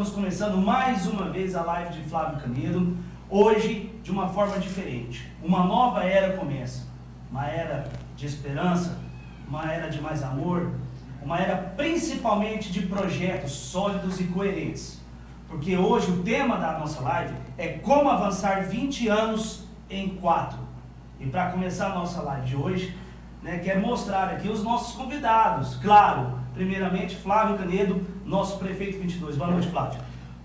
estamos 0.00 0.14
começando 0.14 0.56
mais 0.56 1.06
uma 1.06 1.28
vez 1.28 1.54
a 1.54 1.62
live 1.62 1.92
de 1.92 2.08
Flávio 2.08 2.40
Canedo. 2.40 2.96
Hoje, 3.28 3.94
de 4.02 4.10
uma 4.10 4.28
forma 4.28 4.58
diferente. 4.58 5.30
Uma 5.42 5.62
nova 5.62 6.02
era 6.04 6.38
começa. 6.38 6.86
Uma 7.30 7.46
era 7.46 7.86
de 8.16 8.24
esperança, 8.24 8.98
uma 9.46 9.70
era 9.70 9.90
de 9.90 10.00
mais 10.00 10.22
amor, 10.22 10.72
uma 11.20 11.38
era 11.38 11.54
principalmente 11.76 12.72
de 12.72 12.86
projetos 12.86 13.52
sólidos 13.52 14.18
e 14.18 14.24
coerentes. 14.24 15.02
Porque 15.46 15.76
hoje 15.76 16.10
o 16.10 16.22
tema 16.22 16.56
da 16.56 16.78
nossa 16.78 17.02
live 17.02 17.34
é 17.58 17.68
como 17.68 18.08
avançar 18.08 18.68
20 18.68 19.06
anos 19.08 19.64
em 19.90 20.16
4. 20.16 20.58
E 21.18 21.26
para 21.26 21.50
começar 21.50 21.90
a 21.90 21.94
nossa 21.94 22.22
live 22.22 22.46
de 22.46 22.56
hoje, 22.56 22.96
né, 23.42 23.58
quero 23.58 23.82
mostrar 23.82 24.30
aqui 24.30 24.48
os 24.48 24.64
nossos 24.64 24.96
convidados. 24.96 25.74
Claro, 25.76 26.38
primeiramente 26.54 27.16
Flávio 27.16 27.58
Canedo, 27.58 28.06
nosso 28.30 28.58
prefeito 28.58 28.96
22. 29.00 29.36
Boa 29.36 29.50
noite, 29.50 29.66
Flávio. 29.66 29.98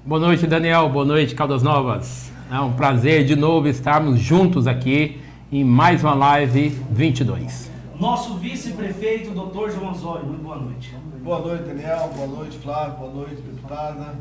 Boa 0.03 0.19
noite, 0.19 0.47
Daniel. 0.47 0.89
Boa 0.89 1.05
noite, 1.05 1.35
Caldas 1.35 1.61
Novas. 1.61 2.31
É 2.51 2.59
um 2.59 2.73
prazer 2.73 3.23
de 3.23 3.35
novo 3.35 3.67
estarmos 3.67 4.19
juntos 4.19 4.65
aqui 4.65 5.21
em 5.51 5.63
mais 5.63 6.03
uma 6.03 6.15
live 6.15 6.69
22. 6.89 7.69
Nosso 7.99 8.37
vice-prefeito, 8.37 9.29
doutor 9.29 9.69
João 9.69 9.91
Osório. 9.91 10.25
Muito 10.25 10.41
boa 10.41 10.55
noite. 10.55 10.95
Boa 11.23 11.39
noite, 11.39 11.63
Daniel. 11.65 12.11
Boa 12.15 12.27
noite, 12.27 12.57
Flávio. 12.57 12.97
Boa 12.97 13.13
noite, 13.13 13.35
deputada. 13.35 14.15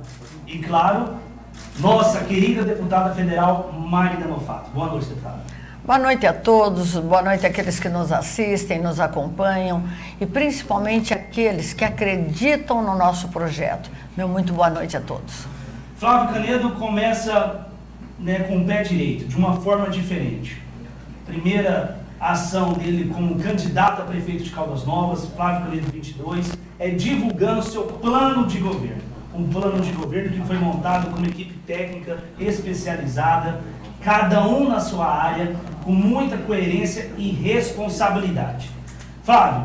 E 0.47 0.59
claro, 0.59 1.15
nossa 1.81 2.23
querida 2.23 2.65
deputada 2.65 3.15
federal 3.15 3.73
Magda 3.73 4.27
Nofato. 4.27 4.71
Boa 4.73 4.89
noite, 4.89 5.07
deputada. 5.07 5.43
Boa 5.87 5.99
noite 5.99 6.27
a 6.27 6.33
todos, 6.33 6.97
boa 6.97 7.21
noite 7.21 7.45
àqueles 7.45 7.79
que 7.79 7.91
nos 7.91 8.11
assistem, 8.11 8.81
nos 8.81 8.99
acompanham 8.99 9.85
e 10.19 10.25
principalmente 10.25 11.13
aqueles 11.13 11.75
que 11.75 11.85
acreditam 11.85 12.83
no 12.83 12.97
nosso 12.97 13.29
projeto. 13.29 13.91
Meu 14.17 14.27
muito 14.27 14.55
boa 14.55 14.71
noite 14.71 14.97
a 14.97 15.01
todos. 15.03 15.47
Flávio 15.97 16.33
Canedo 16.33 16.71
começa 16.71 17.67
né, 18.19 18.45
com 18.45 18.63
o 18.63 18.65
pé 18.65 18.83
direito, 18.83 19.27
de 19.27 19.37
uma 19.37 19.61
forma 19.61 19.91
diferente. 19.91 20.59
Primeira 21.27 21.99
ação 22.19 22.73
dele 22.73 23.13
como 23.13 23.39
candidato 23.39 24.01
a 24.01 24.05
prefeito 24.07 24.43
de 24.43 24.51
Caldas 24.53 24.87
Novas, 24.87 25.27
Flávio 25.37 25.67
Canedo 25.67 25.93
22, 25.93 26.51
é 26.79 26.89
divulgando 26.89 27.63
seu 27.63 27.83
plano 27.83 28.47
de 28.47 28.57
governo. 28.57 29.03
Um 29.35 29.47
plano 29.49 29.83
de 29.83 29.93
governo 29.93 30.31
que 30.31 30.47
foi 30.47 30.57
montado 30.57 31.11
com 31.11 31.19
uma 31.19 31.27
equipe 31.27 31.53
técnica 31.67 32.25
especializada, 32.39 33.61
cada 34.05 34.47
um 34.47 34.69
na 34.69 34.81
sua 34.81 35.07
área, 35.07 35.57
com 35.83 35.93
muita 35.93 36.37
coerência 36.37 37.11
e 37.17 37.31
responsabilidade. 37.31 38.71
Flávio, 39.25 39.65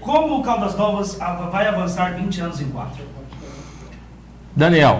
como 0.00 0.38
o 0.38 0.42
Caldas 0.42 0.76
Novas 0.76 1.18
vai 1.50 1.66
avançar 1.66 2.14
20 2.14 2.40
anos 2.42 2.60
em 2.60 2.68
4? 2.68 3.02
Daniel, 4.54 4.98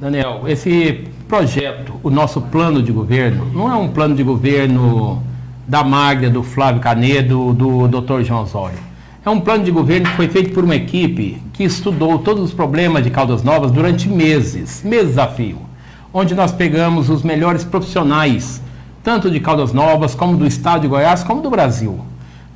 Daniel, 0.00 0.44
esse 0.46 1.06
projeto, 1.28 2.00
o 2.02 2.08
nosso 2.08 2.40
plano 2.40 2.82
de 2.82 2.90
governo, 2.90 3.44
não 3.52 3.70
é 3.70 3.76
um 3.76 3.88
plano 3.88 4.14
de 4.14 4.22
governo 4.22 5.22
da 5.66 5.84
Magda, 5.84 6.30
do 6.30 6.42
Flávio 6.42 6.80
Canedo, 6.80 7.52
do 7.52 7.86
Dr. 7.86 8.22
João 8.22 8.44
Osório. 8.44 8.78
É 9.22 9.28
um 9.28 9.40
plano 9.40 9.62
de 9.62 9.70
governo 9.70 10.08
que 10.08 10.16
foi 10.16 10.28
feito 10.28 10.54
por 10.54 10.64
uma 10.64 10.76
equipe 10.76 11.42
que 11.52 11.64
estudou 11.64 12.18
todos 12.20 12.42
os 12.42 12.54
problemas 12.54 13.04
de 13.04 13.10
Caldas 13.10 13.42
Novas 13.42 13.70
durante 13.70 14.08
meses, 14.08 14.82
meses 14.82 15.18
a 15.18 15.26
fio, 15.26 15.67
onde 16.12 16.34
nós 16.34 16.52
pegamos 16.52 17.10
os 17.10 17.22
melhores 17.22 17.64
profissionais, 17.64 18.62
tanto 19.02 19.30
de 19.30 19.40
Caldas 19.40 19.72
Novas, 19.72 20.14
como 20.14 20.36
do 20.36 20.46
estado 20.46 20.82
de 20.82 20.88
Goiás, 20.88 21.22
como 21.22 21.42
do 21.42 21.50
Brasil, 21.50 22.00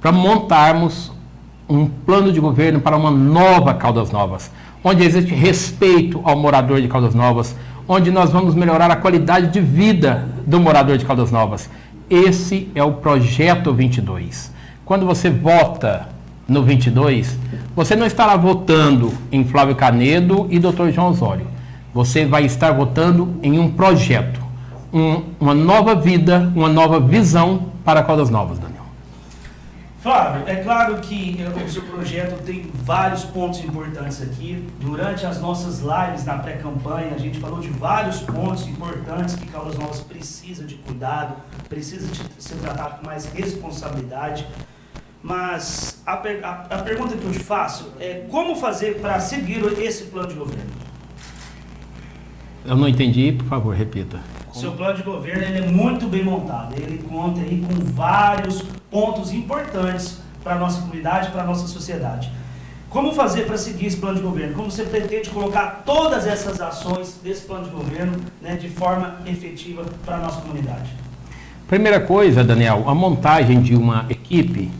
para 0.00 0.12
montarmos 0.12 1.12
um 1.68 1.86
plano 1.86 2.32
de 2.32 2.40
governo 2.40 2.80
para 2.80 2.96
uma 2.96 3.10
nova 3.10 3.74
Caldas 3.74 4.10
Novas, 4.10 4.50
onde 4.82 5.04
existe 5.04 5.34
respeito 5.34 6.20
ao 6.24 6.36
morador 6.36 6.80
de 6.80 6.88
Caldas 6.88 7.14
Novas, 7.14 7.54
onde 7.86 8.10
nós 8.10 8.30
vamos 8.30 8.54
melhorar 8.54 8.90
a 8.90 8.96
qualidade 8.96 9.48
de 9.48 9.60
vida 9.60 10.28
do 10.46 10.60
morador 10.60 10.98
de 10.98 11.04
Caldas 11.04 11.30
Novas. 11.30 11.68
Esse 12.10 12.68
é 12.74 12.82
o 12.82 12.92
projeto 12.94 13.72
22. 13.72 14.52
Quando 14.84 15.06
você 15.06 15.30
vota 15.30 16.08
no 16.48 16.62
22, 16.62 17.38
você 17.74 17.96
não 17.96 18.06
estará 18.06 18.36
votando 18.36 19.12
em 19.30 19.44
Flávio 19.44 19.74
Canedo 19.74 20.46
e 20.50 20.58
Dr. 20.58 20.90
João 20.92 21.08
Osório. 21.08 21.46
Você 21.94 22.24
vai 22.24 22.44
estar 22.46 22.72
votando 22.72 23.38
em 23.42 23.58
um 23.58 23.70
projeto, 23.70 24.40
um, 24.92 25.24
uma 25.38 25.54
nova 25.54 25.94
vida, 25.94 26.50
uma 26.56 26.68
nova 26.68 26.98
visão 26.98 27.70
para 27.84 28.02
Caldas 28.02 28.30
Novas, 28.30 28.58
Daniel. 28.58 28.82
Flávio, 30.00 30.42
é 30.48 30.56
claro 30.56 30.96
que 30.96 31.38
o 31.64 31.68
seu 31.68 31.82
projeto 31.82 32.42
tem 32.44 32.68
vários 32.72 33.24
pontos 33.24 33.60
importantes 33.60 34.22
aqui. 34.22 34.66
Durante 34.80 35.26
as 35.26 35.40
nossas 35.40 35.80
lives 35.80 36.24
na 36.24 36.38
pré-campanha, 36.38 37.14
a 37.14 37.18
gente 37.18 37.38
falou 37.38 37.60
de 37.60 37.68
vários 37.68 38.20
pontos 38.20 38.66
importantes 38.66 39.36
que 39.36 39.46
Caldas 39.46 39.78
Novas 39.78 40.00
precisa 40.00 40.64
de 40.64 40.76
cuidado, 40.76 41.36
precisa 41.68 42.08
de 42.08 42.42
ser 42.42 42.56
tratado 42.56 43.00
com 43.00 43.06
mais 43.06 43.26
responsabilidade. 43.26 44.46
Mas 45.22 46.02
a, 46.04 46.14
a, 46.14 46.50
a 46.70 46.82
pergunta 46.82 47.16
que 47.16 47.24
eu 47.24 47.30
te 47.30 47.38
faço 47.38 47.92
é 48.00 48.26
como 48.28 48.56
fazer 48.56 48.98
para 48.98 49.20
seguir 49.20 49.62
esse 49.78 50.04
plano 50.04 50.28
de 50.28 50.34
governo? 50.34 50.81
Eu 52.64 52.76
não 52.76 52.86
entendi, 52.86 53.32
por 53.32 53.46
favor, 53.46 53.74
repita. 53.74 54.20
O 54.52 54.56
seu 54.56 54.72
plano 54.72 54.96
de 54.96 55.02
governo 55.02 55.42
ele 55.42 55.58
é 55.58 55.68
muito 55.68 56.06
bem 56.06 56.22
montado. 56.22 56.74
Ele 56.76 57.02
conta 57.08 57.40
aí 57.40 57.64
com 57.66 57.84
vários 57.92 58.62
pontos 58.90 59.32
importantes 59.32 60.18
para 60.44 60.54
a 60.54 60.58
nossa 60.58 60.80
comunidade, 60.80 61.30
para 61.30 61.42
a 61.42 61.46
nossa 61.46 61.66
sociedade. 61.66 62.30
Como 62.88 63.12
fazer 63.14 63.46
para 63.46 63.56
seguir 63.56 63.86
esse 63.86 63.96
plano 63.96 64.16
de 64.16 64.22
governo? 64.22 64.54
Como 64.54 64.70
você 64.70 64.84
pretende 64.84 65.30
colocar 65.30 65.82
todas 65.84 66.26
essas 66.26 66.60
ações 66.60 67.18
desse 67.24 67.46
plano 67.46 67.64
de 67.64 67.70
governo 67.70 68.18
né, 68.40 68.54
de 68.54 68.68
forma 68.68 69.16
efetiva 69.26 69.84
para 70.04 70.16
a 70.16 70.20
nossa 70.20 70.42
comunidade? 70.42 70.90
Primeira 71.66 71.98
coisa, 72.00 72.44
Daniel, 72.44 72.84
a 72.86 72.94
montagem 72.94 73.62
de 73.62 73.74
uma 73.74 74.04
equipe 74.10 74.70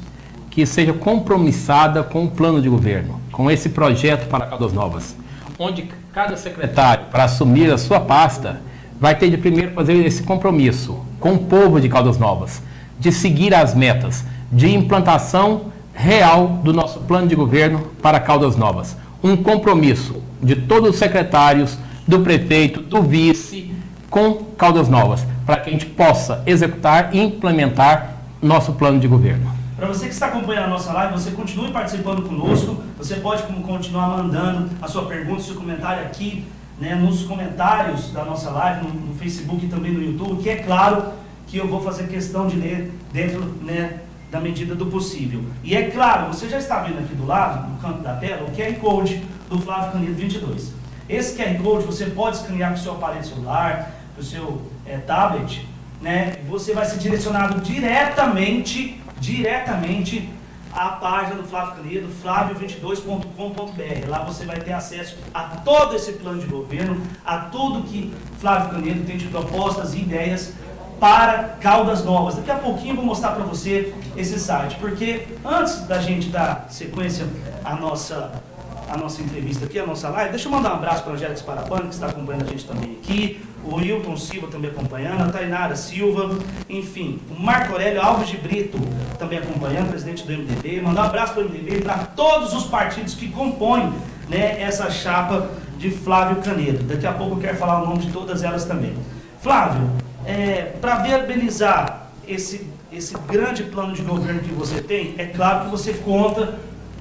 que 0.51 0.67
seja 0.67 0.93
compromissada 0.93 2.03
com 2.03 2.27
o 2.27 2.31
plano 2.31 2.61
de 2.61 2.69
governo, 2.69 3.19
com 3.33 3.51
esse 3.51 3.71
projeto 3.71 4.29
para 4.29 4.45
Caldas 4.45 4.75
Novas, 4.75 5.17
onde 5.59 5.89
cada 6.13 6.37
secretário, 6.37 7.07
para 7.11 7.25
assumir 7.25 7.73
a 7.73 7.79
sua 7.79 7.99
pasta, 7.99 8.61
vai 9.01 9.15
ter 9.15 9.31
de 9.31 9.39
primeiro 9.39 9.73
fazer 9.73 9.95
esse 9.95 10.23
compromisso 10.23 11.01
com 11.19 11.33
o 11.33 11.39
povo 11.39 11.81
de 11.81 11.89
Caldas 11.89 12.19
Novas, 12.19 12.63
de 13.01 13.11
seguir 13.11 13.55
as 13.55 13.75
metas 13.75 14.23
de 14.51 14.69
implantação 14.69 15.73
real 15.95 16.61
do 16.63 16.71
nosso 16.71 17.01
plano 17.01 17.27
de 17.27 17.35
governo 17.35 17.91
para 18.03 18.21
Caldas 18.21 18.57
Novas. 18.57 18.95
Um 19.25 19.37
compromisso 19.37 20.23
de 20.43 20.55
todos 20.55 20.91
os 20.91 20.97
secretários, 20.97 21.79
do 22.07 22.21
prefeito, 22.21 22.83
do 22.83 23.01
vice, 23.03 23.73
com 24.11 24.35
Caldas 24.59 24.91
Novas, 24.91 25.25
para 25.47 25.57
que 25.57 25.71
a 25.71 25.73
gente 25.73 25.87
possa 25.87 26.43
executar 26.45 27.15
e 27.15 27.21
implementar 27.21 28.17
nosso 28.43 28.73
plano 28.75 29.01
de 29.01 29.09
governo. 29.09 29.62
Para 29.83 29.89
você 29.89 30.07
que 30.07 30.15
está 30.15 30.27
acompanhando 30.27 30.67
a 30.67 30.69
nossa 30.69 30.93
live, 30.93 31.13
você 31.13 31.33
continue 31.33 31.73
participando 31.73 32.23
conosco. 32.23 32.81
Você 32.97 33.17
pode 33.17 33.43
continuar 33.43 34.17
mandando 34.17 34.71
a 34.81 34.87
sua 34.87 35.07
pergunta, 35.07 35.43
seu 35.43 35.57
comentário 35.57 36.05
aqui 36.05 36.47
né, 36.79 36.95
nos 36.95 37.25
comentários 37.25 38.13
da 38.13 38.25
nossa 38.25 38.49
live, 38.51 38.87
no, 38.87 38.95
no, 38.95 39.15
Facebook 39.17 39.67
e 39.67 39.69
também 39.69 39.91
no 39.91 40.01
YouTube, 40.01 40.41
que 40.41 40.51
é 40.51 40.59
claro 40.59 41.07
que 41.49 41.57
eu 41.57 41.67
vou 41.67 41.83
fazer 41.83 42.07
questão 42.07 42.47
de 42.47 42.55
ler 42.55 42.93
dentro 43.13 43.41
né, 43.61 44.03
da 44.31 44.39
medida 44.39 44.77
do 44.77 44.87
possível. 44.87 45.43
E 45.65 45.75
é 45.75 45.91
claro, 45.91 46.33
você 46.33 46.49
já 46.49 46.59
está 46.59 46.79
vendo 46.79 47.01
aqui 47.01 47.17
do 47.17 47.27
lado, 47.27 47.69
no 47.69 47.77
canto 47.79 48.05
da 48.05 48.15
tela, 48.15 48.47
o 48.47 48.53
QR 48.53 48.73
Code 48.79 49.21
do 49.51 49.59
Flávio 49.59 49.95
Canedo 49.95 50.15
22. 50.15 50.75
Esse 51.09 51.37
QR 51.37 51.61
Code 51.61 51.87
você 51.87 52.07
pode 52.07 52.37
escanear 52.37 52.71
com 52.71 52.79
o 52.79 52.81
seu 52.81 52.93
aparelho 52.93 53.25
celular, 53.25 53.91
com 54.15 54.21
o 54.21 54.25
seu 54.25 54.63
é, 54.87 54.99
tablet, 54.99 55.67
né? 56.01 56.37
Você 56.49 56.73
vai 56.73 56.85
ser 56.85 56.99
direcionado 56.99 57.61
diretamente 57.61 59.03
diretamente 59.23 60.29
à 60.73 60.89
página 60.89 61.37
do 61.37 61.45
Flávio 61.45 61.77
Canedo, 61.77 62.09
flávio22.com.br. 62.25 64.09
Lá 64.09 64.25
você 64.25 64.45
vai 64.45 64.59
ter 64.59 64.73
acesso 64.73 65.17
a 65.33 65.45
todo 65.45 65.95
esse 65.95 66.15
plano 66.15 66.41
de 66.41 66.47
governo, 66.47 67.01
a 67.25 67.39
tudo 67.39 67.85
que 67.85 68.13
Flávio 68.41 68.71
Canedo 68.71 69.07
tem 69.07 69.17
de 69.17 69.29
propostas 69.29 69.95
e 69.95 70.01
ideias 70.01 70.55
para 70.99 71.57
Caldas 71.61 72.05
Novas. 72.05 72.35
Daqui 72.35 72.51
a 72.51 72.57
pouquinho 72.57 72.93
eu 72.93 72.97
vou 72.97 73.05
mostrar 73.05 73.31
para 73.31 73.45
você 73.45 73.95
esse 74.17 74.41
site, 74.41 74.77
porque 74.81 75.29
antes 75.45 75.87
da 75.87 76.01
gente 76.01 76.29
dar 76.29 76.67
sequência 76.69 77.25
à 77.65 77.77
nossa, 77.77 78.43
à 78.89 78.97
nossa 78.97 79.23
entrevista 79.23 79.67
aqui, 79.67 79.79
à 79.79 79.87
nossa 79.87 80.09
live, 80.09 80.31
deixa 80.31 80.49
eu 80.49 80.53
mandar 80.53 80.73
um 80.73 80.77
abraço 80.77 81.05
para 81.05 81.13
a 81.13 81.15
Angélica 81.15 81.39
Sparapano, 81.39 81.89
que 81.89 81.95
está 81.95 82.09
acompanhando 82.09 82.43
a 82.43 82.51
gente 82.51 82.65
também 82.65 82.99
aqui, 83.01 83.41
o 83.65 83.81
Hilton 83.81 84.17
Silva 84.17 84.49
também 84.49 84.71
acompanhando, 84.71 85.23
a 85.23 85.29
Tainara 85.29 85.77
Silva, 85.77 86.39
enfim, 86.69 87.21
o 87.31 87.41
Marco 87.41 87.73
Aurélio 87.73 88.03
Alves 88.03 88.29
de 88.29 88.37
Brito 88.37 88.79
também 89.19 89.39
acompanhando, 89.39 89.91
presidente 89.91 90.27
do 90.27 90.33
MDB. 90.33 90.81
Mandar 90.81 91.03
um 91.03 91.07
abraço 91.07 91.35
para 91.35 91.43
o 91.43 91.49
MDB 91.49 91.81
para 91.81 91.99
todos 91.99 92.53
os 92.55 92.65
partidos 92.65 93.15
que 93.15 93.29
compõem 93.29 93.93
né, 94.29 94.61
essa 94.61 94.91
chapa 94.91 95.51
de 95.79 95.91
Flávio 95.91 96.43
Canedo. 96.43 96.85
Daqui 96.85 97.07
a 97.07 97.13
pouco 97.13 97.37
eu 97.37 97.41
quero 97.41 97.57
falar 97.57 97.83
o 97.83 97.87
nome 97.87 98.01
de 98.01 98.13
todas 98.13 98.43
elas 98.43 98.65
também. 98.65 98.95
Flávio, 99.41 99.91
é, 100.25 100.73
para 100.81 100.97
viabilizar 100.97 102.11
esse, 102.27 102.67
esse 102.93 103.15
grande 103.29 103.65
plano 103.65 103.93
de 103.93 104.03
governo 104.03 104.41
que 104.41 104.53
você 104.53 104.81
tem, 104.81 105.15
é 105.19 105.27
claro 105.27 105.65
que 105.65 105.71
você 105.71 105.93
conta 105.93 106.59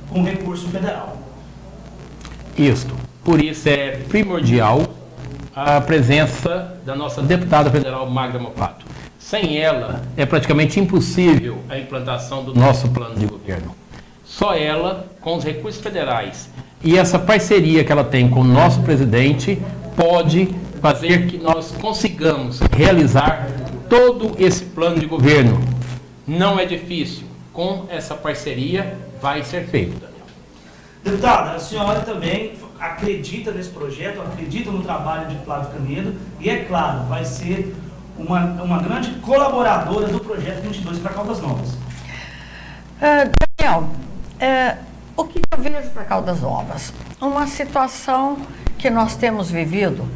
com 0.09 0.23
recurso 0.23 0.67
federal. 0.69 1.17
Isso. 2.57 2.87
Por 3.23 3.41
isso 3.41 3.69
é 3.69 3.91
primordial 4.09 4.81
a 5.55 5.81
presença 5.81 6.77
da 6.85 6.95
nossa 6.95 7.21
deputada 7.21 7.69
federal 7.69 8.09
Magda 8.09 8.39
Mopato. 8.39 8.85
Sem 9.19 9.57
ela, 9.57 10.01
é 10.17 10.25
praticamente 10.25 10.79
impossível 10.79 11.59
a 11.69 11.77
implantação 11.77 12.43
do 12.43 12.55
nosso 12.55 12.89
plano 12.89 13.15
de 13.15 13.25
governo. 13.25 13.75
Só 14.23 14.55
ela, 14.55 15.07
com 15.19 15.35
os 15.35 15.43
recursos 15.43 15.81
federais 15.81 16.49
e 16.83 16.97
essa 16.97 17.19
parceria 17.19 17.83
que 17.83 17.91
ela 17.91 18.03
tem 18.03 18.29
com 18.29 18.41
o 18.41 18.45
nosso 18.45 18.81
presidente, 18.81 19.61
pode 19.95 20.49
fazer 20.81 21.27
que 21.27 21.37
nós 21.37 21.71
consigamos 21.79 22.59
realizar 22.75 23.47
todo 23.89 24.35
esse 24.39 24.63
plano 24.63 24.99
de 24.99 25.05
governo. 25.05 25.61
Não 26.25 26.59
é 26.59 26.65
difícil. 26.65 27.25
Com 27.53 27.85
essa 27.89 28.15
parceria, 28.15 28.97
vai 29.21 29.43
ser 29.43 29.65
feito, 29.67 29.99
Daniel. 29.99 30.25
Deputada, 31.03 31.51
a 31.51 31.59
senhora 31.59 31.99
também 31.99 32.53
acredita 32.81 33.51
nesse 33.51 33.69
projeto, 33.69 34.19
acredita 34.21 34.71
no 34.71 34.81
trabalho 34.81 35.29
de 35.29 35.37
Flávio 35.45 35.71
Canedo 35.71 36.15
e, 36.39 36.49
é 36.49 36.65
claro, 36.65 37.03
vai 37.03 37.23
ser 37.23 37.75
uma, 38.17 38.43
uma 38.63 38.79
grande 38.79 39.11
colaboradora 39.19 40.07
do 40.07 40.19
projeto 40.19 40.63
22 40.63 40.97
para 40.97 41.13
Caldas 41.13 41.39
Novas. 41.39 41.69
Uh, 41.69 43.31
Daniel, 43.57 43.83
uh, 43.83 44.77
o 45.15 45.25
que 45.25 45.39
eu 45.51 45.61
vejo 45.61 45.89
para 45.91 46.03
Caldas 46.05 46.41
Novas? 46.41 46.91
Uma 47.21 47.45
situação 47.45 48.37
que 48.79 48.89
nós 48.89 49.15
temos 49.15 49.51
vivido 49.51 50.07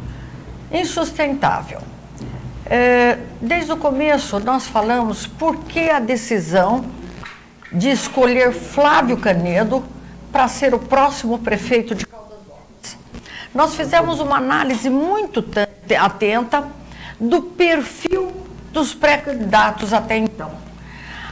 insustentável. 0.72 1.78
Uh, 1.78 3.22
desde 3.40 3.70
o 3.70 3.76
começo, 3.76 4.40
nós 4.40 4.66
falamos 4.66 5.24
por 5.24 5.56
que 5.64 5.88
a 5.88 6.00
decisão 6.00 6.84
de 7.72 7.90
escolher 7.90 8.52
Flávio 8.52 9.16
Canedo 9.16 9.84
para 10.32 10.48
ser 10.48 10.74
o 10.74 10.78
próximo 10.78 11.38
prefeito 11.38 11.94
de. 11.94 12.06
Nós 13.54 13.74
fizemos 13.74 14.20
uma 14.20 14.36
análise 14.36 14.90
muito 14.90 15.44
atenta 15.98 16.66
do 17.18 17.42
perfil 17.42 18.32
dos 18.72 18.94
pré-candidatos 18.94 19.92
até 19.92 20.16
então. 20.16 20.50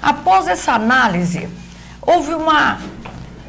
Após 0.01 0.49
essa 0.49 0.73
análise, 0.73 1.49
houve 2.01 2.35
uma, 2.35 2.79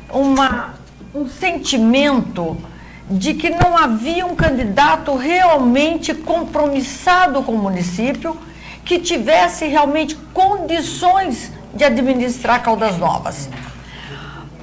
uma, 0.09 0.73
um 1.13 1.27
sentimento 1.27 2.57
de 3.09 3.33
que 3.33 3.49
não 3.49 3.77
havia 3.77 4.25
um 4.25 4.35
candidato 4.35 5.15
realmente 5.15 6.13
compromissado 6.13 7.43
com 7.43 7.53
o 7.53 7.57
município, 7.57 8.37
que 8.83 8.99
tivesse 8.99 9.67
realmente 9.67 10.15
condições 10.33 11.51
de 11.73 11.83
administrar 11.83 12.61
Caldas 12.63 12.97
Novas. 12.97 13.49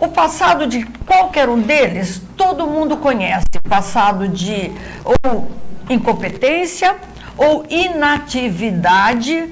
O 0.02 0.08
passado 0.08 0.66
de 0.66 0.84
qualquer 1.06 1.49
um 1.49 1.60
deles, 1.60 2.20
todo 2.37 2.66
mundo 2.66 2.96
conhece. 2.96 3.46
Passado 3.69 4.26
de 4.26 4.72
ou 5.04 5.49
incompetência 5.88 6.96
ou 7.37 7.64
inatividade, 7.70 9.49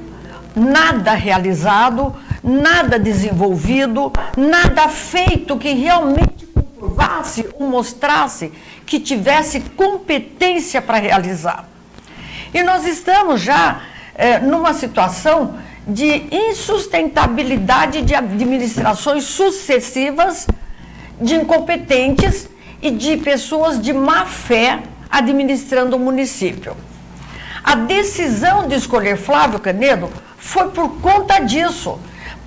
nada 0.57 1.13
realizado, 1.13 2.13
nada 2.43 2.99
desenvolvido, 2.99 4.13
nada 4.37 4.89
feito 4.89 5.57
que 5.57 5.73
realmente 5.73 6.45
comprovasse 6.47 7.49
ou 7.55 7.69
mostrasse 7.69 8.53
que 8.85 8.99
tivesse 8.99 9.61
competência 9.61 10.83
para 10.83 10.99
realizar. 10.99 11.69
E 12.53 12.65
nós 12.65 12.85
estamos 12.89 13.41
já 13.41 13.83
é, 14.17 14.41
numa 14.41 14.75
situação 14.75 15.55
de 15.87 16.27
insustentabilidade 16.31 18.03
de 18.03 18.15
administrações 18.15 19.25
sucessivas, 19.25 20.47
de 21.21 21.35
incompetentes 21.35 22.49
e 22.83 22.91
de 22.91 23.17
pessoas 23.19 23.81
de 23.81 23.93
má 23.93 24.27
fé 24.27 24.81
administrando 25.11 25.97
o 25.97 25.99
município. 25.99 26.77
A 27.63 27.75
decisão 27.75 28.67
de 28.69 28.75
escolher 28.77 29.17
Flávio 29.17 29.59
Canedo 29.59 30.11
foi 30.39 30.69
por 30.69 31.01
conta 31.01 31.41
disso, 31.41 31.99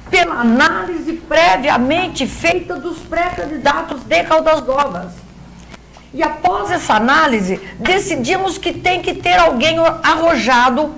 pela 0.09 0.41
análise 0.41 1.13
previamente 1.13 2.25
feita 2.25 2.75
dos 2.75 2.99
pré-candidatos 2.99 4.03
de 4.03 4.23
Caldas 4.23 4.65
Novas. 4.65 5.11
E 6.13 6.21
após 6.21 6.69
essa 6.69 6.95
análise, 6.95 7.59
decidimos 7.79 8.57
que 8.57 8.73
tem 8.73 9.01
que 9.01 9.15
ter 9.15 9.35
alguém 9.39 9.77
arrojado, 10.03 10.93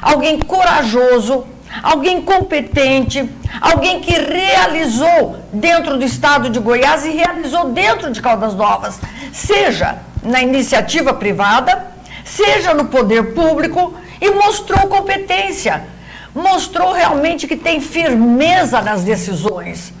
alguém 0.00 0.38
corajoso, 0.38 1.44
alguém 1.82 2.22
competente, 2.22 3.28
alguém 3.60 4.00
que 4.00 4.12
realizou 4.12 5.36
dentro 5.52 5.96
do 5.96 6.04
estado 6.04 6.50
de 6.50 6.58
Goiás 6.58 7.04
e 7.04 7.10
realizou 7.10 7.70
dentro 7.70 8.10
de 8.10 8.20
Caldas 8.20 8.54
Novas, 8.54 8.98
seja 9.32 9.98
na 10.22 10.42
iniciativa 10.42 11.14
privada, 11.14 11.92
seja 12.24 12.74
no 12.74 12.86
poder 12.86 13.34
público, 13.34 13.94
e 14.20 14.30
mostrou 14.30 14.86
competência, 14.88 15.82
mostrou 16.34 16.92
realmente 16.92 17.46
que 17.46 17.56
tem 17.56 17.80
firmeza 17.80 18.82
nas 18.82 19.02
decisões. 19.02 19.92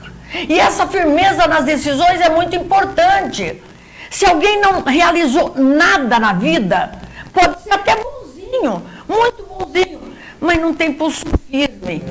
E 0.48 0.60
essa 0.60 0.86
firmeza 0.86 1.46
nas 1.46 1.64
decisões 1.64 2.20
é 2.20 2.28
muito 2.28 2.54
importante. 2.54 3.62
Se 4.10 4.26
alguém 4.26 4.60
não 4.60 4.82
realizou 4.82 5.54
nada 5.56 6.18
na 6.18 6.32
vida, 6.32 6.92
pode 7.32 7.62
ser 7.62 7.72
até 7.72 7.96
bonzinho, 7.96 8.82
muito 9.08 9.44
bonzinho, 9.44 10.00
mas 10.40 10.58
não 10.58 10.74
tem 10.74 10.92
pulso 10.92 11.26
firme. 11.50 12.02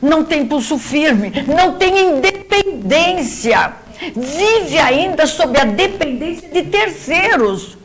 Não 0.00 0.24
tem 0.24 0.46
pulso 0.46 0.78
firme, 0.78 1.32
não 1.46 1.74
tem 1.74 2.16
independência. 2.16 3.72
Vive 4.14 4.78
ainda 4.78 5.26
sob 5.26 5.58
a 5.58 5.64
dependência 5.64 6.48
de 6.48 6.62
terceiros. 6.62 7.76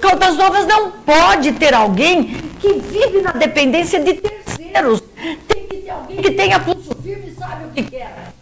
Caldas 0.00 0.36
Novas 0.36 0.66
não 0.66 0.90
pode 0.90 1.52
ter 1.52 1.72
alguém 1.72 2.24
que 2.60 2.72
vive 2.74 3.20
na 3.20 3.32
dependência 3.32 4.00
de 4.00 4.14
terceiros. 4.14 5.02
Tem 5.46 5.66
que 5.66 5.76
ter 5.76 5.90
alguém 5.90 6.16
que 6.16 6.30
tenha 6.32 6.58
pulso 6.58 6.96
firme 7.00 7.30
e 7.30 7.34
sabe 7.38 7.64
o 7.64 7.68
que 7.68 7.82
quer. 7.84 8.32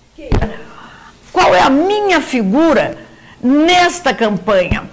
Qual 1.31 1.55
é 1.55 1.61
a 1.61 1.69
minha 1.69 2.23
figura 2.23 2.97
nesta 3.43 4.15
campanha? 4.15 4.89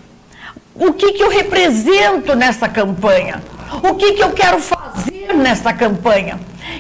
O 0.76 0.92
que, 0.92 1.14
que 1.14 1.24
eu 1.24 1.30
represento 1.30 2.36
nesta 2.36 2.68
campanha? 2.68 3.42
O 3.82 3.96
que, 3.96 4.14
que 4.14 4.24
eu 4.24 4.32
quero 4.32 4.60
fazer 4.60 4.83
nesta 5.32 5.74
campanha? 5.74 6.40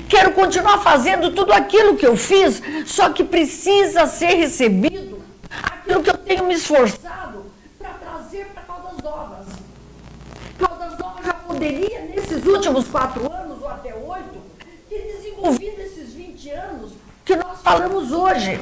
Quero 0.10 0.31
continuar 0.31 0.80
fazendo 0.80 1.31
tudo 1.31 1.54
aquilo 1.54 1.95
que 1.95 2.06
eu 2.06 2.18
fiz, 2.18 2.62
só 2.86 3.10
que 3.10 3.24
precisa 3.24 4.06
ser 4.07 4.36
recebido 4.36 5.22
aquilo 5.51 6.04
que 6.04 6.10
eu 6.10 6.18
tenho 6.18 6.45
me 6.45 6.56
esforçado 6.56 7.45
para 7.80 7.90
trazer 7.92 8.45
para 8.47 8.64
Caldas 8.64 9.04
Novas. 9.04 9.47
Caldas 10.57 10.97
Novas 10.97 11.26
já 11.26 11.33
poderia, 11.33 12.02
nesses 12.16 12.45
últimos 12.45 12.88
quatro 12.88 13.31
anos, 13.31 13.62
ou 13.62 13.69
até 13.69 13.94
oito, 13.94 14.42
ter 14.90 15.18
desenvolvido 15.18 15.81
esses 15.81 16.14
20 16.14 16.50
anos 16.52 16.92
que 17.23 17.35
nós 17.35 17.62
falamos 17.62 18.12
hoje. 18.12 18.59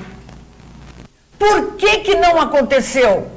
Por 1.38 1.76
que, 1.76 2.00
que 2.00 2.16
não 2.16 2.40
aconteceu? 2.40 3.28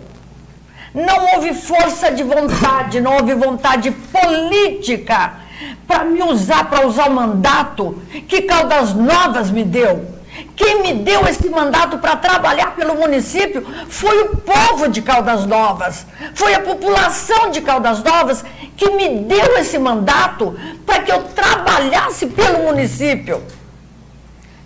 Não 0.95 1.35
houve 1.35 1.55
força 1.55 2.13
de 2.13 2.23
vontade, 2.23 3.01
não 3.01 3.17
houve 3.17 3.35
vontade 3.35 3.91
política 3.91 5.44
para 5.87 6.05
me 6.05 6.23
usar, 6.23 6.69
para 6.69 6.87
usar 6.87 7.09
o 7.09 7.15
mandato 7.15 8.01
que 8.29 8.43
Caldas 8.43 8.95
Novas 8.95 9.51
me 9.51 9.65
deu. 9.65 10.15
Quem 10.57 10.83
me 10.83 10.95
deu 10.95 11.27
esse 11.27 11.49
mandato 11.49 11.99
para 11.99 12.17
trabalhar 12.17 12.75
pelo 12.75 12.95
município 12.95 13.65
foi 13.89 14.23
o 14.23 14.37
povo 14.37 14.89
de 14.89 15.03
Caldas 15.03 15.47
Novas, 15.47 16.07
foi 16.35 16.55
a 16.55 16.61
população 16.61 17.51
de 17.51 17.61
Caldas 17.61 18.03
Novas 18.03 18.45
que 18.77 18.91
me 18.91 19.21
deu 19.21 19.57
esse 19.59 19.79
mandato 19.79 20.59
para 20.85 21.03
que 21.03 21.13
eu 21.13 21.23
trabalhasse 21.23 22.27
pelo 22.27 22.65
município. 22.65 23.43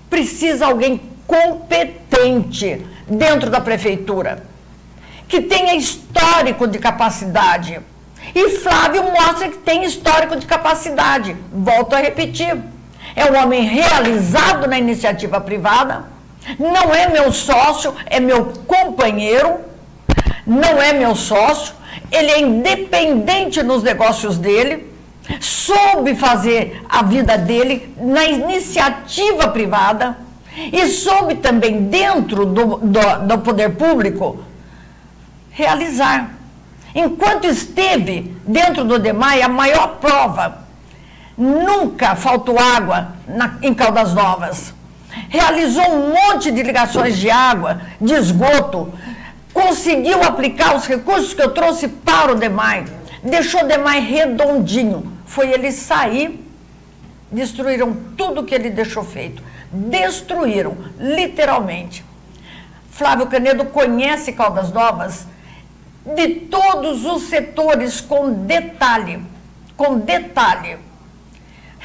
Precisa 0.09 0.67
alguém 0.67 1.01
competente 1.27 2.87
dentro 3.07 3.51
da 3.51 3.61
prefeitura 3.61 4.43
que 5.29 5.43
tenha 5.43 5.75
histórico 5.75 6.67
de 6.67 6.79
capacidade. 6.79 7.81
E 8.35 8.51
Flávio 8.59 9.03
mostra 9.05 9.49
que 9.49 9.59
tem 9.59 9.85
histórico 9.85 10.37
de 10.37 10.47
capacidade. 10.47 11.37
Volto 11.53 11.95
a 11.95 11.99
repetir. 11.99 12.57
É 13.15 13.25
um 13.25 13.43
homem 13.43 13.63
realizado 13.63 14.67
na 14.67 14.79
iniciativa 14.79 15.41
privada, 15.41 16.05
não 16.59 16.95
é 16.95 17.09
meu 17.09 17.33
sócio, 17.33 17.95
é 18.07 18.21
meu 18.21 18.53
companheiro, 18.67 19.59
não 20.47 20.81
é 20.81 20.93
meu 20.93 21.15
sócio, 21.15 21.75
ele 22.13 22.31
é 22.31 22.41
independente 22.41 23.63
nos 23.63 23.83
negócios 23.83 24.39
dele, 24.39 24.93
soube 25.41 26.15
fazer 26.15 26.83
a 26.89 27.03
vida 27.03 27.37
dele 27.37 27.95
na 28.01 28.25
iniciativa 28.25 29.49
privada 29.49 30.17
e 30.73 30.87
soube 30.87 31.37
também, 31.37 31.89
dentro 31.89 32.47
do, 32.47 32.79
do, 32.79 33.27
do 33.27 33.39
poder 33.39 33.71
público, 33.77 34.39
realizar. 35.51 36.38
Enquanto 36.99 37.45
esteve 37.45 38.35
dentro 38.45 38.83
do 38.83 38.99
DEMAI, 38.99 39.41
a 39.43 39.49
maior 39.49 39.99
prova, 40.01 40.67
nunca 41.37 42.17
faltou 42.17 42.59
água 42.59 43.13
na, 43.29 43.57
em 43.63 43.73
Caldas 43.73 44.13
Novas. 44.13 44.75
Realizou 45.29 45.89
um 45.93 46.13
monte 46.13 46.51
de 46.51 46.61
ligações 46.61 47.17
de 47.17 47.31
água, 47.31 47.83
de 48.01 48.15
esgoto, 48.15 48.93
conseguiu 49.55 50.25
aplicar 50.25 50.75
os 50.75 50.87
recursos 50.89 51.33
que 51.33 51.41
eu 51.41 51.55
trouxe 51.55 51.87
para 51.87 52.33
o 52.33 52.35
DEMAI, 52.35 52.87
deixou 53.23 53.63
o 53.63 53.69
DEMAI 53.69 54.01
redondinho. 54.01 55.13
Foi 55.25 55.53
ele 55.53 55.71
sair, 55.71 56.45
destruíram 57.31 57.97
tudo 58.17 58.43
que 58.43 58.57
ele 58.57 58.71
deixou 58.71 59.05
feito. 59.05 59.41
Destruíram, 59.71 60.77
literalmente. 60.99 62.05
Flávio 62.91 63.29
Canedo 63.29 63.67
conhece 63.67 64.33
Caldas 64.33 64.73
Novas 64.73 65.29
de 66.15 66.29
todos 66.47 67.05
os 67.05 67.25
setores 67.25 68.01
com 68.01 68.31
detalhe, 68.33 69.23
com 69.77 69.99
detalhe. 69.99 70.79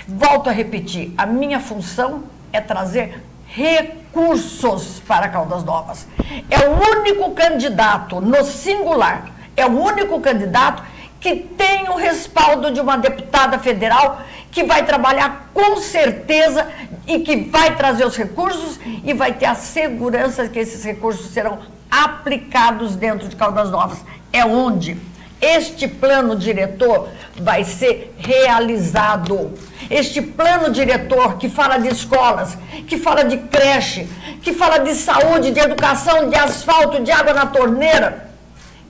Volto 0.07 0.49
a 0.49 0.53
repetir, 0.53 1.13
a 1.17 1.25
minha 1.25 1.59
função 1.59 2.23
é 2.51 2.61
trazer 2.61 3.23
recursos 3.47 5.01
para 5.07 5.29
Caldas 5.29 5.63
Novas. 5.63 6.07
É 6.49 6.67
o 6.67 6.99
único 6.99 7.31
candidato 7.31 8.19
no 8.19 8.43
singular, 8.43 9.31
é 9.55 9.65
o 9.65 9.79
único 9.79 10.19
candidato 10.19 10.83
que 11.19 11.35
tem 11.35 11.89
o 11.89 11.95
respaldo 11.95 12.71
de 12.71 12.81
uma 12.81 12.97
deputada 12.97 13.57
federal 13.59 14.21
que 14.51 14.63
vai 14.63 14.85
trabalhar 14.85 15.49
com 15.53 15.77
certeza 15.77 16.67
e 17.07 17.19
que 17.19 17.35
vai 17.35 17.75
trazer 17.75 18.05
os 18.05 18.15
recursos 18.15 18.79
e 19.03 19.13
vai 19.13 19.33
ter 19.33 19.45
a 19.45 19.55
segurança 19.55 20.47
que 20.47 20.59
esses 20.59 20.83
recursos 20.83 21.31
serão 21.31 21.59
aplicados 21.93 22.95
dentro 22.95 23.27
de 23.27 23.35
Caldas 23.35 23.69
Novas. 23.69 23.99
É 24.31 24.43
onde 24.43 24.97
este 25.39 25.87
plano 25.87 26.35
diretor 26.35 27.09
vai 27.35 27.63
ser 27.63 28.15
realizado. 28.17 29.53
Este 29.89 30.21
plano 30.21 30.71
diretor 30.71 31.37
que 31.37 31.49
fala 31.49 31.77
de 31.77 31.89
escolas, 31.89 32.57
que 32.87 32.97
fala 32.97 33.23
de 33.23 33.37
creche, 33.37 34.07
que 34.41 34.53
fala 34.53 34.79
de 34.79 34.95
saúde, 34.95 35.51
de 35.51 35.59
educação, 35.59 36.29
de 36.29 36.35
asfalto, 36.35 37.03
de 37.03 37.11
água 37.11 37.33
na 37.33 37.45
torneira, 37.45 38.29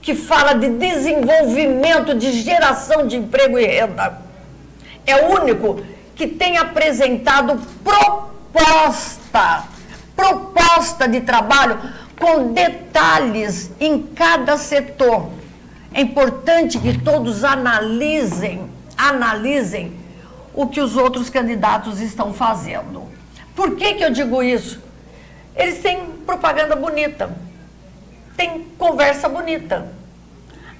que 0.00 0.14
fala 0.14 0.54
de 0.54 0.68
desenvolvimento, 0.68 2.14
de 2.14 2.32
geração 2.40 3.06
de 3.06 3.16
emprego 3.16 3.58
e 3.58 3.66
renda. 3.66 4.18
É 5.06 5.26
o 5.26 5.40
único 5.40 5.82
que 6.14 6.26
tem 6.26 6.56
apresentado 6.56 7.60
proposta, 7.82 9.64
proposta 10.14 11.08
de 11.08 11.20
trabalho 11.20 11.78
com 12.18 12.52
detalhes 12.52 13.70
em 13.80 14.02
cada 14.02 14.56
setor. 14.56 15.30
É 15.92 16.00
importante 16.00 16.78
que 16.78 16.98
todos 16.98 17.44
analisem, 17.44 18.68
analisem 18.96 19.92
o 20.52 20.66
que 20.66 20.80
os 20.80 20.96
outros 20.96 21.30
candidatos 21.30 22.00
estão 22.00 22.32
fazendo. 22.32 23.04
Por 23.54 23.76
que, 23.76 23.94
que 23.94 24.04
eu 24.04 24.10
digo 24.10 24.42
isso? 24.42 24.82
Eles 25.54 25.80
têm 25.80 26.04
propaganda 26.26 26.74
bonita, 26.74 27.30
tem 28.36 28.64
conversa 28.76 29.28
bonita, 29.28 29.86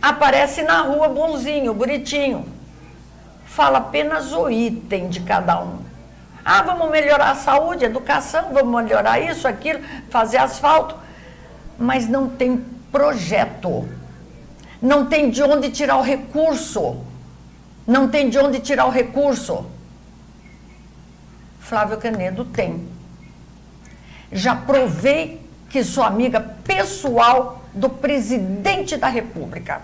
aparece 0.02 0.62
na 0.62 0.80
rua 0.82 1.08
bonzinho, 1.08 1.72
bonitinho, 1.72 2.44
fala 3.46 3.78
apenas 3.78 4.32
o 4.32 4.50
item 4.50 5.08
de 5.08 5.20
cada 5.20 5.60
um. 5.62 5.78
Ah, 6.44 6.62
vamos 6.62 6.90
melhorar 6.90 7.30
a 7.30 7.36
saúde, 7.36 7.84
a 7.84 7.88
educação, 7.88 8.52
vamos 8.52 8.82
melhorar 8.82 9.20
isso, 9.20 9.46
aquilo, 9.46 9.80
fazer 10.10 10.38
asfalto 10.38 11.03
mas 11.78 12.08
não 12.08 12.28
tem 12.28 12.64
projeto. 12.90 13.88
Não 14.80 15.06
tem 15.06 15.30
de 15.30 15.42
onde 15.42 15.70
tirar 15.70 15.96
o 15.96 16.02
recurso. 16.02 17.02
Não 17.86 18.08
tem 18.08 18.28
de 18.28 18.38
onde 18.38 18.60
tirar 18.60 18.86
o 18.86 18.90
recurso. 18.90 19.66
Flávio 21.60 21.98
Canedo 21.98 22.44
tem. 22.44 22.86
Já 24.30 24.54
provei 24.54 25.40
que 25.70 25.82
sou 25.82 26.04
amiga 26.04 26.40
pessoal 26.40 27.64
do 27.74 27.88
presidente 27.88 28.96
da 28.96 29.08
República. 29.08 29.82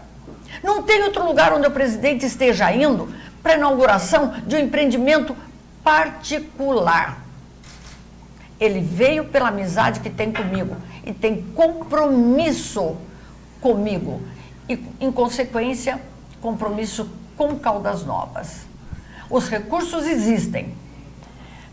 Não 0.63 0.83
tem 0.83 1.03
outro 1.03 1.25
lugar 1.25 1.53
onde 1.53 1.67
o 1.67 1.71
presidente 1.71 2.27
esteja 2.27 2.73
indo 2.73 3.13
para 3.43 3.55
inauguração 3.55 4.35
de 4.47 4.57
um 4.57 4.59
empreendimento 4.59 5.35
particular. 5.83 7.19
Ele 8.59 8.81
veio 8.81 9.25
pela 9.25 9.49
amizade 9.49 10.01
que 10.01 10.11
tem 10.11 10.31
comigo 10.31 10.77
e 11.05 11.13
tem 11.13 11.43
compromisso 11.55 12.97
comigo. 13.61 14.21
E, 14.69 14.79
em 15.01 15.11
consequência, 15.11 16.01
compromisso 16.41 17.11
com 17.37 17.59
Caldas 17.59 18.05
Novas. 18.05 18.67
Os 19.29 19.49
recursos 19.49 20.07
existem. 20.07 20.75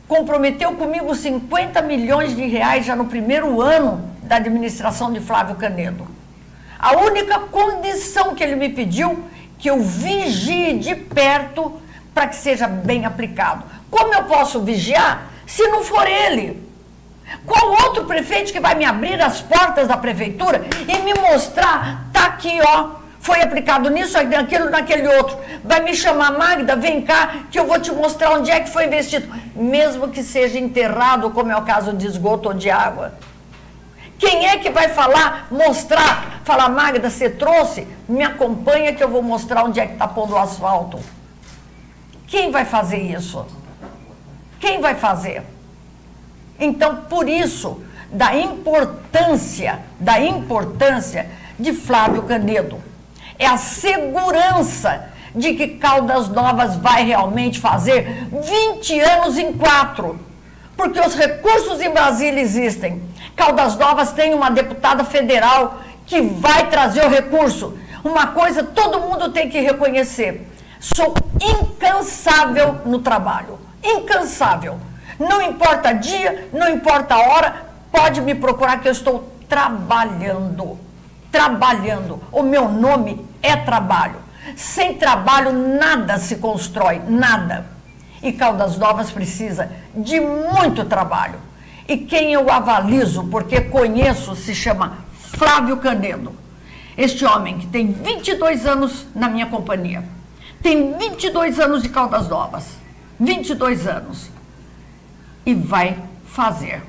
Comprometeu 0.07 0.73
comigo 0.73 1.13
50 1.13 1.81
milhões 1.81 2.35
de 2.35 2.45
reais 2.45 2.85
já 2.85 2.95
no 2.95 3.05
primeiro 3.05 3.61
ano 3.61 4.09
da 4.23 4.37
administração 4.37 5.11
de 5.11 5.19
Flávio 5.19 5.55
Canedo. 5.55 6.07
A 6.79 6.97
única 6.97 7.39
condição 7.39 8.35
que 8.35 8.43
ele 8.43 8.55
me 8.55 8.69
pediu 8.69 9.25
que 9.57 9.69
eu 9.69 9.81
vigie 9.81 10.77
de 10.77 10.95
perto 10.95 11.81
para 12.13 12.27
que 12.27 12.35
seja 12.35 12.67
bem 12.67 13.05
aplicado. 13.05 13.63
Como 13.89 14.13
eu 14.13 14.23
posso 14.23 14.61
vigiar 14.61 15.31
se 15.45 15.67
não 15.67 15.83
for 15.83 16.07
ele? 16.07 16.66
Qual 17.45 17.71
outro 17.83 18.05
prefeito 18.05 18.51
que 18.51 18.59
vai 18.59 18.75
me 18.75 18.85
abrir 18.85 19.21
as 19.21 19.41
portas 19.41 19.87
da 19.87 19.97
prefeitura 19.97 20.65
e 20.87 20.97
me 20.99 21.13
mostrar, 21.13 22.07
tá 22.13 22.25
aqui, 22.25 22.59
ó, 22.61 22.97
foi 23.19 23.41
aplicado 23.41 23.89
nisso, 23.89 24.13
naquilo, 24.23 24.69
naquele 24.69 25.07
outro. 25.07 25.37
Vai 25.63 25.81
me 25.81 25.93
chamar, 25.93 26.31
Magda, 26.31 26.75
vem 26.75 27.01
cá, 27.01 27.39
que 27.51 27.59
eu 27.59 27.67
vou 27.67 27.79
te 27.79 27.91
mostrar 27.91 28.31
onde 28.31 28.49
é 28.49 28.61
que 28.61 28.69
foi 28.69 28.85
investido. 28.85 29.27
Mesmo 29.53 30.07
que 30.07 30.23
seja 30.23 30.57
enterrado, 30.57 31.29
como 31.31 31.51
é 31.51 31.57
o 31.57 31.63
caso 31.63 31.91
de 31.91 32.07
esgoto 32.07 32.49
ou 32.49 32.53
de 32.53 32.69
água. 32.69 33.15
Quem 34.17 34.47
é 34.47 34.57
que 34.57 34.69
vai 34.69 34.87
falar, 34.89 35.47
mostrar, 35.51 36.41
falar, 36.43 36.69
Magda, 36.69 37.09
você 37.09 37.29
trouxe? 37.29 37.87
Me 38.07 38.23
acompanha 38.23 38.93
que 38.93 39.03
eu 39.03 39.09
vou 39.09 39.21
mostrar 39.21 39.63
onde 39.63 39.79
é 39.79 39.85
que 39.85 39.93
está 39.93 40.07
pondo 40.07 40.33
o 40.33 40.37
asfalto. 40.37 40.99
Quem 42.25 42.49
vai 42.49 42.65
fazer 42.65 42.97
isso? 42.97 43.45
Quem 44.59 44.79
vai 44.79 44.95
fazer? 44.95 45.43
Então, 46.59 47.03
por 47.09 47.27
isso, 47.29 47.81
da 48.11 48.35
importância, 48.35 49.79
da 49.99 50.19
importância 50.19 51.29
de 51.59 51.73
Flávio 51.73 52.23
Canedo. 52.23 52.79
É 53.37 53.45
a 53.45 53.57
segurança 53.57 55.09
de 55.35 55.53
que 55.53 55.67
Caldas 55.67 56.29
Novas 56.29 56.75
vai 56.77 57.05
realmente 57.05 57.59
fazer 57.59 58.27
20 58.31 58.99
anos 58.99 59.37
em 59.37 59.53
quatro. 59.53 60.19
Porque 60.75 60.99
os 60.99 61.15
recursos 61.15 61.81
em 61.81 61.91
Brasília 61.91 62.41
existem. 62.41 63.01
Caldas 63.35 63.75
Novas 63.77 64.11
tem 64.11 64.33
uma 64.33 64.49
deputada 64.49 65.03
federal 65.03 65.81
que 66.05 66.21
vai 66.21 66.69
trazer 66.69 67.05
o 67.05 67.09
recurso. 67.09 67.77
Uma 68.03 68.27
coisa 68.27 68.63
todo 68.63 69.01
mundo 69.01 69.31
tem 69.31 69.49
que 69.49 69.59
reconhecer. 69.59 70.47
Sou 70.79 71.13
incansável 71.41 72.77
no 72.85 72.99
trabalho. 72.99 73.59
Incansável. 73.83 74.79
Não 75.19 75.41
importa 75.41 75.93
dia, 75.93 76.49
não 76.53 76.69
importa 76.69 77.17
hora, 77.17 77.65
pode 77.91 78.21
me 78.21 78.35
procurar 78.35 78.79
que 78.79 78.87
eu 78.87 78.91
estou 78.91 79.31
trabalhando. 79.49 80.77
Trabalhando. 81.31 82.21
O 82.31 82.43
meu 82.43 82.69
nome 82.69 83.25
é 83.41 83.55
trabalho. 83.55 84.27
Sem 84.55 84.95
trabalho 84.95 85.51
nada 85.51 86.17
se 86.17 86.37
constrói, 86.37 87.01
nada. 87.07 87.65
E 88.21 88.31
Caldas 88.31 88.77
Novas 88.77 89.11
precisa 89.11 89.71
de 89.95 90.19
muito 90.19 90.85
trabalho. 90.85 91.39
E 91.87 91.97
quem 91.97 92.33
eu 92.33 92.51
avalizo, 92.51 93.25
porque 93.25 93.61
conheço, 93.61 94.35
se 94.35 94.53
chama 94.53 94.99
Flávio 95.33 95.77
Canedo. 95.77 96.33
Este 96.97 97.25
homem 97.25 97.59
que 97.59 97.67
tem 97.67 97.91
22 97.91 98.65
anos 98.65 99.07
na 99.15 99.29
minha 99.29 99.45
companhia. 99.45 100.03
Tem 100.61 100.97
22 100.97 101.59
anos 101.59 101.83
de 101.83 101.89
Caldas 101.89 102.27
Novas. 102.27 102.77
22 103.19 103.87
anos 103.87 104.36
e 105.47 105.53
vai 105.53 105.97
fazer. 106.25 106.83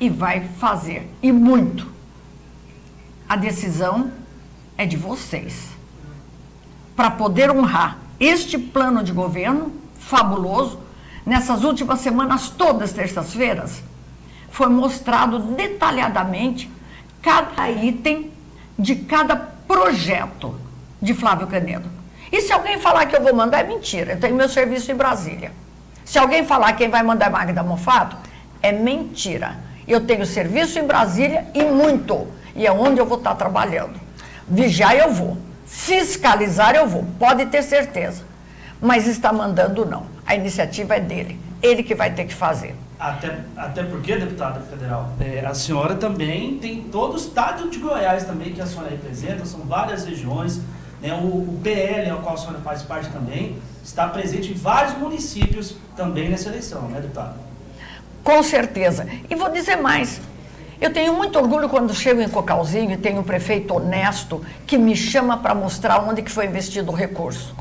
E 0.00 0.10
vai 0.10 0.48
fazer. 0.58 1.08
E 1.22 1.30
muito. 1.30 1.86
A 3.28 3.36
decisão 3.36 4.10
é 4.76 4.84
de 4.84 4.96
vocês. 4.96 5.68
Para 6.96 7.12
poder 7.12 7.48
honrar 7.48 7.98
este 8.18 8.58
plano 8.58 9.04
de 9.04 9.12
governo 9.12 9.72
fabuloso, 10.00 10.80
nessas 11.24 11.62
últimas 11.62 12.00
semanas, 12.00 12.50
todas 12.50 12.92
terças-feiras, 12.92 13.80
foi 14.50 14.66
mostrado 14.66 15.38
detalhadamente 15.38 16.68
cada 17.22 17.70
item 17.70 18.32
de 18.76 18.96
cada 18.96 19.36
projeto 19.36 20.58
de 21.00 21.14
Flávio 21.14 21.46
Canedo. 21.46 21.88
E 22.32 22.40
se 22.40 22.52
alguém 22.52 22.80
falar 22.80 23.06
que 23.06 23.14
eu 23.14 23.22
vou 23.22 23.32
mandar, 23.32 23.60
é 23.60 23.68
mentira. 23.68 24.14
Eu 24.14 24.20
tenho 24.20 24.34
meu 24.34 24.48
serviço 24.48 24.90
em 24.90 24.96
Brasília. 24.96 25.52
Se 26.12 26.18
alguém 26.18 26.44
falar 26.44 26.74
quem 26.74 26.90
vai 26.90 27.02
mandar 27.02 27.30
Magda 27.30 27.62
Mofato, 27.62 28.18
é 28.60 28.70
mentira. 28.70 29.56
Eu 29.88 30.04
tenho 30.04 30.26
serviço 30.26 30.78
em 30.78 30.86
Brasília 30.86 31.46
e 31.54 31.64
muito. 31.64 32.28
E 32.54 32.66
é 32.66 32.70
onde 32.70 33.00
eu 33.00 33.06
vou 33.06 33.16
estar 33.16 33.34
trabalhando. 33.34 33.98
Vigiar 34.46 34.94
eu 34.94 35.10
vou. 35.10 35.38
Fiscalizar 35.64 36.74
eu 36.74 36.86
vou. 36.86 37.06
Pode 37.18 37.46
ter 37.46 37.62
certeza. 37.62 38.24
Mas 38.78 39.06
está 39.06 39.32
mandando 39.32 39.86
não. 39.86 40.04
A 40.26 40.34
iniciativa 40.34 40.96
é 40.96 41.00
dele. 41.00 41.40
Ele 41.62 41.82
que 41.82 41.94
vai 41.94 42.12
ter 42.12 42.26
que 42.26 42.34
fazer. 42.34 42.76
Até, 43.00 43.38
até 43.56 43.82
porque, 43.82 44.14
deputada 44.14 44.60
federal, 44.60 45.14
é, 45.18 45.42
a 45.46 45.54
senhora 45.54 45.94
também 45.94 46.58
tem 46.58 46.82
todo 46.82 47.14
o 47.14 47.16
estado 47.16 47.70
de 47.70 47.78
Goiás 47.78 48.24
também 48.24 48.52
que 48.52 48.60
a 48.60 48.66
senhora 48.66 48.90
representa, 48.90 49.46
são 49.46 49.60
várias 49.60 50.04
regiões. 50.04 50.60
Né, 51.00 51.14
o, 51.14 51.26
o 51.26 51.60
PL, 51.64 52.10
ao 52.10 52.20
qual 52.20 52.34
a 52.34 52.36
senhora 52.36 52.58
faz 52.58 52.82
parte 52.82 53.08
também, 53.08 53.56
está 53.82 54.06
presente 54.08 54.50
em 54.50 54.54
vários 54.54 54.96
municípios 54.96 55.76
também 55.96 56.28
nessa 56.28 56.48
eleição, 56.48 56.82
né, 56.82 57.00
deputada? 57.00 57.34
Com 58.22 58.42
certeza. 58.42 59.06
E 59.28 59.34
vou 59.34 59.50
dizer 59.50 59.76
mais. 59.76 60.20
Eu 60.80 60.92
tenho 60.92 61.14
muito 61.14 61.38
orgulho 61.38 61.68
quando 61.68 61.94
chego 61.94 62.20
em 62.20 62.28
Cocalzinho 62.28 62.90
e 62.90 62.96
tenho 62.96 63.20
um 63.20 63.22
prefeito 63.22 63.74
honesto 63.74 64.44
que 64.66 64.76
me 64.76 64.96
chama 64.96 65.36
para 65.36 65.54
mostrar 65.54 66.00
onde 66.00 66.22
que 66.22 66.30
foi 66.30 66.46
investido 66.46 66.90
o 66.90 66.94
recurso. 66.94 67.54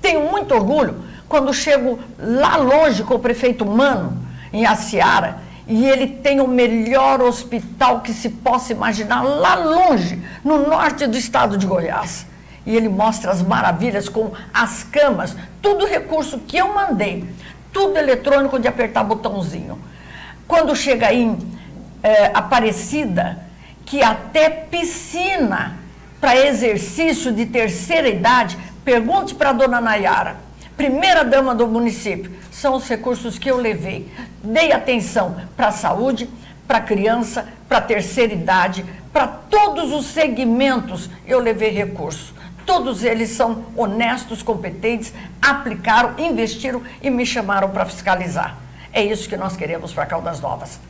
Tenho 0.00 0.28
muito 0.30 0.54
orgulho 0.54 1.04
quando 1.28 1.54
chego 1.54 2.00
lá 2.18 2.56
longe 2.56 3.04
com 3.04 3.14
o 3.14 3.18
prefeito 3.18 3.64
Mano, 3.64 4.18
em 4.52 4.66
Aciara, 4.66 5.38
e 5.66 5.86
ele 5.86 6.06
tem 6.06 6.40
o 6.40 6.48
melhor 6.48 7.22
hospital 7.22 8.00
que 8.00 8.12
se 8.12 8.28
possa 8.28 8.72
imaginar 8.72 9.22
lá 9.22 9.54
longe, 9.54 10.22
no 10.44 10.68
norte 10.68 11.06
do 11.06 11.16
estado 11.16 11.56
de 11.56 11.66
Goiás. 11.66 12.26
E 12.66 12.76
ele 12.76 12.88
mostra 12.88 13.30
as 13.30 13.42
maravilhas 13.42 14.08
com 14.08 14.32
as 14.52 14.82
camas, 14.84 15.36
tudo 15.60 15.86
recurso 15.86 16.38
que 16.38 16.56
eu 16.56 16.72
mandei, 16.74 17.24
tudo 17.72 17.98
eletrônico 17.98 18.58
de 18.58 18.68
apertar 18.68 19.04
botãozinho. 19.04 19.78
Quando 20.46 20.74
chega 20.74 21.12
em 21.12 21.38
é, 22.02 22.30
Aparecida, 22.34 23.38
que 23.84 24.02
até 24.02 24.48
piscina 24.48 25.76
para 26.20 26.36
exercício 26.36 27.32
de 27.32 27.44
terceira 27.46 28.08
idade, 28.08 28.56
pergunte 28.84 29.34
para 29.34 29.50
a 29.50 29.52
dona 29.52 29.80
Nayara, 29.80 30.36
primeira 30.76 31.24
dama 31.24 31.54
do 31.54 31.66
município, 31.66 32.32
são 32.50 32.74
os 32.76 32.88
recursos 32.88 33.38
que 33.38 33.50
eu 33.50 33.56
levei. 33.56 34.10
Dei 34.42 34.72
atenção 34.72 35.36
para 35.56 35.68
a 35.68 35.72
saúde, 35.72 36.28
para 36.66 36.78
a 36.78 36.82
criança, 36.82 37.46
para 37.68 37.78
a 37.78 37.82
terceira 37.82 38.32
idade, 38.32 38.84
para 39.12 39.26
todos 39.26 39.92
os 39.92 40.06
segmentos 40.06 41.10
eu 41.26 41.40
levei 41.40 41.70
recursos. 41.70 42.32
Todos 42.66 43.04
eles 43.04 43.30
são 43.30 43.66
honestos, 43.76 44.42
competentes, 44.42 45.12
aplicaram, 45.40 46.14
investiram 46.18 46.82
e 47.02 47.10
me 47.10 47.26
chamaram 47.26 47.70
para 47.70 47.84
fiscalizar. 47.84 48.58
É 48.92 49.04
isso 49.04 49.28
que 49.28 49.36
nós 49.36 49.56
queremos 49.56 49.92
para 49.92 50.06
Caldas 50.06 50.40
Novas. 50.40 50.80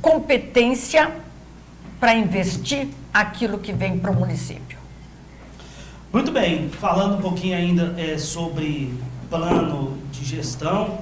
Competência 0.00 1.12
para 2.00 2.14
investir 2.14 2.88
aquilo 3.12 3.58
que 3.58 3.72
vem 3.72 3.98
para 3.98 4.10
o 4.10 4.14
município. 4.14 4.78
Muito 6.12 6.32
bem, 6.32 6.68
falando 6.70 7.18
um 7.18 7.20
pouquinho 7.20 7.56
ainda 7.56 7.94
é, 7.98 8.16
sobre 8.16 8.94
plano 9.28 9.98
de 10.10 10.24
gestão, 10.24 10.98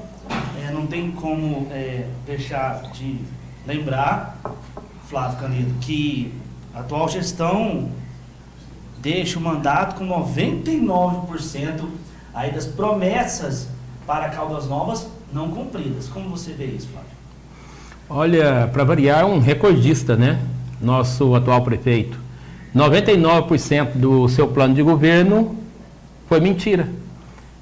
é, 0.60 0.72
não 0.72 0.86
tem 0.86 1.12
como 1.12 1.68
é, 1.70 2.06
deixar 2.26 2.82
de 2.90 3.20
lembrar, 3.64 4.36
Flávio 5.08 5.38
Canedo, 5.38 5.74
que 5.80 6.34
a 6.74 6.80
atual 6.80 7.08
gestão 7.08 7.88
deixa 9.00 9.38
o 9.38 9.42
mandato 9.42 9.96
com 9.96 10.06
99% 10.06 11.84
aí 12.34 12.52
das 12.52 12.66
promessas 12.66 13.68
para 14.06 14.28
Caldas 14.28 14.68
Novas 14.68 15.06
não 15.32 15.50
cumpridas. 15.50 16.08
Como 16.08 16.28
você 16.28 16.52
vê 16.52 16.66
isso, 16.66 16.88
Flávio? 16.88 17.10
Olha, 18.08 18.70
para 18.72 18.84
variar, 18.84 19.20
é 19.20 19.24
um 19.24 19.40
recordista, 19.40 20.16
né? 20.16 20.38
Nosso 20.80 21.34
atual 21.34 21.62
prefeito. 21.62 22.18
99% 22.74 23.94
do 23.94 24.28
seu 24.28 24.46
plano 24.48 24.74
de 24.74 24.82
governo 24.82 25.56
foi 26.28 26.40
mentira. 26.40 26.88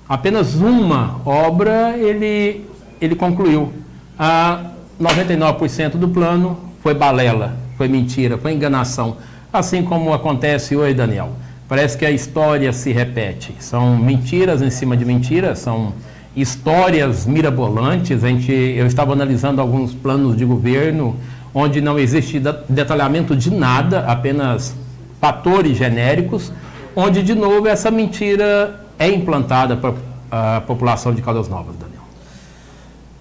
Apenas 0.09 0.55
uma 0.57 1.21
obra 1.25 1.97
ele, 1.97 2.69
ele 3.01 3.15
concluiu. 3.15 3.73
A 4.19 4.73
99% 5.01 5.93
do 5.93 6.09
plano 6.09 6.59
foi 6.83 6.95
balela, 6.95 7.57
foi 7.79 7.89
mentira, 7.89 8.37
foi 8.37 8.53
enganação. 8.53 9.17
Assim 9.55 9.85
como 9.85 10.13
acontece 10.13 10.75
hoje, 10.75 10.95
Daniel. 10.95 11.31
Parece 11.69 11.97
que 11.97 12.05
a 12.05 12.11
história 12.11 12.73
se 12.73 12.91
repete. 12.91 13.55
São 13.61 13.97
mentiras 13.97 14.61
em 14.61 14.69
cima 14.69 14.97
de 14.97 15.05
mentiras, 15.05 15.61
são 15.61 15.95
histórias 16.35 17.25
mirabolantes. 17.25 18.25
A 18.25 18.27
gente, 18.27 18.51
eu 18.51 18.85
estava 18.85 19.13
analisando 19.13 19.61
alguns 19.61 19.95
planos 19.95 20.37
de 20.37 20.45
governo 20.45 21.15
onde 21.55 21.81
não 21.81 22.01
existe 22.01 22.43
detalhamento 22.69 23.37
de 23.37 23.49
nada, 23.53 24.01
apenas 24.01 24.75
fatores 25.21 25.79
genéricos, 25.79 26.51
onde 26.97 27.23
de 27.23 27.37
novo 27.37 27.69
essa 27.69 27.93
mentira 27.93 28.81
é 28.99 29.09
implantada 29.09 29.77
para 29.77 29.95
a 30.33 30.63
população 30.63 31.15
de 31.15 31.23
Caldas 31.23 31.49
Novas, 31.49 31.77
Daniel. 31.77 32.03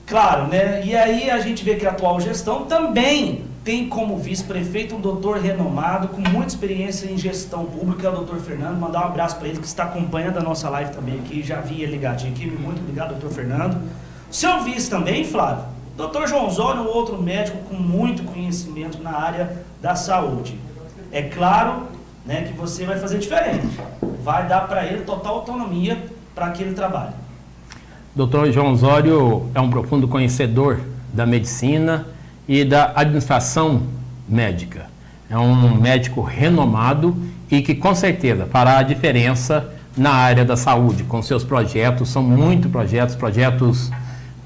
Claro, 0.08 0.48
né? 0.48 0.82
E 0.84 0.96
aí 0.96 1.30
a 1.30 1.40
gente 1.42 1.64
vê 1.64 1.76
que 1.76 1.86
a 1.86 1.92
atual 1.92 2.20
gestão 2.20 2.64
também 2.64 3.53
tem 3.64 3.88
como 3.88 4.18
vice-prefeito 4.18 4.96
um 4.96 5.00
doutor 5.00 5.38
renomado, 5.38 6.10
com 6.10 6.22
muita 6.22 6.48
experiência 6.48 7.10
em 7.10 7.18
gestão 7.18 7.64
pública, 7.64 8.10
o 8.10 8.16
doutor 8.16 8.40
Fernando. 8.40 8.78
Mandar 8.78 9.04
um 9.04 9.08
abraço 9.08 9.38
para 9.38 9.48
ele 9.48 9.60
que 9.60 9.66
está 9.66 9.84
acompanhando 9.86 10.38
a 10.38 10.42
nossa 10.42 10.70
live 10.70 10.92
também 10.92 11.16
aqui. 11.20 11.42
Já 11.42 11.62
vi 11.62 11.82
ele 11.82 11.94
ligadinho 11.94 12.34
aqui. 12.34 12.46
Muito 12.46 12.82
obrigado, 12.82 13.12
doutor 13.12 13.32
Fernando. 13.32 13.82
Seu 14.30 14.64
vice 14.64 14.90
também, 14.90 15.24
Flávio, 15.24 15.64
doutor 15.96 16.28
João 16.28 16.50
Zório, 16.50 16.82
um 16.82 16.88
outro 16.88 17.22
médico 17.22 17.58
com 17.70 17.76
muito 17.76 18.24
conhecimento 18.24 19.02
na 19.02 19.12
área 19.12 19.64
da 19.82 19.96
saúde. 19.96 20.60
É 21.12 21.22
claro 21.22 21.84
né, 22.26 22.42
que 22.42 22.54
você 22.54 22.84
vai 22.86 23.00
fazer 23.00 23.20
diferente. 23.20 23.80
Vai 24.24 24.46
dar 24.48 24.68
para 24.68 24.86
ele 24.86 25.04
total 25.04 25.36
autonomia 25.36 26.06
para 26.36 26.50
que 26.52 26.64
ele 26.64 26.74
trabalhe. 26.74 27.14
Doutor 28.14 28.52
João 28.52 28.76
Zório 28.76 29.50
é 29.56 29.62
um 29.62 29.70
profundo 29.70 30.08
conhecedor 30.08 30.82
da 31.14 31.26
medicina 31.26 32.13
e 32.48 32.64
da 32.64 32.92
administração 32.96 33.84
médica. 34.28 34.88
É 35.30 35.38
um 35.38 35.76
médico 35.76 36.22
renomado 36.22 37.16
e 37.50 37.62
que 37.62 37.76
com 37.76 37.94
certeza 37.96 38.48
fará 38.52 38.78
a 38.80 38.84
diferença 38.84 39.74
na 39.96 40.12
área 40.12 40.44
da 40.44 40.58
saúde, 40.58 41.04
com 41.04 41.22
seus 41.22 41.44
projetos, 41.44 42.10
são 42.10 42.24
muitos 42.24 42.72
projetos, 42.72 43.16
projetos 43.16 43.92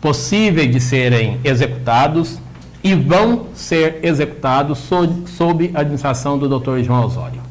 possíveis 0.01 0.71
de 0.71 0.79
serem 0.79 1.39
executados 1.43 2.39
e 2.83 2.93
vão 2.93 3.47
ser 3.53 3.99
executados 4.03 4.77
sob, 4.79 5.27
sob 5.29 5.71
a 5.73 5.79
administração 5.79 6.37
do 6.37 6.59
Dr. 6.59 6.79
João 6.79 7.05
Osório. 7.05 7.41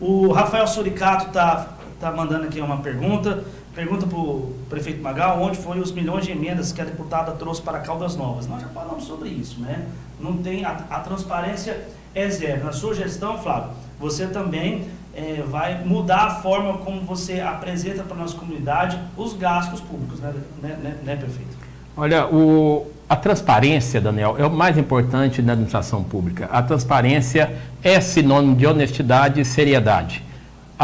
O 0.00 0.32
Rafael 0.32 0.66
Suricato 0.66 1.28
está 1.28 1.68
tá 2.00 2.10
mandando 2.10 2.44
aqui 2.44 2.60
uma 2.60 2.78
pergunta. 2.78 3.44
Pergunta 3.74 4.06
para 4.06 4.18
o 4.18 4.52
prefeito 4.68 5.02
Magal 5.02 5.40
onde 5.40 5.56
foram 5.56 5.80
os 5.80 5.92
milhões 5.92 6.26
de 6.26 6.32
emendas 6.32 6.72
que 6.72 6.80
a 6.80 6.84
deputada 6.84 7.32
trouxe 7.32 7.62
para 7.62 7.78
Caldas 7.78 8.16
Novas. 8.16 8.46
Nós 8.46 8.60
já 8.60 8.68
falamos 8.68 9.04
sobre 9.04 9.30
isso, 9.30 9.60
né? 9.60 9.86
Não 10.20 10.36
tem, 10.36 10.64
a, 10.64 10.72
a 10.90 11.00
transparência 11.00 11.80
é 12.14 12.28
zero. 12.28 12.64
Na 12.64 12.72
sua 12.72 12.94
gestão, 12.94 13.38
Flávio, 13.38 13.70
você 13.98 14.26
também 14.26 14.88
é, 15.14 15.42
vai 15.48 15.82
mudar 15.84 16.26
a 16.26 16.30
forma 16.42 16.78
como 16.78 17.00
você 17.00 17.40
apresenta 17.40 18.02
para 18.02 18.14
a 18.14 18.20
nossa 18.20 18.36
comunidade 18.36 18.98
os 19.16 19.32
gastos 19.32 19.80
públicos, 19.80 20.20
né, 20.20 20.34
né, 20.62 20.78
né, 20.82 20.96
né 21.02 21.16
prefeito? 21.16 21.56
Olha, 21.96 22.26
o, 22.26 22.86
a 23.08 23.16
transparência, 23.16 24.02
Daniel, 24.02 24.36
é 24.38 24.44
o 24.44 24.50
mais 24.50 24.76
importante 24.76 25.40
na 25.40 25.52
administração 25.52 26.04
pública. 26.04 26.46
A 26.52 26.62
transparência 26.62 27.56
é 27.82 27.98
sinônimo 28.02 28.54
de 28.54 28.66
honestidade 28.66 29.40
e 29.40 29.44
seriedade 29.46 30.22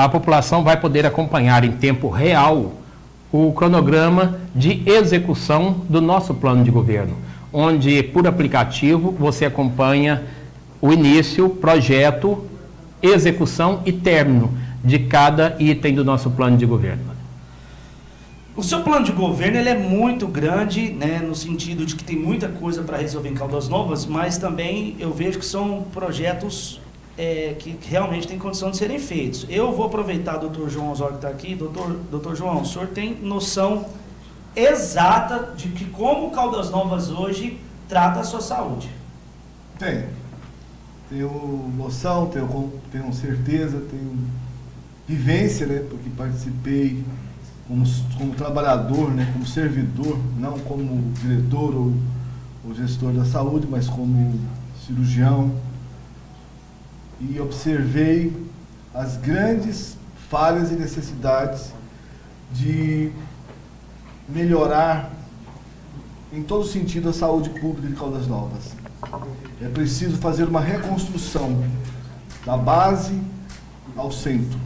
a 0.05 0.09
população 0.09 0.63
vai 0.63 0.79
poder 0.79 1.05
acompanhar 1.05 1.65
em 1.65 1.73
tempo 1.73 2.09
real 2.09 2.75
o 3.33 3.53
cronograma 3.53 4.39
de 4.55 4.81
execução 4.87 5.83
do 5.89 6.01
nosso 6.01 6.35
plano 6.35 6.63
de 6.63 6.71
governo, 6.71 7.17
onde 7.53 8.03
por 8.05 8.27
aplicativo 8.27 9.11
você 9.19 9.45
acompanha 9.45 10.23
o 10.81 10.93
início, 10.93 11.49
projeto, 11.49 12.45
execução 13.03 13.83
e 13.85 13.91
término 13.91 14.57
de 14.85 15.01
cada 15.01 15.57
item 15.59 15.97
do 15.97 16.05
nosso 16.05 16.31
plano 16.31 16.57
de 16.57 16.65
governo. 16.65 17.03
O 18.55 18.63
seu 18.63 18.83
plano 18.83 19.05
de 19.05 19.13
governo 19.13 19.59
ele 19.59 19.69
é 19.69 19.77
muito 19.77 20.29
grande, 20.29 20.91
né, 20.91 21.21
no 21.21 21.35
sentido 21.35 21.85
de 21.85 21.97
que 21.97 22.05
tem 22.05 22.17
muita 22.17 22.49
coisa 22.49 22.83
para 22.83 22.99
resolver 22.99 23.31
em 23.31 23.35
Caldas 23.35 23.69
Novas, 23.69 24.07
mas 24.07 24.39
também 24.39 24.95
eu 25.01 25.13
vejo 25.13 25.41
que 25.41 25.47
são 25.47 25.85
projetos 25.93 26.81
é, 27.19 27.57
que 27.59 27.77
realmente 27.89 28.29
tem 28.29 28.39
condição 28.39 28.71
de 28.71 28.77
serem 28.77 29.01
feitos. 29.01 29.45
Eu 29.51 29.73
vou 29.73 29.85
aproveitar, 29.87 30.37
doutor 30.37 30.71
João 30.71 30.93
Osório 30.93 31.15
que 31.15 31.27
está 31.27 31.29
aqui. 31.29 31.57
Doutor, 31.57 31.97
doutor 32.09 32.37
João, 32.37 32.63
o 32.63 32.65
senhor 32.65 32.87
tem 32.87 33.17
noção 33.17 33.87
exata 34.55 35.53
de 35.57 35.69
que 35.71 35.85
como 35.87 36.31
Caldas 36.31 36.71
Novas 36.71 37.11
hoje 37.11 37.61
trata 37.89 38.21
a 38.21 38.25
sua 38.25 38.41
saúde? 38.41 38.89
Tenho. 39.79 40.07
Tenho 41.11 41.73
noção, 41.77 42.27
tenho, 42.27 42.73
tenho 42.93 43.13
certeza, 43.13 43.83
tenho 43.91 44.17
vivência, 45.09 45.67
né? 45.67 45.85
Porque 45.91 46.09
participei 46.11 47.03
como, 47.67 47.85
como 48.17 48.35
trabalhador, 48.35 49.11
né? 49.11 49.29
Como 49.33 49.45
servidor, 49.45 50.19
não 50.39 50.57
como 50.61 51.13
diretor 51.15 51.75
ou, 51.75 51.95
ou 52.65 52.75
gestor 52.75 53.13
da 53.13 53.25
saúde, 53.25 53.67
mas 53.69 53.89
como 53.89 54.39
cirurgião, 54.87 55.53
e 57.21 57.41
observei 57.41 58.33
as 58.95 59.17
grandes 59.17 59.97
falhas 60.31 60.71
e 60.71 60.75
necessidades 60.75 61.73
de 62.53 63.11
melhorar 64.29 65.11
em 66.33 66.43
todo 66.43 66.67
sentido, 66.67 67.09
a 67.09 67.13
saúde 67.13 67.49
pública 67.51 67.89
de 67.89 67.95
Caldas 67.95 68.27
Novas. 68.27 68.75
É 69.63 69.69
preciso 69.69 70.19
fazer 70.19 70.45
uma 70.45 70.61
reconstrução 70.61 71.65
da 72.45 72.57
base 72.57 73.19
ao 73.97 74.13
centro, 74.13 74.59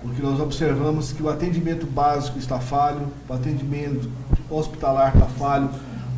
porque 0.00 0.22
nós 0.22 0.38
observamos 0.38 1.12
que 1.12 1.22
o 1.22 1.28
atendimento 1.28 1.84
básico 1.84 2.38
está 2.38 2.60
falho, 2.60 3.08
o 3.28 3.32
atendimento 3.32 4.08
hospitalar 4.48 5.12
está 5.14 5.26
falho, 5.26 5.68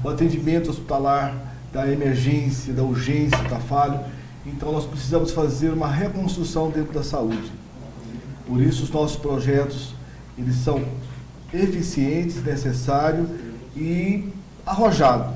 o 0.04 0.08
atendimento 0.08 0.70
hospitalar 0.70 1.34
da 1.72 1.90
emergência, 1.90 2.74
da 2.74 2.82
urgência 2.82 3.40
está 3.42 3.58
falho. 3.58 3.98
Então 4.46 4.72
nós 4.72 4.86
precisamos 4.86 5.32
fazer 5.32 5.70
uma 5.70 5.88
reconstrução 5.88 6.70
dentro 6.70 6.92
da 6.92 7.02
saúde. 7.02 7.52
Por 8.46 8.60
isso 8.60 8.84
os 8.84 8.90
nossos 8.90 9.16
projetos, 9.16 9.94
eles 10.38 10.56
são 10.56 10.82
eficientes, 11.52 12.42
necessários 12.42 13.28
e 13.76 14.28
arrojados. 14.64 15.34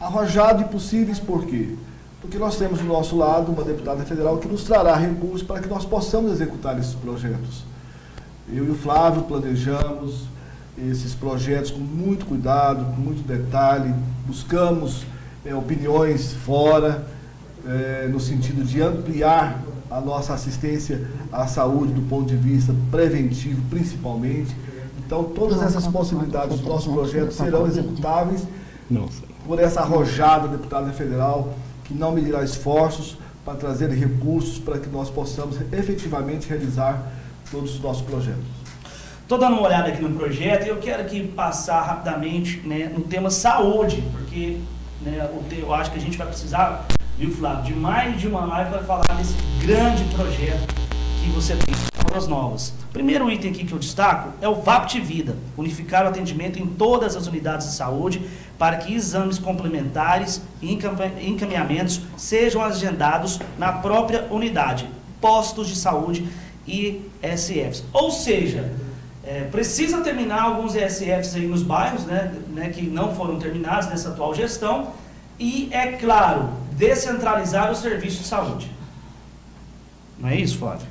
Arrojado 0.00 0.62
e 0.62 0.64
possíveis 0.66 1.18
por 1.18 1.44
quê? 1.46 1.74
Porque 2.20 2.38
nós 2.38 2.56
temos 2.56 2.80
do 2.80 2.84
nosso 2.84 3.16
lado 3.16 3.52
uma 3.52 3.62
deputada 3.62 4.04
federal 4.04 4.38
que 4.38 4.48
nos 4.48 4.64
trará 4.64 4.96
recursos 4.96 5.42
para 5.42 5.60
que 5.60 5.68
nós 5.68 5.84
possamos 5.84 6.32
executar 6.32 6.78
esses 6.78 6.94
projetos. 6.94 7.64
Eu 8.52 8.66
e 8.66 8.70
o 8.70 8.74
Flávio 8.74 9.22
planejamos 9.22 10.26
esses 10.76 11.14
projetos 11.14 11.70
com 11.70 11.80
muito 11.80 12.26
cuidado, 12.26 12.84
com 12.94 13.00
muito 13.00 13.26
detalhe, 13.26 13.94
buscamos 14.26 15.04
é, 15.44 15.54
opiniões 15.54 16.32
fora, 16.32 17.06
é, 17.66 18.08
no 18.08 18.20
sentido 18.20 18.64
de 18.64 18.80
ampliar 18.82 19.62
a 19.90 20.00
nossa 20.00 20.34
assistência 20.34 21.06
à 21.32 21.46
saúde 21.46 21.92
do 21.92 22.02
ponto 22.02 22.26
de 22.26 22.36
vista 22.36 22.74
preventivo, 22.90 23.62
principalmente. 23.70 24.54
Então, 25.04 25.24
todas 25.24 25.62
essas 25.62 25.86
possibilidades 25.86 26.60
do 26.60 26.68
nosso 26.68 26.92
projeto 26.92 27.32
serão 27.32 27.66
executáveis 27.66 28.46
por 29.46 29.58
essa 29.58 29.80
arrojada 29.80 30.48
deputada 30.48 30.92
federal 30.92 31.54
que 31.84 31.94
não 31.94 32.12
medirá 32.12 32.44
esforços 32.44 33.16
para 33.44 33.54
trazer 33.54 33.88
recursos 33.90 34.58
para 34.58 34.78
que 34.78 34.88
nós 34.90 35.08
possamos 35.08 35.56
efetivamente 35.72 36.48
realizar 36.48 37.02
todos 37.50 37.76
os 37.76 37.80
nossos 37.80 38.02
projetos. 38.02 38.44
Estou 39.22 39.38
dando 39.38 39.54
uma 39.54 39.66
olhada 39.66 39.88
aqui 39.88 40.02
no 40.02 40.14
projeto 40.16 40.66
e 40.66 40.68
eu 40.68 40.76
quero 40.76 41.02
aqui 41.02 41.26
passar 41.28 41.82
rapidamente 41.82 42.60
né, 42.66 42.92
no 42.94 43.02
tema 43.02 43.30
saúde, 43.30 44.02
porque 44.12 44.58
né, 45.02 45.28
eu 45.56 45.72
acho 45.72 45.90
que 45.90 45.98
a 45.98 46.00
gente 46.00 46.16
vai 46.16 46.26
precisar 46.26 46.86
viu, 47.18 47.32
Flávio, 47.32 47.74
de 47.74 47.74
mais 47.74 48.20
de 48.20 48.28
uma 48.28 48.44
live 48.44 48.70
para 48.70 48.84
falar 48.84 49.16
desse 49.16 49.34
grande 49.60 50.04
projeto 50.14 50.72
que 51.20 51.30
você 51.30 51.56
tem 51.56 51.74
para 52.06 52.16
as 52.16 52.28
novas. 52.28 52.72
Primeiro 52.92 53.28
item 53.30 53.50
aqui 53.50 53.64
que 53.64 53.72
eu 53.72 53.78
destaco 53.78 54.32
é 54.40 54.48
o 54.48 54.54
VAPT 54.54 55.00
Vida, 55.00 55.36
unificar 55.56 56.04
o 56.04 56.08
atendimento 56.08 56.60
em 56.60 56.66
todas 56.66 57.16
as 57.16 57.26
unidades 57.26 57.66
de 57.66 57.72
saúde 57.74 58.22
para 58.56 58.76
que 58.76 58.94
exames 58.94 59.36
complementares 59.36 60.40
e 60.62 60.72
encaminhamentos 60.72 62.00
sejam 62.16 62.62
agendados 62.62 63.40
na 63.58 63.72
própria 63.72 64.26
unidade, 64.30 64.88
postos 65.20 65.68
de 65.68 65.76
saúde 65.76 66.26
e 66.66 67.02
SFs. 67.20 67.84
Ou 67.92 68.12
seja, 68.12 68.72
é, 69.24 69.42
precisa 69.42 70.00
terminar 70.02 70.42
alguns 70.42 70.76
ESFs 70.76 71.34
aí 71.34 71.46
nos 71.48 71.64
bairros, 71.64 72.04
né, 72.04 72.32
né, 72.54 72.68
que 72.68 72.82
não 72.82 73.14
foram 73.14 73.38
terminados 73.40 73.88
nessa 73.88 74.10
atual 74.10 74.34
gestão, 74.34 74.92
e, 75.38 75.68
é 75.70 75.92
claro, 75.92 76.50
descentralizar 76.78 77.70
o 77.70 77.74
serviço 77.74 78.22
de 78.22 78.28
saúde. 78.28 78.70
Não 80.18 80.28
é 80.28 80.36
isso, 80.36 80.58
Flávio? 80.58 80.86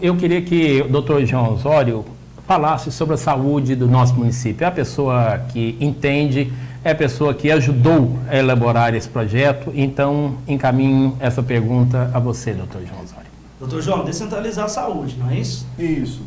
Eu 0.00 0.16
queria 0.16 0.42
que 0.42 0.82
o 0.82 0.88
doutor 0.88 1.24
João 1.24 1.54
Osório 1.54 2.04
falasse 2.46 2.92
sobre 2.92 3.14
a 3.14 3.18
saúde 3.18 3.74
do 3.74 3.88
nosso 3.88 4.14
município. 4.14 4.64
É 4.64 4.68
a 4.68 4.72
pessoa 4.72 5.38
que 5.52 5.76
entende, 5.80 6.52
é 6.84 6.90
a 6.90 6.94
pessoa 6.94 7.32
que 7.32 7.50
ajudou 7.50 8.18
a 8.28 8.36
elaborar 8.36 8.94
esse 8.94 9.08
projeto, 9.08 9.72
então 9.74 10.36
encaminho 10.46 11.16
essa 11.18 11.42
pergunta 11.42 12.10
a 12.12 12.18
você, 12.18 12.52
doutor 12.52 12.82
João 12.84 13.02
Osório. 13.02 13.30
Doutor 13.58 13.80
João, 13.80 14.04
descentralizar 14.04 14.64
a 14.66 14.68
saúde, 14.68 15.16
não 15.16 15.30
é 15.30 15.36
isso? 15.36 15.66
Isso. 15.78 16.20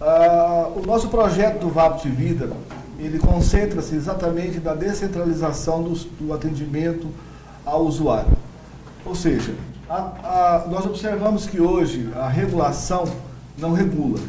Uh, 0.00 0.80
o 0.80 0.86
nosso 0.86 1.08
projeto 1.08 1.60
do 1.60 1.70
VAP 1.70 2.02
de 2.02 2.10
Vida, 2.10 2.50
ele 2.98 3.18
concentra-se 3.18 3.94
exatamente 3.94 4.60
na 4.60 4.74
descentralização 4.74 5.82
do, 5.82 5.94
do, 5.94 6.34
atendimento 6.34 7.08
ao 7.66 7.84
usuário. 7.84 8.38
Ou 9.04 9.14
seja, 9.14 9.52
a, 9.90 10.64
a, 10.64 10.66
nós 10.68 10.86
observamos 10.86 11.46
que 11.46 11.60
hoje 11.60 12.08
a 12.14 12.28
regulação 12.28 13.04
não 13.58 13.72
regula. 13.72 14.20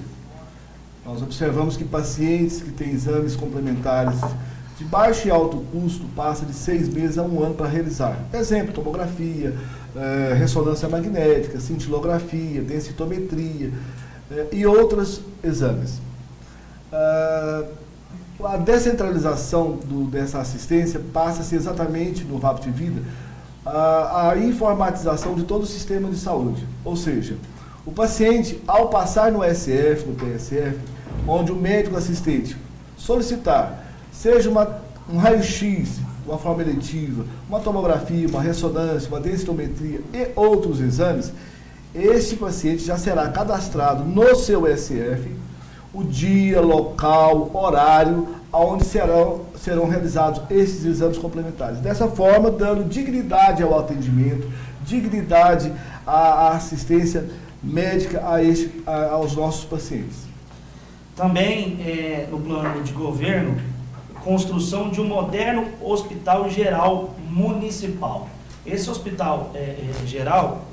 Nós 1.06 1.22
observamos 1.22 1.78
que 1.78 1.86
pacientes 1.86 2.62
que 2.62 2.72
têm 2.72 2.92
exames 2.92 3.36
complementares 3.36 4.20
de 4.78 4.84
baixo 4.84 5.28
e 5.28 5.32
alto 5.32 5.58
custo 5.72 6.06
passa 6.16 6.46
de 6.46 6.54
seis 6.54 6.90
meses 6.90 7.18
a 7.18 7.24
um 7.24 7.44
ano 7.44 7.56
para 7.56 7.68
realizar. 7.68 8.18
Exemplo, 8.34 8.74
tomografia, 8.74 9.56
eh, 9.96 10.36
ressonância 10.38 10.88
magnética, 10.88 11.60
cintilografia, 11.60 12.62
densitometria 12.62 13.72
eh, 14.30 14.48
e 14.52 14.66
outros 14.66 15.22
exames. 15.44 16.00
Uh, 16.92 17.68
a 18.46 18.56
descentralização 18.58 19.78
do, 19.78 20.06
dessa 20.06 20.40
assistência 20.40 21.02
passa-se 21.12 21.56
exatamente 21.56 22.24
no 22.24 22.38
VAP 22.38 22.62
de 22.62 22.70
Vida 22.70 23.02
a, 23.68 24.38
informatização 24.38 25.36
de 25.36 25.44
todo 25.44 25.64
o 25.64 25.68
sistema 25.68 26.10
de 26.10 26.18
saúde. 26.18 26.66
Ou 26.84 26.96
seja, 26.96 27.36
o 27.86 27.92
paciente, 27.92 28.62
ao 28.68 28.90
passar 28.90 29.32
no 29.32 29.44
SF, 29.44 30.06
no 30.08 30.16
PSF, 30.16 30.78
onde 31.28 31.52
o 31.52 31.56
médico 31.56 31.98
assistente 31.98 32.58
solicitar, 32.98 33.86
seja 34.12 34.50
uma, 34.50 34.82
um 35.10 35.18
raio-x, 35.18 36.00
uma 36.26 36.38
forma 36.38 36.62
eletiva, 36.62 37.26
uma 37.48 37.60
tomografia, 37.60 38.28
uma 38.28 38.42
ressonância, 38.42 39.08
uma 39.08 39.20
densitometria 39.20 40.02
e 40.14 40.28
outros 40.36 40.82
exames, 40.82 41.32
esse 41.96 42.36
paciente 42.36 42.84
já 42.84 42.98
será 42.98 43.30
cadastrado 43.30 44.04
no 44.04 44.36
seu 44.36 44.66
SF 44.66 45.47
o 45.98 46.04
dia, 46.04 46.62
local, 46.62 47.50
horário, 47.52 48.28
onde 48.54 48.86
serão, 48.86 49.42
serão 49.56 49.90
realizados 49.90 50.40
esses 50.52 50.86
exames 50.86 51.18
complementares. 51.18 51.80
Dessa 51.80 52.08
forma, 52.08 52.52
dando 52.52 52.88
dignidade 52.88 53.64
ao 53.64 53.80
atendimento, 53.80 54.48
dignidade 54.86 55.74
à, 56.06 56.50
assistência 56.50 57.28
médica 57.64 58.22
a 58.32 58.44
este, 58.44 58.72
a, 58.86 59.06
aos 59.08 59.36
nossos 59.36 59.66
pacientes. 59.66 60.28
Também 61.16 61.80
é, 61.82 62.28
no 62.30 62.40
plano 62.40 62.84
de 62.84 62.94
governo, 62.94 63.60
construção 64.24 64.92
de 64.92 65.02
um 65.02 65.06
moderno 65.08 65.68
hospital 65.82 66.48
geral 66.48 67.16
municipal. 67.28 68.30
Esse 68.64 68.88
hospital 68.88 69.50
é, 69.56 69.60
é, 69.60 70.06
geral, 70.06 70.64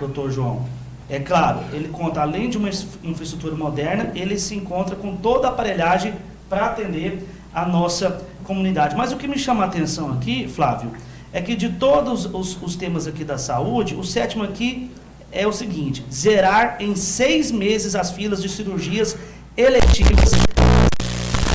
doutor 0.00 0.32
João, 0.32 0.66
é 1.12 1.20
claro, 1.20 1.60
ele 1.74 1.88
conta, 1.88 2.22
além 2.22 2.48
de 2.48 2.56
uma 2.56 2.70
infraestrutura 3.04 3.54
moderna, 3.54 4.10
ele 4.14 4.38
se 4.38 4.54
encontra 4.54 4.96
com 4.96 5.14
toda 5.14 5.46
a 5.46 5.50
aparelhagem 5.50 6.14
para 6.48 6.64
atender 6.64 7.28
a 7.54 7.66
nossa 7.66 8.22
comunidade. 8.44 8.96
Mas 8.96 9.12
o 9.12 9.18
que 9.18 9.28
me 9.28 9.38
chama 9.38 9.62
a 9.62 9.66
atenção 9.66 10.10
aqui, 10.10 10.48
Flávio, 10.48 10.90
é 11.30 11.42
que 11.42 11.54
de 11.54 11.68
todos 11.68 12.24
os, 12.24 12.56
os 12.62 12.76
temas 12.76 13.06
aqui 13.06 13.24
da 13.24 13.36
saúde, 13.36 13.94
o 13.94 14.02
sétimo 14.02 14.42
aqui 14.42 14.90
é 15.30 15.46
o 15.46 15.52
seguinte: 15.52 16.02
zerar 16.10 16.78
em 16.80 16.96
seis 16.96 17.52
meses 17.52 17.94
as 17.94 18.10
filas 18.10 18.40
de 18.40 18.48
cirurgias 18.48 19.14
eletivas 19.54 20.30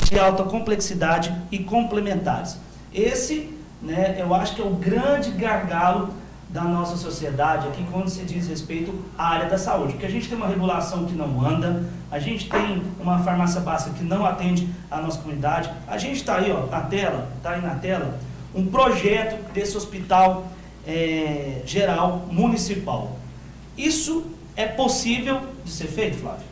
de 0.08 0.18
alta 0.20 0.44
complexidade 0.44 1.34
e 1.50 1.58
complementares. 1.58 2.56
Esse, 2.94 3.50
né, 3.82 4.14
eu 4.20 4.32
acho 4.32 4.54
que 4.54 4.62
é 4.62 4.64
o 4.64 4.70
grande 4.70 5.32
gargalo 5.32 6.10
da 6.48 6.62
nossa 6.62 6.96
sociedade 6.96 7.68
aqui 7.68 7.84
quando 7.92 8.08
se 8.08 8.24
diz 8.24 8.48
respeito 8.48 8.94
à 9.16 9.28
área 9.28 9.48
da 9.48 9.58
saúde. 9.58 9.92
Porque 9.92 10.06
a 10.06 10.10
gente 10.10 10.28
tem 10.28 10.36
uma 10.36 10.48
regulação 10.48 11.04
que 11.04 11.14
não 11.14 11.44
anda, 11.44 11.84
a 12.10 12.18
gente 12.18 12.48
tem 12.48 12.82
uma 12.98 13.18
farmácia 13.18 13.60
básica 13.60 13.94
que 13.96 14.04
não 14.04 14.24
atende 14.24 14.68
a 14.90 15.00
nossa 15.00 15.18
comunidade. 15.18 15.70
A 15.86 15.98
gente 15.98 16.16
está 16.16 16.36
aí 16.36 16.50
ó, 16.50 16.66
na 16.66 16.80
tela, 16.80 17.28
está 17.36 17.50
aí 17.50 17.60
na 17.60 17.74
tela, 17.74 18.18
um 18.54 18.66
projeto 18.66 19.52
desse 19.52 19.76
hospital 19.76 20.48
é, 20.86 21.60
geral 21.66 22.26
municipal. 22.30 23.16
Isso 23.76 24.26
é 24.56 24.66
possível 24.66 25.40
de 25.64 25.70
ser 25.70 25.86
feito, 25.86 26.16
Flávio? 26.16 26.46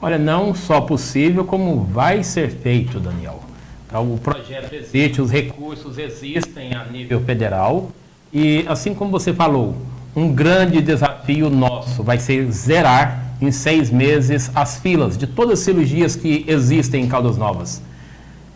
Olha, 0.00 0.16
não 0.16 0.54
só 0.54 0.80
possível, 0.80 1.44
como 1.44 1.82
vai 1.84 2.22
ser 2.22 2.50
feito, 2.50 3.00
Daniel. 3.00 3.42
Então, 3.86 4.14
o 4.14 4.18
projeto 4.18 4.72
existe, 4.72 5.20
os 5.20 5.30
recursos 5.30 5.98
existem 5.98 6.74
a 6.74 6.84
nível 6.84 7.20
federal. 7.20 7.90
E 8.32 8.64
assim 8.68 8.94
como 8.94 9.10
você 9.10 9.32
falou, 9.32 9.76
um 10.14 10.32
grande 10.32 10.80
desafio 10.80 11.48
nosso 11.48 12.02
vai 12.02 12.18
ser 12.18 12.50
zerar 12.50 13.24
em 13.40 13.50
seis 13.50 13.90
meses 13.90 14.50
as 14.54 14.78
filas 14.78 15.16
de 15.16 15.26
todas 15.26 15.60
as 15.60 15.64
cirurgias 15.64 16.16
que 16.16 16.44
existem 16.48 17.04
em 17.04 17.08
Caldas 17.08 17.36
Novas. 17.36 17.80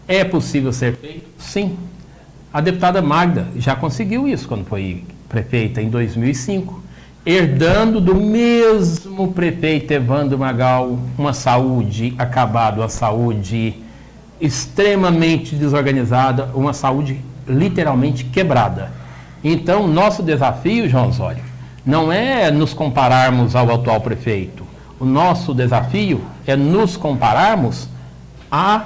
É 0.09 0.25
possível 0.25 0.73
ser 0.73 0.97
feito? 0.97 1.27
Sim. 1.39 1.77
A 2.53 2.61
deputada 2.61 3.01
Magda 3.01 3.47
já 3.57 3.75
conseguiu 3.75 4.29
isso 4.29 4.47
quando 4.47 4.65
foi 4.67 5.05
prefeita 5.29 5.81
em 5.81 5.89
2005, 5.89 6.83
herdando 7.25 8.01
do 8.01 8.15
mesmo 8.15 9.33
prefeito 9.33 9.93
Evandro 9.93 10.39
Magal 10.39 10.99
uma 11.17 11.33
saúde 11.33 12.13
acabada, 12.19 12.81
uma 12.81 12.89
saúde 12.89 13.75
extremamente 14.41 15.55
desorganizada, 15.55 16.51
uma 16.53 16.73
saúde 16.73 17.21
literalmente 17.47 18.25
quebrada. 18.25 18.91
Então, 19.45 19.87
nosso 19.89 20.23
desafio, 20.23 20.89
João 20.89 21.09
Osório, 21.09 21.43
não 21.85 22.13
é 22.13 22.51
nos 22.51 22.73
compararmos 22.73 23.57
ao 23.57 23.73
atual 23.75 24.01
prefeito. 24.01 24.65
O 25.01 25.05
nosso 25.05 25.53
desafio 25.53 26.23
é 26.47 26.55
nos 26.55 26.97
compararmos 26.97 27.89
à 28.51 28.83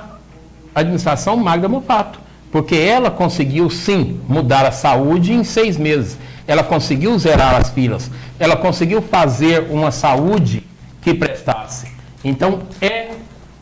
administração 0.75 1.37
Magda 1.37 1.69
Mofato, 1.69 2.19
porque 2.51 2.75
ela 2.75 3.11
conseguiu 3.11 3.69
sim 3.69 4.21
mudar 4.27 4.65
a 4.65 4.73
saúde 4.73 5.33
em 5.33 5.45
seis 5.45 5.77
meses. 5.77 6.19
Ela 6.47 6.63
conseguiu 6.63 7.19
zerar 7.19 7.55
as 7.55 7.71
filas. 7.71 8.11
Ela 8.39 8.57
conseguiu 8.57 9.03
fazer 9.03 9.67
uma 9.71 9.91
saúde 9.91 10.65
que 11.03 11.13
prestasse. 11.13 11.89
Então 12.25 12.61
é 12.81 13.11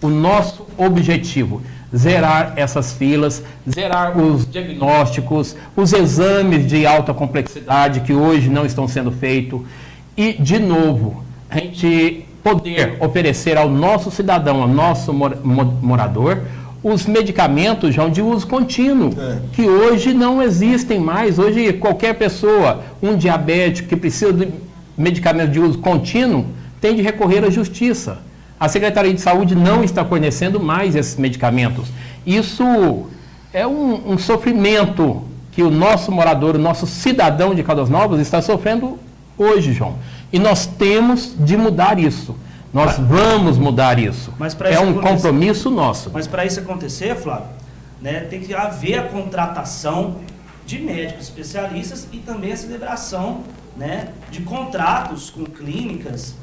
o 0.01 0.09
nosso 0.09 0.67
objetivo 0.77 1.63
zerar 1.95 2.55
essas 2.57 2.93
filas, 2.93 3.43
zerar 3.69 4.19
os 4.19 4.51
diagnósticos, 4.51 5.57
os 5.77 5.93
exames 5.93 6.67
de 6.67 6.87
alta 6.87 7.15
complexidade 7.15 8.01
que 8.01 8.13
hoje 8.13 8.49
não 8.49 8.67
estão 8.67 8.89
sendo 8.89 9.13
feitos 9.13 9.61
e, 10.17 10.33
de 10.33 10.59
novo, 10.59 11.25
a 11.49 11.59
gente 11.59 12.27
poder 12.43 12.97
oferecer 13.01 13.57
ao 13.57 13.71
nosso 13.71 14.11
cidadão, 14.11 14.63
ao 14.63 14.69
nosso 14.69 15.13
morador, 15.13 16.43
os 16.83 17.07
medicamentos 17.07 17.95
já 17.95 18.07
de 18.09 18.21
uso 18.21 18.47
contínuo, 18.47 19.15
é. 19.19 19.39
que 19.53 19.63
hoje 19.63 20.13
não 20.13 20.43
existem 20.43 21.01
mais. 21.01 21.39
Hoje, 21.39 21.73
qualquer 21.73 22.15
pessoa, 22.15 22.83
um 23.03 23.17
diabético 23.17 23.89
que 23.89 23.97
precisa 23.97 24.33
de 24.33 24.49
medicamento 24.97 25.51
de 25.51 25.61
uso 25.61 25.79
contínuo, 25.79 26.45
tem 26.83 26.95
de 26.95 27.01
recorrer 27.01 27.43
à 27.43 27.49
justiça. 27.49 28.19
A 28.59 28.69
Secretaria 28.69 29.13
de 29.13 29.21
Saúde 29.21 29.55
não 29.55 29.83
está 29.83 30.05
fornecendo 30.05 30.61
mais 30.61 30.95
esses 30.95 31.17
medicamentos. 31.17 31.89
Isso 32.27 33.07
é 33.53 33.67
um, 33.67 34.13
um 34.13 34.19
sofrimento 34.19 35.23
que 35.53 35.63
o 35.63 35.71
nosso 35.71 36.11
morador, 36.11 36.57
o 36.57 36.59
nosso 36.59 36.87
cidadão 36.87 37.55
de 37.55 37.63
Caldas 37.63 37.89
Novas 37.89 38.21
está 38.21 38.43
sofrendo 38.43 38.99
hoje, 39.39 39.73
João. 39.73 39.97
E 40.33 40.39
nós 40.39 40.67
temos 40.67 41.35
de 41.39 41.57
mudar 41.57 41.99
isso. 41.99 42.35
Nós 42.73 42.99
vamos 42.99 43.57
mudar 43.57 44.01
isso. 44.01 44.33
é 44.65 44.81
um 44.81 44.95
compromisso 44.95 45.71
nosso. 45.71 46.11
Mas 46.13 46.27
para 46.27 46.45
isso 46.45 46.59
acontecer, 46.59 47.15
Flávio, 47.15 47.47
né, 48.03 48.21
tem 48.21 48.41
que 48.41 48.53
haver 48.53 48.99
a 48.99 49.03
contratação 49.05 50.17
de 50.67 50.81
médicos 50.81 51.25
especialistas 51.25 52.09
e 52.13 52.19
também 52.19 52.53
a 52.53 52.57
celebração 52.57 53.43
né, 53.77 54.09
de 54.31 54.41
contratos 54.43 55.31
com 55.31 55.45
clínicas 55.45 56.35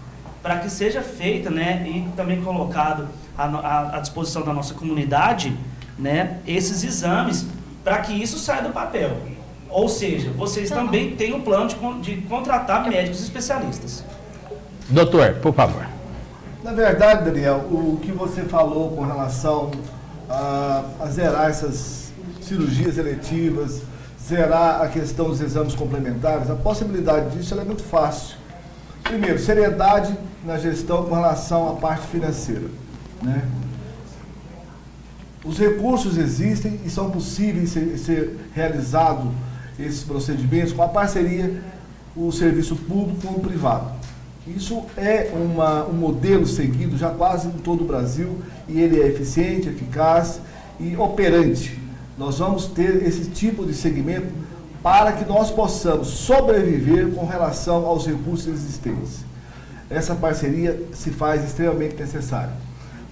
para 0.41 0.57
que 0.59 0.69
seja 0.69 1.01
feita, 1.01 1.49
né, 1.49 1.85
e 1.87 2.07
também 2.15 2.41
colocado 2.41 3.07
à, 3.37 3.97
à 3.97 3.99
disposição 3.99 4.43
da 4.43 4.53
nossa 4.53 4.73
comunidade, 4.73 5.55
né, 5.97 6.39
esses 6.47 6.83
exames, 6.83 7.45
para 7.83 7.99
que 7.99 8.13
isso 8.13 8.37
saia 8.37 8.63
do 8.63 8.69
papel. 8.69 9.17
Ou 9.69 9.87
seja, 9.87 10.31
vocês 10.31 10.69
tá 10.69 10.75
também 10.75 11.15
têm 11.15 11.33
um 11.33 11.41
plano 11.41 11.67
de, 11.67 11.75
de 12.01 12.21
contratar 12.23 12.87
médicos 12.87 13.21
especialistas. 13.21 14.03
Doutor, 14.89 15.35
por 15.35 15.53
favor. 15.53 15.85
Na 16.63 16.73
verdade, 16.73 17.23
Daniel, 17.23 17.65
o 17.71 17.97
que 18.01 18.11
você 18.11 18.43
falou 18.43 18.91
com 18.91 19.05
relação 19.05 19.71
a, 20.29 20.83
a 20.99 21.05
zerar 21.07 21.49
essas 21.49 22.11
cirurgias 22.41 22.97
eletivas, 22.97 23.81
zerar 24.21 24.81
a 24.81 24.87
questão 24.87 25.29
dos 25.29 25.41
exames 25.41 25.73
complementares, 25.73 26.49
a 26.49 26.55
possibilidade 26.55 27.37
disso 27.37 27.59
é 27.59 27.63
muito 27.63 27.83
fácil. 27.83 28.35
Primeiro, 29.11 29.37
seriedade 29.39 30.17
na 30.45 30.57
gestão 30.57 31.03
com 31.03 31.13
relação 31.13 31.67
à 31.67 31.73
parte 31.73 32.07
financeira. 32.07 32.69
Né? 33.21 33.43
Os 35.43 35.59
recursos 35.59 36.17
existem 36.17 36.79
e 36.85 36.89
são 36.89 37.11
possíveis 37.11 37.71
ser, 37.71 37.97
ser 37.97 38.37
realizados 38.55 39.29
esses 39.77 40.01
procedimentos 40.01 40.71
com 40.71 40.81
a 40.81 40.87
parceria 40.87 41.61
o 42.15 42.31
serviço 42.31 42.73
público 42.77 43.27
com 43.27 43.33
o 43.33 43.39
privado. 43.41 43.91
Isso 44.47 44.81
é 44.95 45.29
uma, 45.33 45.85
um 45.87 45.93
modelo 45.93 46.47
seguido 46.47 46.97
já 46.97 47.09
quase 47.09 47.49
em 47.49 47.51
todo 47.51 47.83
o 47.83 47.87
Brasil 47.87 48.37
e 48.65 48.79
ele 48.79 49.01
é 49.01 49.07
eficiente, 49.07 49.67
eficaz 49.67 50.39
e 50.79 50.95
operante. 50.95 51.77
Nós 52.17 52.39
vamos 52.39 52.67
ter 52.67 53.05
esse 53.05 53.25
tipo 53.25 53.65
de 53.65 53.73
segmento 53.73 54.31
para 54.81 55.13
que 55.13 55.25
nós 55.25 55.51
possamos 55.51 56.07
sobreviver 56.07 57.11
com 57.13 57.25
relação 57.25 57.85
aos 57.85 58.05
recursos 58.05 58.47
existentes 58.47 59.31
essa 59.91 60.15
parceria 60.15 60.81
se 60.93 61.11
faz 61.11 61.43
extremamente 61.43 61.95
necessária. 61.97 62.53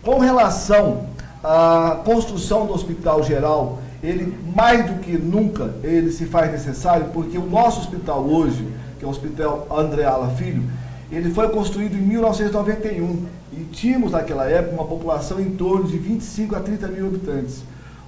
Com 0.01 0.17
relação 0.19 1.07
à 1.43 1.99
construção 2.05 2.65
do 2.65 2.73
Hospital 2.73 3.21
Geral, 3.21 3.79
ele 4.01 4.33
mais 4.55 4.89
do 4.89 4.99
que 4.99 5.17
nunca 5.17 5.75
ele 5.83 6.09
se 6.11 6.25
faz 6.25 6.51
necessário, 6.51 7.07
porque 7.13 7.37
o 7.37 7.45
nosso 7.45 7.81
hospital 7.81 8.25
hoje, 8.25 8.65
que 8.97 9.03
é 9.03 9.07
o 9.07 9.11
Hospital 9.11 9.67
André 9.69 10.05
Ala 10.05 10.29
Filho, 10.29 10.63
ele 11.11 11.33
foi 11.33 11.49
construído 11.49 11.95
em 11.95 12.01
1991 12.01 13.25
e 13.51 13.63
tínhamos 13.65 14.13
naquela 14.13 14.45
época 14.47 14.75
uma 14.75 14.85
população 14.85 15.39
em 15.39 15.51
torno 15.51 15.85
de 15.85 15.97
25 15.97 16.55
a 16.55 16.59
30 16.61 16.87
mil 16.87 17.07
habitantes. 17.07 17.61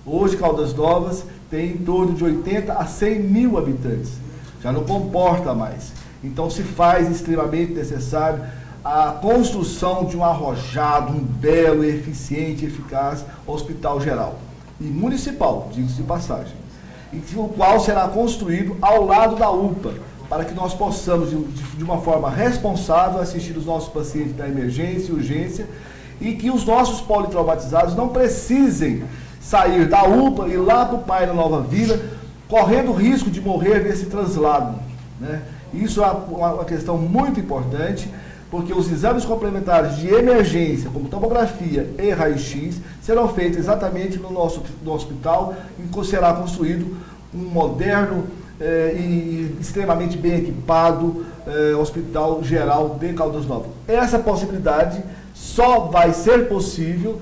Hoje, 0.06 0.36
Caldas 0.36 0.74
Novas 0.74 1.24
tem 1.50 1.74
em 1.74 1.78
torno 1.78 2.14
de 2.14 2.24
80 2.24 2.74
a 2.74 2.86
100 2.86 3.20
mil 3.20 3.58
habitantes. 3.58 4.14
Já 4.62 4.72
não 4.72 4.84
comporta 4.84 5.54
mais. 5.54 5.92
Então, 6.24 6.50
se 6.50 6.64
faz 6.64 7.10
extremamente 7.10 7.74
necessário 7.74 8.44
a 8.84 9.12
construção 9.22 10.06
de 10.06 10.18
um 10.18 10.24
arrojado, 10.24 11.14
um 11.14 11.20
belo, 11.20 11.84
eficiente 11.84 12.66
eficaz 12.66 13.24
hospital 13.46 14.02
geral 14.02 14.40
e 14.80 14.86
municipal, 14.86 15.70
diga-se 15.72 15.96
de 15.96 16.04
passagem, 16.04 16.56
e 17.14 17.22
o 17.36 17.48
qual 17.50 17.80
será 17.80 18.08
construído 18.08 18.76
ao 18.82 19.06
lado 19.06 19.36
da 19.36 19.52
UPA, 19.52 19.94
para 20.28 20.46
que 20.46 20.54
nós 20.56 20.74
possamos, 20.74 21.30
de, 21.30 21.38
de 21.38 21.84
uma 21.84 22.00
forma 22.00 22.30
responsável, 22.30 23.20
assistir 23.20 23.56
os 23.56 23.66
nossos 23.66 23.90
pacientes 23.90 24.36
da 24.36 24.48
emergência 24.48 25.12
e 25.12 25.14
urgência 25.14 25.68
e 26.20 26.34
que 26.34 26.50
os 26.50 26.66
nossos 26.66 27.02
politraumatizados 27.02 27.96
não 27.96 28.10
precisem 28.10 29.04
sair 29.42 29.88
da 29.88 30.04
UPA 30.04 30.48
e 30.48 30.56
lá 30.56 30.86
para 30.86 30.96
o 30.96 31.04
Pai 31.04 31.26
da 31.26 31.34
Nova 31.34 31.62
Vila, 31.62 32.00
correndo 32.48 32.92
o 32.92 32.96
risco 32.96 33.30
de 33.30 33.42
morrer 33.42 33.84
nesse 33.84 34.06
translado. 34.06 34.76
Né? 35.20 35.42
Isso 35.74 36.04
é 36.04 36.12
uma, 36.12 36.54
uma 36.54 36.66
questão 36.66 36.98
muito 36.98 37.40
importante 37.40 38.10
porque 38.52 38.74
os 38.74 38.92
exames 38.92 39.24
complementares 39.24 39.96
de 39.96 40.10
emergência, 40.10 40.90
como 40.90 41.08
tomografia 41.08 41.90
e 41.98 42.10
raio-x, 42.12 42.82
serão 43.02 43.30
feitos 43.30 43.58
exatamente 43.58 44.20
no 44.20 44.30
nosso 44.30 44.62
no 44.84 44.92
hospital 44.92 45.56
e 45.80 46.06
será 46.06 46.34
construído 46.34 46.98
um 47.34 47.38
moderno 47.38 48.26
eh, 48.60 48.94
e 48.98 49.58
extremamente 49.60 50.18
bem 50.18 50.40
equipado 50.40 51.26
eh, 51.48 51.74
hospital 51.76 52.44
geral 52.44 52.98
de 53.00 53.14
Caldas 53.14 53.46
Novas. 53.46 53.72
Essa 53.88 54.20
possibilidade 54.20 55.02
só 55.34 55.80
vai 55.88 56.14
ser 56.14 56.50
possível 56.50 57.22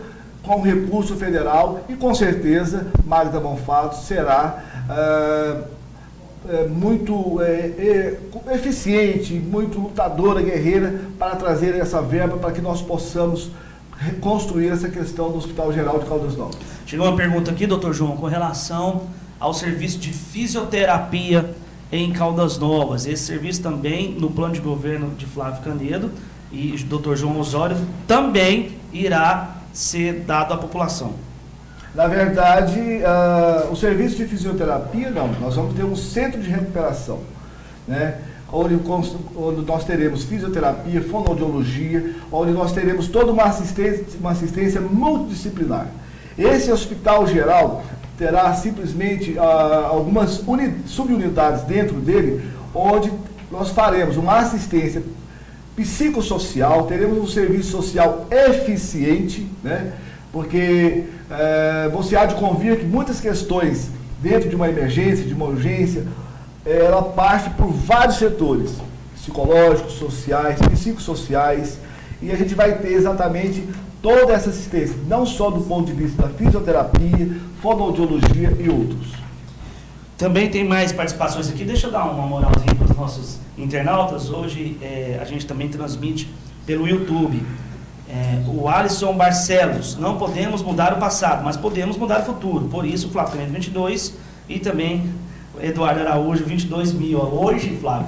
com 0.49 0.61
recurso 0.61 1.15
federal 1.15 1.81
e 1.87 1.93
com 1.93 2.11
certeza 2.15 2.87
Magda 3.05 3.39
Bonfato 3.39 3.97
será 3.97 4.63
eh, 4.89 5.61
é, 6.49 6.67
muito 6.67 7.39
é, 7.39 7.53
é, 7.77 8.19
eficiente, 8.55 9.35
muito 9.35 9.79
lutadora, 9.79 10.41
guerreira, 10.41 11.01
para 11.19 11.35
trazer 11.35 11.75
essa 11.75 12.01
verba 12.01 12.37
para 12.37 12.51
que 12.51 12.61
nós 12.61 12.81
possamos 12.81 13.51
reconstruir 13.95 14.69
essa 14.69 14.89
questão 14.89 15.29
do 15.29 15.37
Hospital 15.37 15.71
Geral 15.71 15.99
de 15.99 16.07
Caldas 16.07 16.35
Novas. 16.35 16.57
Chegou 16.87 17.05
uma 17.05 17.15
pergunta 17.15 17.51
aqui, 17.51 17.67
doutor 17.67 17.93
João, 17.93 18.17
com 18.17 18.25
relação 18.25 19.03
ao 19.39 19.53
serviço 19.53 19.99
de 19.99 20.11
fisioterapia 20.11 21.53
em 21.91 22.11
Caldas 22.11 22.57
Novas. 22.57 23.05
Esse 23.05 23.21
serviço 23.21 23.61
também, 23.61 24.13
no 24.13 24.31
plano 24.31 24.55
de 24.55 24.61
governo 24.61 25.11
de 25.15 25.27
Flávio 25.27 25.61
Canedo 25.61 26.09
e 26.51 26.75
doutor 26.85 27.15
João 27.15 27.39
Osório, 27.39 27.77
também 28.07 28.71
irá 28.91 29.58
ser 29.73 30.21
dado 30.21 30.53
à 30.53 30.57
população. 30.57 31.13
Na 31.93 32.07
verdade, 32.07 32.79
uh, 32.79 33.71
o 33.71 33.75
serviço 33.75 34.15
de 34.15 34.25
fisioterapia, 34.25 35.09
não, 35.09 35.27
nós 35.39 35.55
vamos 35.55 35.75
ter 35.75 35.83
um 35.83 35.95
centro 35.95 36.39
de 36.39 36.49
recuperação, 36.49 37.19
né? 37.87 38.19
Onde, 38.51 38.79
onde 39.35 39.61
nós 39.61 39.83
teremos 39.83 40.23
fisioterapia, 40.23 41.01
fonoaudiologia, 41.03 42.15
onde 42.31 42.51
nós 42.51 42.71
teremos 42.71 43.07
toda 43.07 43.31
uma 43.31 43.43
assistência, 43.43 44.05
uma 44.19 44.31
assistência 44.31 44.81
multidisciplinar. 44.81 45.87
Esse 46.37 46.71
hospital 46.71 47.27
geral 47.27 47.83
terá 48.17 48.53
simplesmente 48.53 49.33
uh, 49.33 49.41
algumas 49.41 50.43
subunidades 50.85 51.63
dentro 51.63 51.95
dele, 51.97 52.43
onde 52.73 53.11
nós 53.51 53.69
faremos 53.69 54.17
uma 54.17 54.37
assistência 54.39 55.01
psicossocial, 55.79 56.83
teremos 56.83 57.17
um 57.17 57.27
serviço 57.27 57.71
social 57.71 58.27
eficiente, 58.29 59.47
né? 59.63 59.93
porque 60.31 61.05
é, 61.29 61.89
você 61.89 62.15
há 62.15 62.25
de 62.25 62.35
convir 62.35 62.77
que 62.77 62.85
muitas 62.85 63.19
questões 63.19 63.89
dentro 64.21 64.49
de 64.49 64.55
uma 64.55 64.67
emergência, 64.67 65.25
de 65.25 65.33
uma 65.33 65.45
urgência, 65.45 66.05
ela 66.65 67.01
parte 67.01 67.49
por 67.51 67.71
vários 67.71 68.17
setores, 68.17 68.75
psicológicos, 69.15 69.93
sociais, 69.93 70.59
psicossociais, 70.71 71.77
e 72.21 72.31
a 72.31 72.35
gente 72.35 72.53
vai 72.53 72.77
ter 72.77 72.91
exatamente 72.91 73.63
toda 74.01 74.33
essa 74.33 74.49
assistência, 74.49 74.95
não 75.07 75.25
só 75.25 75.49
do 75.49 75.61
ponto 75.61 75.87
de 75.87 75.93
vista 75.93 76.23
da 76.23 76.29
fisioterapia, 76.29 77.31
fonoaudiologia 77.61 78.55
e 78.59 78.69
outros. 78.69 79.13
Também 80.17 80.49
tem 80.49 80.65
mais 80.65 80.91
participações 80.91 81.49
aqui. 81.49 81.63
Deixa 81.63 81.87
eu 81.87 81.91
dar 81.91 82.03
uma 82.03 82.27
moralzinha 82.27 82.75
para 82.75 82.88
nossos 82.99 83.39
internautas. 83.57 84.29
Hoje 84.29 84.77
é, 84.81 85.17
a 85.21 85.25
gente 85.25 85.45
também 85.45 85.69
transmite 85.69 86.29
pelo 86.65 86.87
YouTube. 86.87 87.41
É, 88.09 88.43
o 88.47 88.67
Alisson 88.67 89.13
Barcelos, 89.13 89.95
não 89.95 90.17
podemos 90.17 90.61
mudar 90.61 90.93
o 90.93 90.97
passado, 90.97 91.43
mas 91.43 91.55
podemos 91.55 91.95
mudar 91.95 92.21
o 92.21 92.25
futuro. 92.25 92.65
Por 92.65 92.85
isso, 92.85 93.07
o 93.07 93.11
Flávio 93.11 93.39
22 93.47 94.15
e 94.47 94.59
também 94.59 95.13
Eduardo 95.61 96.01
Araújo, 96.01 96.43
22 96.43 96.91
mil. 96.91 97.19
Hoje, 97.19 97.77
Flávio, 97.79 98.07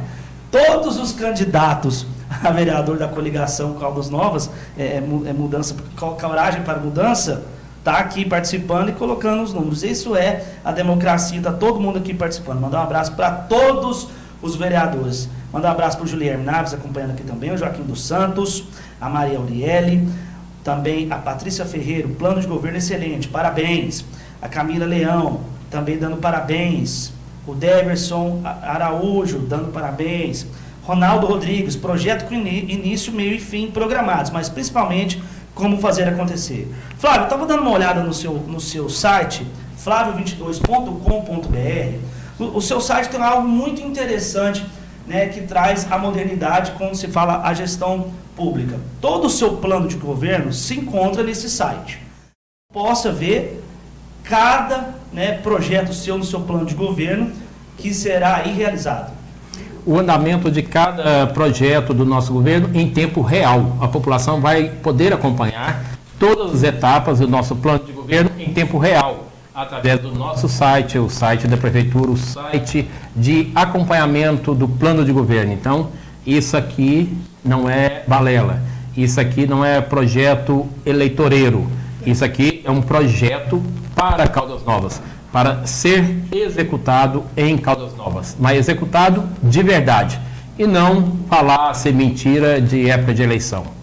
todos 0.51 0.99
os 0.99 1.11
candidatos 1.11 2.05
a 2.43 2.49
vereador 2.49 2.97
da 2.97 3.07
coligação 3.07 3.73
Caldas 3.75 4.09
Novas, 4.09 4.49
é, 4.77 4.83
é, 4.83 4.97
é 4.97 5.33
mudança, 5.33 5.75
coragem 5.95 6.63
para 6.63 6.79
mudança, 6.79 7.43
está 7.77 7.97
aqui 7.97 8.25
participando 8.25 8.89
e 8.89 8.93
colocando 8.93 9.43
os 9.43 9.53
números. 9.53 9.83
Isso 9.83 10.15
é 10.15 10.43
a 10.63 10.71
democracia, 10.71 11.37
está 11.37 11.51
todo 11.51 11.79
mundo 11.79 11.99
aqui 11.99 12.13
participando. 12.13 12.59
Mandar 12.59 12.79
um 12.79 12.83
abraço 12.83 13.13
para 13.13 13.31
todos 13.31 14.07
os 14.41 14.55
vereadores. 14.55 15.29
Mandar 15.51 15.69
um 15.69 15.71
abraço 15.71 15.97
para 15.97 16.05
o 16.05 16.07
Juliano 16.07 16.43
Naves, 16.43 16.73
acompanhando 16.73 17.11
aqui 17.11 17.23
também, 17.23 17.51
o 17.51 17.57
Joaquim 17.57 17.83
dos 17.83 18.03
Santos, 18.03 18.63
a 18.99 19.09
Maria 19.09 19.37
Auriele, 19.37 20.07
também 20.63 21.11
a 21.11 21.17
Patrícia 21.17 21.65
Ferreira, 21.65 22.07
plano 22.07 22.39
de 22.39 22.47
governo 22.47 22.77
excelente, 22.77 23.27
parabéns. 23.27 24.05
A 24.41 24.47
Camila 24.47 24.85
Leão, 24.85 25.41
também 25.69 25.97
dando 25.97 26.17
parabéns. 26.17 27.11
O 27.45 27.55
Deverson 27.55 28.41
Araújo, 28.43 29.39
dando 29.39 29.71
parabéns. 29.71 30.45
Ronaldo 30.83 31.27
Rodrigues, 31.27 31.75
projeto 31.75 32.27
com 32.27 32.35
início, 32.35 33.13
meio 33.13 33.33
e 33.33 33.39
fim 33.39 33.69
programados, 33.69 34.31
mas 34.31 34.49
principalmente 34.49 35.21
como 35.53 35.79
fazer 35.79 36.07
acontecer. 36.07 36.71
Flávio, 36.97 37.23
estava 37.23 37.45
dando 37.45 37.61
uma 37.61 37.71
olhada 37.71 38.03
no 38.03 38.13
seu, 38.13 38.33
no 38.33 38.59
seu 38.59 38.89
site, 38.89 39.45
flávio22.com.br. 39.83 42.10
O, 42.41 42.61
seu 42.61 42.81
site 42.81 43.09
tem 43.09 43.21
algo 43.21 43.47
muito 43.47 43.81
interessante 43.81 44.65
né, 45.05 45.27
que 45.27 45.41
traz 45.41 45.91
a 45.91 45.97
modernidade 45.97 46.71
quando 46.77 46.95
se 46.95 47.07
fala 47.07 47.41
a 47.43 47.53
gestão 47.53 48.11
pública. 48.35 48.79
Todo 48.99 49.27
o 49.27 49.29
seu 49.29 49.57
plano 49.57 49.87
de 49.87 49.95
governo 49.95 50.51
se 50.51 50.79
encontra 50.79 51.23
nesse 51.23 51.49
site. 51.49 51.99
Possa 52.73 53.11
ver 53.11 53.63
cada 54.23 54.95
né, 55.13 55.33
projeto 55.33 55.93
seu 55.93 56.17
no 56.17 56.23
seu 56.23 56.41
plano 56.41 56.65
de 56.65 56.73
governo 56.73 57.31
que 57.77 57.93
será 57.93 58.37
aí 58.37 58.53
realizado 58.53 59.21
o 59.85 59.97
andamento 59.97 60.51
de 60.51 60.61
cada 60.61 61.27
projeto 61.27 61.93
do 61.93 62.05
nosso 62.05 62.31
governo 62.31 62.69
em 62.73 62.89
tempo 62.89 63.21
real. 63.21 63.77
A 63.81 63.87
população 63.87 64.39
vai 64.39 64.69
poder 64.69 65.13
acompanhar 65.13 65.83
todas 66.19 66.53
as 66.53 66.63
etapas 66.63 67.19
do 67.19 67.27
nosso 67.27 67.55
plano 67.55 67.83
de 67.83 67.91
governo 67.91 68.29
em 68.37 68.53
tempo 68.53 68.77
real, 68.77 69.30
através 69.53 69.99
do 69.99 70.13
nosso 70.13 70.47
site, 70.47 70.97
o 70.97 71.09
site 71.09 71.47
da 71.47 71.57
prefeitura, 71.57 72.09
o 72.09 72.17
site 72.17 72.87
de 73.15 73.51
acompanhamento 73.53 74.53
do 74.53 74.67
plano 74.67 75.03
de 75.03 75.11
governo. 75.11 75.53
Então, 75.53 75.89
isso 76.25 76.55
aqui 76.55 77.15
não 77.43 77.69
é 77.69 78.03
balela, 78.07 78.61
isso 78.95 79.19
aqui 79.19 79.45
não 79.45 79.63
é 79.63 79.81
projeto 79.81 80.67
eleitoreiro, 80.85 81.67
isso 82.05 82.23
aqui 82.23 82.61
é 82.63 82.71
um 82.71 82.81
projeto 82.81 83.61
para 83.95 84.27
Caldas 84.27 84.63
Novas 84.63 85.01
para 85.31 85.65
ser 85.65 86.23
executado 86.31 87.23
em 87.37 87.57
Caldas 87.57 87.95
Novas, 87.95 88.35
mas 88.39 88.57
executado 88.57 89.23
de 89.41 89.63
verdade 89.63 90.19
e 90.59 90.67
não 90.67 91.19
falar 91.29 91.73
ser 91.73 91.93
mentira 91.93 92.61
de 92.61 92.89
época 92.89 93.13
de 93.13 93.23
eleição. 93.23 93.80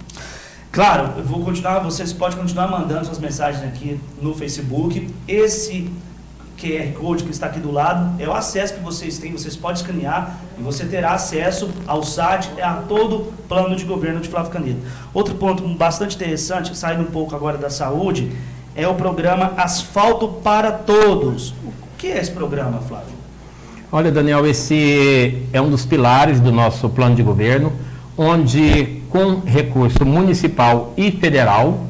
Claro, 0.78 1.14
eu 1.16 1.24
vou 1.24 1.44
continuar, 1.44 1.80
vocês 1.80 2.12
podem 2.12 2.38
continuar 2.38 2.68
mandando 2.68 3.04
suas 3.04 3.18
mensagens 3.18 3.64
aqui 3.64 4.00
no 4.22 4.32
Facebook. 4.32 5.12
Esse 5.26 5.90
QR 6.56 6.92
Code 6.92 7.24
que 7.24 7.32
está 7.32 7.46
aqui 7.46 7.58
do 7.58 7.72
lado 7.72 8.14
é 8.22 8.28
o 8.28 8.32
acesso 8.32 8.74
que 8.74 8.80
vocês 8.80 9.18
têm, 9.18 9.32
vocês 9.32 9.56
podem 9.56 9.82
escanear 9.82 10.38
e 10.56 10.62
você 10.62 10.84
terá 10.84 11.14
acesso 11.14 11.68
ao 11.84 12.04
site, 12.04 12.48
é 12.56 12.62
a 12.62 12.74
todo 12.74 13.16
o 13.16 13.32
plano 13.48 13.74
de 13.74 13.84
governo 13.84 14.20
de 14.20 14.28
Flávio 14.28 14.52
Canedo. 14.52 14.78
Outro 15.12 15.34
ponto 15.34 15.66
bastante 15.66 16.14
interessante, 16.14 16.78
saindo 16.78 17.02
um 17.02 17.06
pouco 17.06 17.34
agora 17.34 17.58
da 17.58 17.70
saúde, 17.70 18.30
é 18.76 18.86
o 18.86 18.94
programa 18.94 19.54
Asfalto 19.56 20.28
para 20.28 20.70
Todos. 20.70 21.50
O 21.64 21.72
que 21.98 22.06
é 22.06 22.18
esse 22.18 22.30
programa, 22.30 22.78
Flávio? 22.82 23.14
Olha, 23.90 24.12
Daniel, 24.12 24.46
esse 24.46 25.42
é 25.52 25.60
um 25.60 25.70
dos 25.70 25.84
pilares 25.84 26.38
do 26.38 26.52
nosso 26.52 26.88
plano 26.88 27.16
de 27.16 27.22
governo, 27.24 27.72
onde 28.16 28.97
com 29.11 29.40
recurso 29.40 30.05
municipal 30.05 30.92
e 30.97 31.11
federal, 31.11 31.87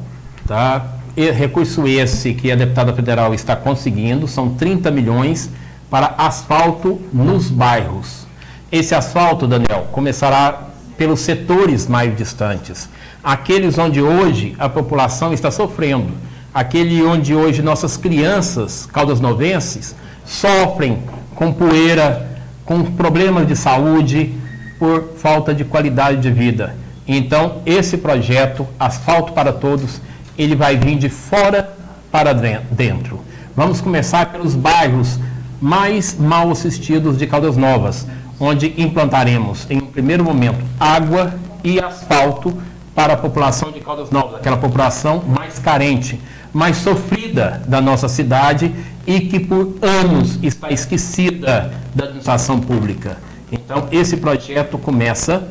tá? 0.47 0.85
E 1.15 1.29
recurso 1.31 1.87
esse 1.87 2.33
que 2.33 2.51
a 2.51 2.55
deputada 2.55 2.93
federal 2.93 3.33
está 3.33 3.55
conseguindo, 3.55 4.27
são 4.27 4.49
30 4.55 4.91
milhões 4.91 5.49
para 5.89 6.15
asfalto 6.17 7.01
nos 7.11 7.49
bairros. 7.49 8.27
Esse 8.71 8.93
asfalto, 8.93 9.47
Daniel, 9.47 9.87
começará 9.91 10.69
pelos 10.97 11.21
setores 11.21 11.87
mais 11.87 12.15
distantes, 12.15 12.89
aqueles 13.23 13.77
onde 13.77 14.01
hoje 14.01 14.55
a 14.59 14.69
população 14.69 15.33
está 15.33 15.49
sofrendo 15.49 16.29
aquele 16.53 17.03
onde 17.03 17.35
hoje 17.35 17.61
nossas 17.61 17.95
crianças 17.95 18.87
caldas 18.91 19.19
novenses 19.19 19.95
sofrem 20.25 20.99
com 21.35 21.53
poeira, 21.53 22.27
com 22.65 22.83
problemas 22.83 23.47
de 23.47 23.55
saúde, 23.55 24.33
por 24.77 25.13
falta 25.17 25.53
de 25.53 25.63
qualidade 25.63 26.21
de 26.21 26.31
vida. 26.31 26.75
Então, 27.11 27.63
esse 27.65 27.97
projeto, 27.97 28.67
Asfalto 28.79 29.33
para 29.33 29.51
Todos, 29.51 29.99
ele 30.37 30.55
vai 30.55 30.77
vir 30.77 30.95
de 30.95 31.09
fora 31.09 31.73
para 32.11 32.33
dentro. 32.33 33.21
Vamos 33.55 33.81
começar 33.81 34.27
pelos 34.27 34.53
bairros 34.53 35.19
mais 35.59 36.15
mal 36.15 36.51
assistidos 36.51 37.17
de 37.17 37.25
Caldas 37.25 37.57
Novas, 37.57 38.05
onde 38.39 38.75
implantaremos, 38.77 39.65
em 39.71 39.79
um 39.79 39.87
primeiro 39.87 40.23
momento, 40.23 40.63
água 40.79 41.33
e 41.63 41.79
asfalto 41.79 42.55
para 42.93 43.13
a 43.13 43.17
população 43.17 43.71
de 43.71 43.79
Caldas 43.79 44.11
Novas, 44.11 44.35
aquela 44.35 44.57
população 44.57 45.23
mais 45.27 45.57
carente 45.57 46.19
mais 46.53 46.77
sofrida 46.77 47.61
da 47.67 47.79
nossa 47.79 48.07
cidade 48.07 48.73
e 49.05 49.19
que 49.21 49.39
por 49.39 49.75
anos 49.81 50.39
está 50.41 50.71
esquecida 50.71 51.71
da 51.93 52.05
administração 52.05 52.59
pública. 52.59 53.17
Então, 53.51 53.87
esse 53.91 54.17
projeto 54.17 54.77
começa 54.77 55.47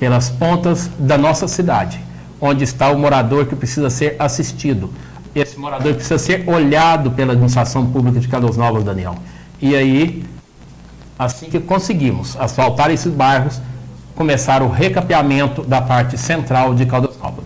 pelas 0.00 0.30
pontas 0.30 0.90
da 0.98 1.18
nossa 1.18 1.46
cidade, 1.46 2.00
onde 2.40 2.64
está 2.64 2.90
o 2.90 2.98
morador 2.98 3.44
que 3.44 3.54
precisa 3.54 3.90
ser 3.90 4.16
assistido. 4.18 4.90
Esse 5.34 5.58
morador 5.58 5.94
precisa 5.94 6.18
ser 6.18 6.48
olhado 6.48 7.10
pela 7.10 7.34
administração 7.34 7.86
pública 7.92 8.18
de 8.18 8.26
Caldas 8.26 8.56
Novas, 8.56 8.82
Daniel. 8.82 9.14
E 9.60 9.76
aí, 9.76 10.24
assim 11.18 11.50
que 11.50 11.60
conseguimos 11.60 12.34
asfaltar 12.40 12.90
esses 12.90 13.12
bairros, 13.12 13.60
começar 14.16 14.62
o 14.62 14.70
recapeamento 14.70 15.62
da 15.62 15.82
parte 15.82 16.16
central 16.16 16.74
de 16.74 16.86
Caldas 16.86 17.18
Novas. 17.18 17.44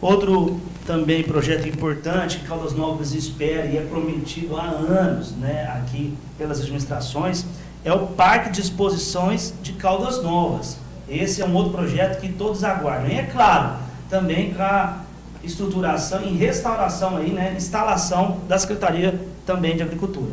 Outro 0.00 0.58
também 0.86 1.22
projeto 1.22 1.68
importante 1.68 2.38
que 2.38 2.46
Caldas 2.46 2.72
Novas 2.72 3.12
espera 3.12 3.66
e 3.66 3.76
é 3.76 3.82
prometido 3.82 4.56
há 4.56 4.64
anos 4.64 5.32
né, 5.32 5.70
aqui 5.76 6.14
pelas 6.38 6.60
administrações, 6.60 7.44
é 7.84 7.92
o 7.92 8.06
Parque 8.06 8.50
de 8.50 8.62
Exposições 8.62 9.52
de 9.62 9.74
Caldas 9.74 10.22
Novas. 10.22 10.87
Esse 11.10 11.40
é 11.40 11.46
um 11.46 11.54
outro 11.54 11.72
projeto 11.72 12.20
que 12.20 12.28
todos 12.28 12.62
aguardam. 12.62 13.08
E 13.08 13.14
é 13.14 13.22
claro, 13.22 13.76
também 14.10 14.52
com 14.52 14.62
a 14.62 14.98
estruturação 15.42 16.22
e 16.22 16.36
restauração 16.36 17.16
aí, 17.16 17.30
né, 17.30 17.54
instalação 17.56 18.38
da 18.48 18.58
Secretaria 18.58 19.18
também 19.46 19.76
de 19.76 19.82
Agricultura. 19.82 20.32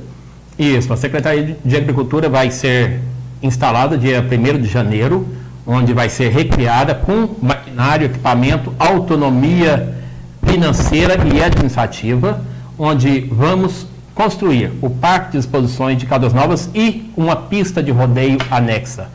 Isso, 0.57 0.91
a 0.91 0.97
Secretaria 0.97 1.57
de 1.63 1.75
Agricultura 1.75 2.29
vai 2.29 2.51
ser 2.51 3.01
instalada 3.41 3.97
dia 3.97 4.21
1 4.21 4.61
de 4.61 4.67
janeiro, 4.67 5.27
onde 5.65 5.93
vai 5.93 6.09
ser 6.09 6.29
recriada 6.29 6.93
com 6.93 7.35
maquinário, 7.41 8.05
equipamento, 8.05 8.73
autonomia 8.77 9.95
financeira 10.45 11.15
e 11.33 11.41
administrativa, 11.41 12.41
onde 12.77 13.21
vamos 13.21 13.87
construir 14.13 14.71
o 14.81 14.89
Parque 14.89 15.31
de 15.31 15.37
Exposições 15.39 15.97
de 15.97 16.05
Caldas 16.05 16.33
Novas 16.33 16.69
e 16.73 17.11
uma 17.17 17.35
pista 17.35 17.83
de 17.83 17.91
rodeio 17.91 18.37
anexa. 18.49 19.09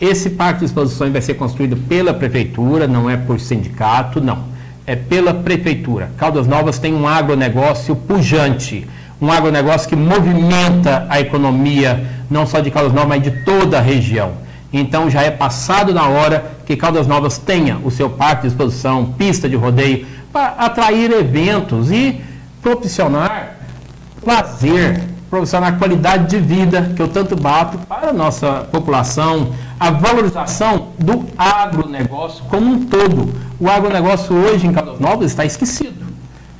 Esse 0.00 0.28
parque 0.30 0.60
de 0.60 0.66
exposições 0.66 1.10
vai 1.10 1.22
ser 1.22 1.34
construído 1.34 1.76
pela 1.76 2.12
prefeitura, 2.12 2.86
não 2.86 3.08
é 3.08 3.16
por 3.16 3.40
sindicato, 3.40 4.20
não. 4.20 4.44
É 4.86 4.94
pela 4.94 5.32
prefeitura. 5.32 6.10
Caldas 6.18 6.46
Novas 6.46 6.78
tem 6.78 6.94
um 6.94 7.08
agronegócio 7.08 7.96
pujante, 7.96 8.86
um 9.20 9.32
agronegócio 9.32 9.88
que 9.88 9.96
movimenta 9.96 11.06
a 11.08 11.18
economia, 11.18 12.06
não 12.30 12.46
só 12.46 12.60
de 12.60 12.70
Caldas 12.70 12.92
Novas, 12.92 13.08
mas 13.08 13.22
de 13.22 13.30
toda 13.42 13.78
a 13.78 13.80
região. 13.80 14.32
Então 14.70 15.08
já 15.08 15.22
é 15.22 15.30
passado 15.30 15.94
na 15.94 16.06
hora 16.06 16.56
que 16.66 16.76
Caldas 16.76 17.06
Novas 17.06 17.38
tenha 17.38 17.78
o 17.82 17.90
seu 17.90 18.10
parque 18.10 18.42
de 18.42 18.48
exposição, 18.48 19.14
pista 19.16 19.48
de 19.48 19.56
rodeio, 19.56 20.06
para 20.30 20.48
atrair 20.58 21.10
eventos 21.10 21.90
e 21.90 22.20
proporcionar 22.60 23.56
lazer 24.22 25.00
proporcionar 25.28 25.74
a 25.74 25.76
qualidade 25.76 26.28
de 26.30 26.38
vida 26.38 26.92
que 26.94 27.02
eu 27.02 27.08
tanto 27.08 27.36
bato 27.36 27.78
para 27.78 28.10
a 28.10 28.12
nossa 28.12 28.66
população, 28.70 29.52
a 29.78 29.90
valorização 29.90 30.88
do 30.98 31.26
agronegócio 31.36 32.44
como 32.44 32.66
um 32.72 32.86
todo. 32.86 33.32
O 33.58 33.68
agronegócio 33.68 34.34
hoje 34.34 34.66
em 34.66 34.72
Caldas 34.72 35.00
Novas 35.00 35.30
está 35.30 35.44
esquecido. 35.44 36.06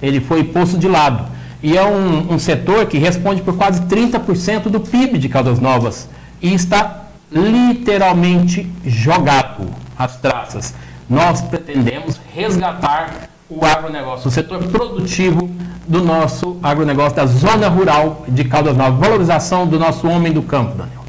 Ele 0.02 0.20
foi 0.20 0.44
posto 0.44 0.78
de 0.78 0.88
lado. 0.88 1.26
E 1.62 1.76
é 1.76 1.84
um, 1.84 2.34
um 2.34 2.38
setor 2.38 2.86
que 2.86 2.98
responde 2.98 3.42
por 3.42 3.56
quase 3.56 3.82
30% 3.82 4.64
do 4.64 4.80
PIB 4.80 5.18
de 5.18 5.28
Caldas 5.28 5.58
Novas. 5.58 6.08
E 6.40 6.52
está 6.52 7.04
literalmente 7.30 8.70
jogado 8.84 9.66
às 9.98 10.16
traças. 10.16 10.74
Nós 11.08 11.40
pretendemos 11.40 12.20
resgatar 12.34 13.28
o 13.48 13.64
agronegócio, 13.64 14.28
o 14.28 14.30
setor 14.30 14.62
produtivo 14.64 15.48
do 15.86 16.02
nosso 16.02 16.58
agronegócio 16.62 17.16
da 17.16 17.26
zona 17.26 17.68
rural 17.68 18.24
de 18.28 18.44
Caldas 18.44 18.76
Novas. 18.76 18.98
Valorização 18.98 19.66
do 19.66 19.78
nosso 19.78 20.06
homem 20.08 20.32
do 20.32 20.42
campo, 20.42 20.76
Daniel. 20.76 21.04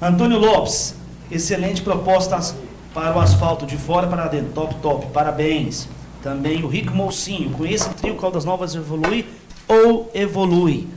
Antônio 0.00 0.38
Lopes, 0.38 0.94
excelente 1.30 1.82
proposta 1.82 2.38
para 2.94 3.16
o 3.16 3.20
asfalto 3.20 3.66
de 3.66 3.76
fora 3.76 4.06
para 4.06 4.28
dentro. 4.28 4.52
Top, 4.52 4.74
top. 4.76 5.06
Parabéns. 5.06 5.88
Também 6.22 6.64
o 6.64 6.68
Rico 6.68 6.94
Mocinho. 6.94 7.50
Com 7.50 7.66
esse 7.66 7.88
trio, 7.90 8.16
Caldas 8.16 8.44
Novas 8.44 8.74
evolui 8.74 9.26
ou 9.68 10.10
evolui? 10.14 10.88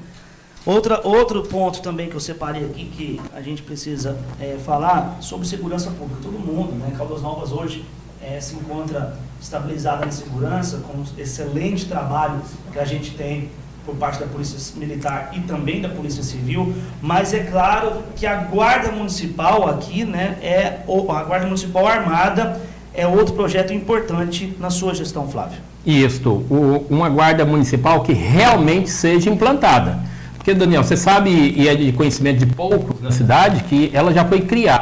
Outra, 0.66 1.02
outro 1.04 1.44
ponto 1.44 1.82
também 1.82 2.10
que 2.10 2.16
eu 2.16 2.20
separei 2.20 2.66
aqui 2.66 2.86
que 2.86 3.22
a 3.34 3.42
gente 3.42 3.62
precisa 3.62 4.18
é, 4.40 4.58
falar 4.64 5.18
sobre 5.20 5.48
segurança 5.48 5.90
pública. 5.92 6.22
Todo 6.22 6.34
mundo, 6.34 6.74
né? 6.74 6.94
Caldas 6.96 7.22
Novas 7.22 7.52
hoje 7.52 7.86
é, 8.22 8.40
se 8.40 8.56
encontra 8.56 9.18
estabilizada 9.42 10.06
na 10.06 10.12
segurança, 10.12 10.82
com 10.88 11.00
um 11.00 11.06
excelente 11.18 11.86
trabalho 11.86 12.42
que 12.72 12.80
a 12.80 12.86
gente 12.86 13.12
tem 13.12 13.50
por 13.86 13.96
parte 13.96 14.20
da 14.20 14.28
Polícia 14.28 14.58
Militar 14.80 15.32
e 15.34 15.40
também 15.40 15.82
da 15.82 15.90
Polícia 15.90 16.22
Civil, 16.22 16.76
mas 17.02 17.34
é 17.34 17.40
claro 17.40 18.04
que 18.16 18.28
a 18.28 18.36
Guarda 18.36 18.92
Municipal 18.92 19.68
aqui, 19.68 20.06
né, 20.06 20.38
é 20.42 20.82
a 20.88 21.24
Guarda 21.24 21.46
Municipal 21.46 21.88
Armada 21.88 22.62
é 22.94 23.08
outro 23.08 23.34
projeto 23.34 23.74
importante 23.74 24.54
na 24.60 24.70
sua 24.70 24.94
gestão, 24.94 25.28
Flávio. 25.28 25.60
Isto, 25.86 26.46
o, 26.50 26.86
uma 26.90 27.08
guarda 27.08 27.46
municipal 27.46 28.02
que 28.02 28.14
realmente 28.14 28.90
seja 28.90 29.30
implantada. 29.30 30.00
Porque, 30.36 30.54
Daniel, 30.54 30.84
você 30.84 30.98
sabe, 30.98 31.30
e 31.30 31.68
é 31.68 31.76
de 31.76 31.92
conhecimento 31.94 32.40
de 32.40 32.46
poucos 32.46 33.02
na 33.02 33.12
cidade, 33.12 33.64
que 33.64 33.90
ela 33.94 34.14
já 34.14 34.26
foi 34.26 34.42
criada 34.42 34.79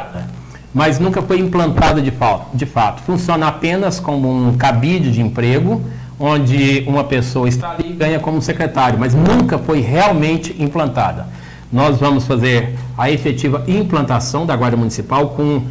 mas 0.78 1.00
nunca 1.00 1.20
foi 1.20 1.40
implantada 1.40 2.00
de, 2.00 2.12
de 2.54 2.66
fato. 2.66 3.02
Funciona 3.02 3.48
apenas 3.48 3.98
como 3.98 4.30
um 4.30 4.56
cabide 4.56 5.10
de 5.10 5.20
emprego, 5.20 5.82
onde 6.20 6.84
uma 6.86 7.02
pessoa 7.02 7.48
está 7.48 7.72
ali 7.72 7.90
e 7.90 7.92
ganha 7.94 8.20
como 8.20 8.40
secretário, 8.40 8.96
mas 8.96 9.12
nunca 9.12 9.58
foi 9.58 9.80
realmente 9.80 10.54
implantada. 10.56 11.26
Nós 11.72 11.98
vamos 11.98 12.28
fazer 12.28 12.76
a 12.96 13.10
efetiva 13.10 13.64
implantação 13.66 14.46
da 14.46 14.54
Guarda 14.54 14.76
Municipal 14.76 15.30
com 15.30 15.62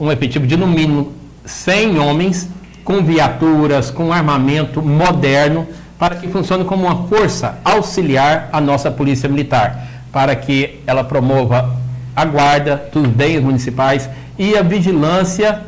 um 0.00 0.10
efetivo 0.10 0.46
de 0.46 0.56
no 0.56 0.66
mínimo 0.66 1.12
100 1.44 1.98
homens, 1.98 2.48
com 2.82 3.02
viaturas, 3.02 3.90
com 3.90 4.14
armamento 4.14 4.80
moderno, 4.80 5.66
para 5.98 6.14
que 6.14 6.26
funcione 6.28 6.64
como 6.64 6.86
uma 6.86 7.06
força 7.06 7.58
auxiliar 7.62 8.48
à 8.50 8.62
nossa 8.62 8.90
Polícia 8.90 9.28
Militar, 9.28 9.86
para 10.10 10.34
que 10.34 10.80
ela 10.86 11.04
promova 11.04 11.83
a 12.14 12.24
guarda 12.24 12.88
dos 12.92 13.06
bens 13.06 13.40
municipais 13.40 14.08
e 14.38 14.56
a 14.56 14.62
vigilância 14.62 15.62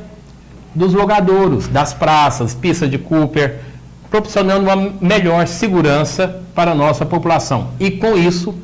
dos 0.74 0.92
logadouros, 0.92 1.68
das 1.68 1.94
praças, 1.94 2.54
pista 2.54 2.86
de 2.86 2.98
Cooper, 2.98 3.60
proporcionando 4.10 4.64
uma 4.64 4.92
melhor 5.00 5.46
segurança 5.46 6.42
para 6.54 6.72
a 6.72 6.74
nossa 6.74 7.04
população. 7.04 7.68
E 7.80 7.90
com 7.90 8.16
isso, 8.16 8.54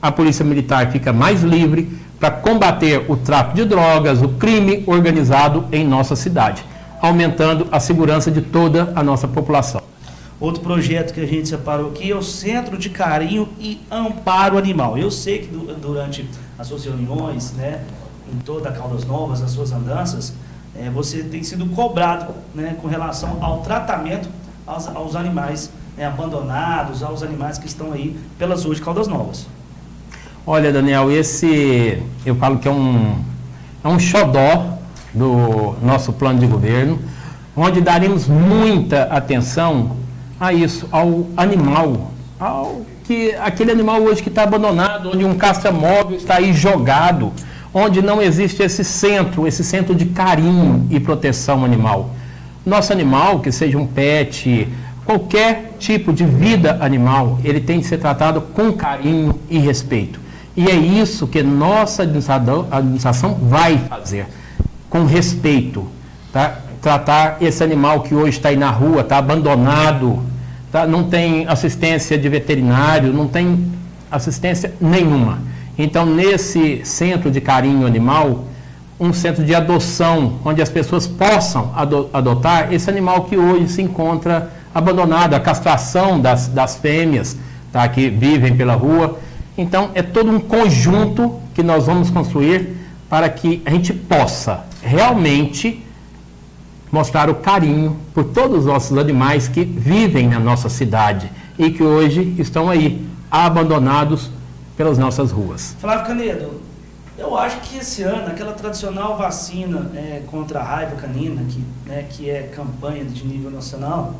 a 0.00 0.12
Polícia 0.12 0.44
Militar 0.44 0.90
fica 0.92 1.12
mais 1.12 1.42
livre 1.42 1.90
para 2.20 2.30
combater 2.30 3.04
o 3.08 3.16
tráfico 3.16 3.56
de 3.56 3.64
drogas, 3.64 4.22
o 4.22 4.28
crime 4.28 4.84
organizado 4.86 5.66
em 5.72 5.84
nossa 5.84 6.14
cidade, 6.14 6.64
aumentando 7.00 7.66
a 7.72 7.80
segurança 7.80 8.30
de 8.30 8.40
toda 8.40 8.92
a 8.94 9.02
nossa 9.02 9.26
população. 9.26 9.82
Outro 10.40 10.62
projeto 10.62 11.14
que 11.14 11.20
a 11.20 11.26
gente 11.26 11.48
separou 11.48 11.90
aqui 11.90 12.10
é 12.10 12.14
o 12.14 12.22
Centro 12.22 12.76
de 12.76 12.90
Carinho 12.90 13.48
e 13.58 13.80
Amparo 13.90 14.58
Animal. 14.58 14.98
Eu 14.98 15.10
sei 15.10 15.38
que 15.38 15.46
durante 15.80 16.28
as 16.58 16.66
suas 16.66 16.84
reuniões, 16.84 17.52
né, 17.52 17.82
em 18.32 18.38
toda 18.38 18.68
a 18.68 18.72
Caldas 18.72 19.04
Novas, 19.04 19.42
as 19.42 19.50
suas 19.50 19.72
andanças, 19.72 20.32
é, 20.76 20.90
você 20.90 21.22
tem 21.22 21.42
sido 21.42 21.66
cobrado 21.66 22.34
né, 22.54 22.76
com 22.80 22.88
relação 22.88 23.38
ao 23.40 23.60
tratamento 23.60 24.28
aos, 24.66 24.88
aos 24.88 25.16
animais 25.16 25.70
né, 25.96 26.06
abandonados, 26.06 27.02
aos 27.02 27.22
animais 27.22 27.58
que 27.58 27.66
estão 27.66 27.92
aí 27.92 28.16
pelas 28.38 28.64
ruas 28.64 28.78
de 28.78 28.84
Caldas 28.84 29.06
Novas. 29.06 29.46
Olha, 30.46 30.72
Daniel, 30.72 31.10
esse 31.10 32.02
eu 32.26 32.34
falo 32.36 32.58
que 32.58 32.68
é 32.68 32.70
um, 32.70 33.22
é 33.82 33.88
um 33.88 33.98
xodó 33.98 34.78
do 35.12 35.74
nosso 35.82 36.12
plano 36.12 36.38
de 36.40 36.46
governo, 36.46 36.98
onde 37.56 37.80
daremos 37.80 38.26
muita 38.26 39.04
atenção 39.04 39.96
a 40.38 40.52
isso, 40.52 40.88
ao 40.90 41.26
animal, 41.36 42.10
ao 42.38 42.82
que 43.04 43.34
aquele 43.36 43.70
animal 43.70 44.02
hoje 44.02 44.22
que 44.22 44.28
está 44.28 44.42
abandonado, 44.42 45.10
onde 45.12 45.24
um 45.24 45.34
caça 45.34 45.70
móvel 45.70 46.16
está 46.16 46.36
aí 46.36 46.52
jogado 46.52 47.32
onde 47.74 48.00
não 48.00 48.22
existe 48.22 48.62
esse 48.62 48.84
centro, 48.84 49.48
esse 49.48 49.64
centro 49.64 49.96
de 49.96 50.06
carinho 50.06 50.86
e 50.88 51.00
proteção 51.00 51.64
animal. 51.64 52.10
Nosso 52.64 52.92
animal, 52.92 53.40
que 53.40 53.50
seja 53.50 53.76
um 53.76 53.84
pet, 53.84 54.68
qualquer 55.04 55.72
tipo 55.80 56.12
de 56.12 56.24
vida 56.24 56.78
animal, 56.80 57.40
ele 57.42 57.60
tem 57.60 57.80
que 57.80 57.86
ser 57.86 57.98
tratado 57.98 58.40
com 58.40 58.72
carinho 58.72 59.38
e 59.50 59.58
respeito. 59.58 60.20
E 60.56 60.70
é 60.70 60.74
isso 60.76 61.26
que 61.26 61.42
nossa 61.42 62.04
administração 62.04 63.34
vai 63.34 63.76
fazer, 63.76 64.26
com 64.88 65.04
respeito. 65.04 65.84
Tá? 66.32 66.60
Tratar 66.80 67.38
esse 67.40 67.64
animal 67.64 68.02
que 68.02 68.14
hoje 68.14 68.36
está 68.36 68.50
aí 68.50 68.56
na 68.56 68.70
rua, 68.70 69.00
está 69.00 69.18
abandonado, 69.18 70.22
tá? 70.80 70.86
não 70.86 71.04
tem 71.04 71.48
assistência 71.48 72.18
de 72.18 72.28
veterinário, 72.28 73.12
não 73.12 73.26
tem 73.26 73.72
assistência 74.10 74.74
nenhuma 74.80 75.54
então, 75.76 76.06
nesse 76.06 76.82
centro 76.84 77.30
de 77.30 77.40
carinho 77.40 77.86
animal, 77.86 78.44
um 78.98 79.12
centro 79.12 79.44
de 79.44 79.54
adoção, 79.54 80.38
onde 80.44 80.62
as 80.62 80.68
pessoas 80.68 81.06
possam 81.06 81.72
adotar 82.12 82.72
esse 82.72 82.88
animal 82.88 83.24
que 83.24 83.36
hoje 83.36 83.68
se 83.68 83.82
encontra 83.82 84.52
abandonado, 84.72 85.34
a 85.34 85.40
castração 85.40 86.20
das, 86.20 86.46
das 86.46 86.76
fêmeas 86.76 87.36
tá, 87.72 87.86
que 87.88 88.08
vivem 88.08 88.56
pela 88.56 88.74
rua. 88.74 89.18
Então, 89.58 89.90
é 89.94 90.02
todo 90.02 90.30
um 90.30 90.38
conjunto 90.38 91.40
que 91.54 91.62
nós 91.62 91.86
vamos 91.86 92.08
construir 92.08 92.76
para 93.08 93.28
que 93.28 93.60
a 93.66 93.70
gente 93.70 93.92
possa 93.92 94.64
realmente 94.80 95.83
mostrar 96.94 97.28
o 97.28 97.34
carinho 97.34 97.96
por 98.14 98.22
todos 98.22 98.60
os 98.60 98.66
nossos 98.66 98.96
animais 98.96 99.48
que 99.48 99.64
vivem 99.64 100.28
na 100.28 100.38
nossa 100.38 100.68
cidade 100.68 101.30
e 101.58 101.68
que 101.70 101.82
hoje 101.82 102.36
estão 102.38 102.70
aí 102.70 103.04
abandonados 103.28 104.30
pelas 104.76 104.96
nossas 104.96 105.32
ruas. 105.32 105.74
Flávio 105.80 106.06
Canedo, 106.06 106.60
eu 107.18 107.36
acho 107.36 107.60
que 107.62 107.78
esse 107.78 108.04
ano, 108.04 108.28
aquela 108.28 108.52
tradicional 108.52 109.18
vacina 109.18 109.90
é, 109.96 110.22
contra 110.30 110.60
a 110.60 110.62
raiva 110.62 110.94
canina, 110.94 111.42
que, 111.48 111.64
né, 111.84 112.06
que 112.08 112.30
é 112.30 112.44
campanha 112.54 113.04
de 113.04 113.26
nível 113.26 113.50
nacional, 113.50 114.14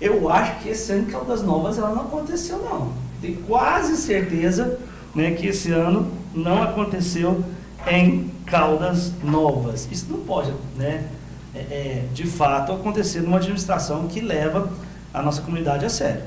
eu 0.00 0.30
acho 0.30 0.60
que 0.60 0.70
esse 0.70 0.90
ano 0.92 1.06
Caldas 1.06 1.42
Novas 1.42 1.76
ela 1.76 1.90
não 1.90 2.02
aconteceu 2.02 2.58
não. 2.58 2.92
Tenho 3.20 3.36
quase 3.42 3.98
certeza 3.98 4.78
né, 5.14 5.32
que 5.32 5.46
esse 5.48 5.72
ano 5.72 6.10
não 6.34 6.62
aconteceu 6.62 7.44
em 7.86 8.30
Caldas 8.46 9.12
Novas. 9.22 9.86
Isso 9.90 10.06
não 10.10 10.20
pode, 10.20 10.52
né, 10.78 11.04
é, 11.56 11.74
é, 11.74 12.04
de 12.12 12.24
fato, 12.24 12.72
acontecer 12.72 13.20
numa 13.20 13.38
administração 13.38 14.06
que 14.06 14.20
leva 14.20 14.68
a 15.12 15.22
nossa 15.22 15.40
comunidade 15.40 15.84
a 15.84 15.88
sério. 15.88 16.22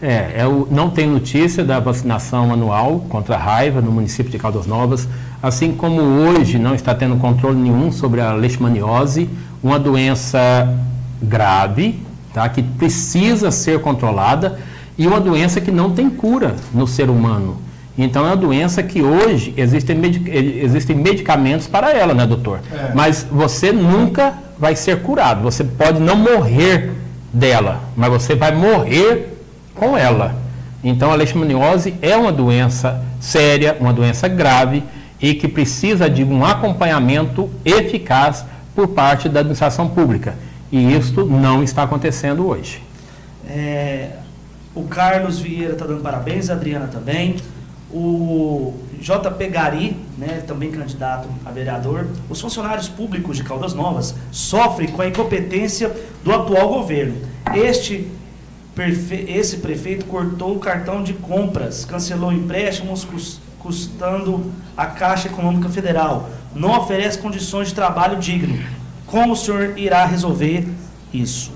É, 0.00 0.34
é 0.38 0.46
o, 0.46 0.68
não 0.70 0.90
tem 0.90 1.06
notícia 1.06 1.64
da 1.64 1.80
vacinação 1.80 2.52
anual 2.52 3.00
contra 3.08 3.34
a 3.34 3.38
raiva 3.38 3.80
no 3.80 3.90
município 3.90 4.30
de 4.30 4.38
Caldas 4.38 4.66
Novas, 4.66 5.08
assim 5.42 5.72
como 5.74 6.00
hoje 6.00 6.58
não 6.58 6.74
está 6.74 6.94
tendo 6.94 7.16
controle 7.16 7.58
nenhum 7.58 7.90
sobre 7.90 8.20
a 8.20 8.32
leishmaniose, 8.32 9.28
uma 9.62 9.78
doença 9.78 10.76
grave, 11.20 12.00
tá, 12.32 12.48
que 12.48 12.62
precisa 12.62 13.50
ser 13.50 13.80
controlada 13.80 14.58
e 14.96 15.06
uma 15.06 15.20
doença 15.20 15.60
que 15.60 15.70
não 15.70 15.90
tem 15.92 16.08
cura 16.08 16.54
no 16.72 16.86
ser 16.86 17.10
humano. 17.10 17.58
Então 17.96 18.24
é 18.24 18.28
uma 18.28 18.36
doença 18.36 18.82
que 18.82 19.02
hoje 19.02 19.52
existem, 19.56 19.96
medic 19.96 20.30
existem 20.30 20.96
medicamentos 20.96 21.66
para 21.66 21.92
ela, 21.92 22.14
né, 22.14 22.26
doutor? 22.26 22.60
É. 22.72 22.92
Mas 22.94 23.26
você 23.30 23.70
nunca 23.70 24.34
vai 24.58 24.74
ser 24.76 25.02
curado. 25.02 25.42
Você 25.42 25.62
pode 25.62 26.00
não 26.00 26.16
morrer 26.16 26.92
dela, 27.32 27.82
mas 27.96 28.10
você 28.10 28.34
vai 28.34 28.54
morrer 28.54 29.38
com 29.74 29.96
ela. 29.96 30.36
Então, 30.84 31.12
a 31.12 31.14
leishmaniose 31.14 31.94
é 32.02 32.16
uma 32.16 32.32
doença 32.32 33.02
séria, 33.20 33.76
uma 33.78 33.92
doença 33.92 34.26
grave 34.26 34.82
e 35.20 35.34
que 35.34 35.46
precisa 35.46 36.10
de 36.10 36.24
um 36.24 36.44
acompanhamento 36.44 37.48
eficaz 37.64 38.44
por 38.74 38.88
parte 38.88 39.28
da 39.28 39.40
administração 39.40 39.88
pública. 39.88 40.34
E 40.70 40.96
isto 40.96 41.24
não 41.24 41.62
está 41.62 41.84
acontecendo 41.84 42.48
hoje. 42.48 42.82
É, 43.46 44.10
o 44.74 44.84
Carlos 44.84 45.38
Vieira 45.38 45.74
está 45.74 45.86
dando 45.86 46.02
parabéns, 46.02 46.50
a 46.50 46.54
Adriana 46.54 46.88
também. 46.88 47.36
O 47.92 48.74
JP 49.00 49.48
Gari, 49.48 49.96
né, 50.16 50.42
também 50.46 50.70
candidato 50.70 51.28
a 51.44 51.50
vereador, 51.50 52.06
os 52.30 52.40
funcionários 52.40 52.88
públicos 52.88 53.36
de 53.36 53.44
Caldas 53.44 53.74
Novas 53.74 54.14
sofrem 54.30 54.88
com 54.88 55.02
a 55.02 55.08
incompetência 55.08 55.94
do 56.24 56.32
atual 56.32 56.68
governo. 56.68 57.16
Este 57.54 58.08
esse 59.28 59.58
prefeito 59.58 60.06
cortou 60.06 60.56
o 60.56 60.58
cartão 60.58 61.02
de 61.02 61.12
compras, 61.12 61.84
cancelou 61.84 62.32
empréstimos 62.32 63.06
custando 63.58 64.50
a 64.74 64.86
Caixa 64.86 65.28
Econômica 65.28 65.68
Federal, 65.68 66.30
não 66.54 66.78
oferece 66.78 67.18
condições 67.18 67.68
de 67.68 67.74
trabalho 67.74 68.18
digno. 68.18 68.58
Como 69.06 69.34
o 69.34 69.36
senhor 69.36 69.78
irá 69.78 70.06
resolver 70.06 70.66
isso? 71.12 71.52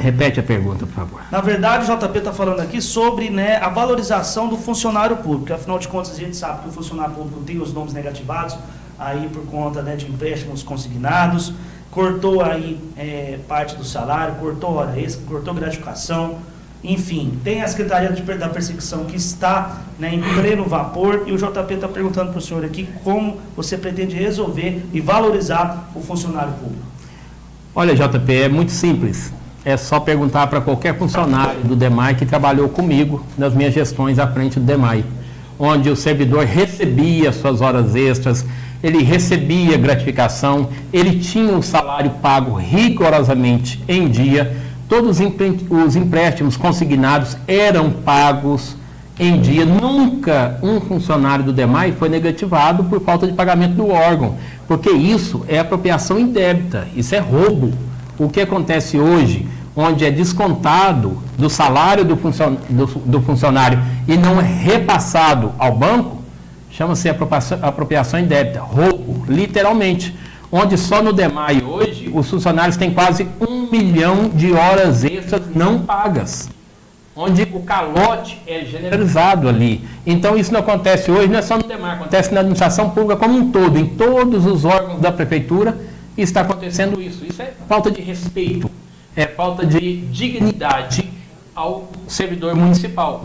Repete 0.00 0.40
a 0.40 0.42
pergunta, 0.42 0.86
por 0.86 0.94
favor. 0.94 1.20
Na 1.30 1.42
verdade, 1.42 1.90
o 1.90 1.96
JP 1.96 2.18
está 2.18 2.32
falando 2.32 2.60
aqui 2.60 2.80
sobre 2.80 3.28
né, 3.28 3.56
a 3.56 3.68
valorização 3.68 4.48
do 4.48 4.56
funcionário 4.56 5.18
público. 5.18 5.52
Afinal 5.52 5.78
de 5.78 5.88
contas, 5.88 6.12
a 6.12 6.16
gente 6.16 6.34
sabe 6.34 6.62
que 6.62 6.68
o 6.70 6.72
funcionário 6.72 7.14
público 7.14 7.40
tem 7.42 7.60
os 7.60 7.70
nomes 7.74 7.92
negativados 7.92 8.56
aí 8.98 9.28
por 9.28 9.44
conta 9.46 9.82
né, 9.82 9.96
de 9.96 10.06
empréstimos 10.06 10.62
consignados, 10.62 11.52
cortou 11.90 12.42
aí 12.42 12.80
é, 12.96 13.38
parte 13.46 13.76
do 13.76 13.84
salário, 13.84 14.36
cortou 14.36 14.74
hora 14.76 14.98
extra, 14.98 15.22
cortou 15.26 15.52
gratificação, 15.52 16.38
enfim, 16.82 17.38
tem 17.44 17.60
a 17.60 17.68
Secretaria 17.68 18.10
da 18.10 18.48
Perseguição 18.48 19.04
que 19.04 19.16
está 19.16 19.82
né, 19.98 20.14
em 20.14 20.22
pleno 20.22 20.64
vapor 20.64 21.24
e 21.26 21.32
o 21.32 21.36
JP 21.36 21.74
está 21.74 21.88
perguntando 21.88 22.30
para 22.30 22.38
o 22.38 22.40
senhor 22.40 22.64
aqui 22.64 22.88
como 23.04 23.38
você 23.54 23.76
pretende 23.76 24.16
resolver 24.16 24.82
e 24.94 25.00
valorizar 25.00 25.90
o 25.94 26.00
funcionário 26.00 26.54
público. 26.54 26.86
Olha, 27.74 27.94
JP, 27.94 28.32
é 28.32 28.48
muito 28.48 28.72
simples. 28.72 29.30
É 29.64 29.76
só 29.76 30.00
perguntar 30.00 30.46
para 30.46 30.60
qualquer 30.60 30.96
funcionário 30.96 31.60
do 31.62 31.76
DEMAI 31.76 32.14
que 32.14 32.24
trabalhou 32.24 32.68
comigo 32.68 33.24
nas 33.36 33.54
minhas 33.54 33.74
gestões 33.74 34.18
à 34.18 34.26
frente 34.26 34.58
do 34.58 34.64
DEMAI, 34.64 35.04
onde 35.58 35.90
o 35.90 35.96
servidor 35.96 36.44
recebia 36.44 37.32
suas 37.32 37.60
horas 37.60 37.94
extras, 37.94 38.44
ele 38.82 39.02
recebia 39.02 39.76
gratificação, 39.76 40.70
ele 40.90 41.18
tinha 41.18 41.54
o 41.56 41.62
salário 41.62 42.12
pago 42.22 42.56
rigorosamente 42.56 43.82
em 43.86 44.08
dia 44.08 44.70
todos 44.90 45.20
os 45.70 45.94
empréstimos 45.94 46.56
consignados 46.56 47.36
eram 47.46 47.90
pagos 47.90 48.74
em 49.16 49.40
dia. 49.40 49.64
Nunca 49.64 50.58
um 50.60 50.80
funcionário 50.80 51.44
do 51.44 51.52
DEMAI 51.52 51.92
foi 51.92 52.08
negativado 52.08 52.82
por 52.82 53.00
falta 53.00 53.24
de 53.24 53.32
pagamento 53.32 53.74
do 53.74 53.88
órgão, 53.88 54.34
porque 54.66 54.90
isso 54.90 55.44
é 55.46 55.60
apropriação 55.60 56.18
indébita, 56.18 56.88
isso 56.96 57.14
é 57.14 57.20
roubo. 57.20 57.72
O 58.20 58.28
que 58.28 58.42
acontece 58.42 58.98
hoje, 58.98 59.48
onde 59.74 60.04
é 60.04 60.10
descontado 60.10 61.16
do 61.38 61.48
salário 61.48 62.04
do, 62.04 62.18
funcion 62.18 62.56
do, 62.68 62.84
do 62.84 63.22
funcionário 63.22 63.82
e 64.06 64.14
não 64.14 64.38
é 64.38 64.42
repassado 64.44 65.54
ao 65.58 65.74
banco, 65.74 66.18
chama-se 66.70 67.08
apropriação, 67.08 67.58
apropriação 67.62 68.20
indébita, 68.20 68.60
roubo, 68.60 69.24
literalmente 69.26 70.14
onde 70.52 70.76
só 70.76 71.02
no 71.02 71.14
DEMAI 71.14 71.62
hoje 71.64 72.10
os 72.12 72.28
funcionários 72.28 72.76
têm 72.76 72.92
quase 72.92 73.26
um 73.40 73.70
milhão 73.70 74.28
de 74.28 74.52
horas 74.52 75.02
extras 75.02 75.40
não 75.54 75.78
pagas, 75.78 76.50
onde 77.16 77.48
o 77.54 77.60
calote 77.60 78.38
é 78.46 78.66
generalizado 78.66 79.48
ali. 79.48 79.82
Então 80.04 80.36
isso 80.36 80.52
não 80.52 80.60
acontece 80.60 81.10
hoje, 81.10 81.28
não 81.28 81.38
é 81.38 81.42
só 81.42 81.56
no 81.56 81.62
DEMAI, 81.62 81.94
acontece 81.94 82.34
na 82.34 82.40
administração 82.40 82.90
pública 82.90 83.16
como 83.16 83.38
um 83.38 83.50
todo, 83.50 83.78
em 83.78 83.86
todos 83.86 84.44
os 84.44 84.66
órgãos 84.66 85.00
da 85.00 85.10
prefeitura 85.10 85.88
está 86.16 86.42
acontecendo 86.42 87.00
isso. 87.00 87.24
Isso 87.24 87.40
é 87.42 87.52
falta 87.68 87.90
de 87.90 88.00
respeito, 88.00 88.70
é 89.16 89.26
falta 89.26 89.64
de 89.64 90.02
dignidade 90.06 91.10
ao 91.54 91.90
servidor 92.08 92.54
municipal. 92.54 93.24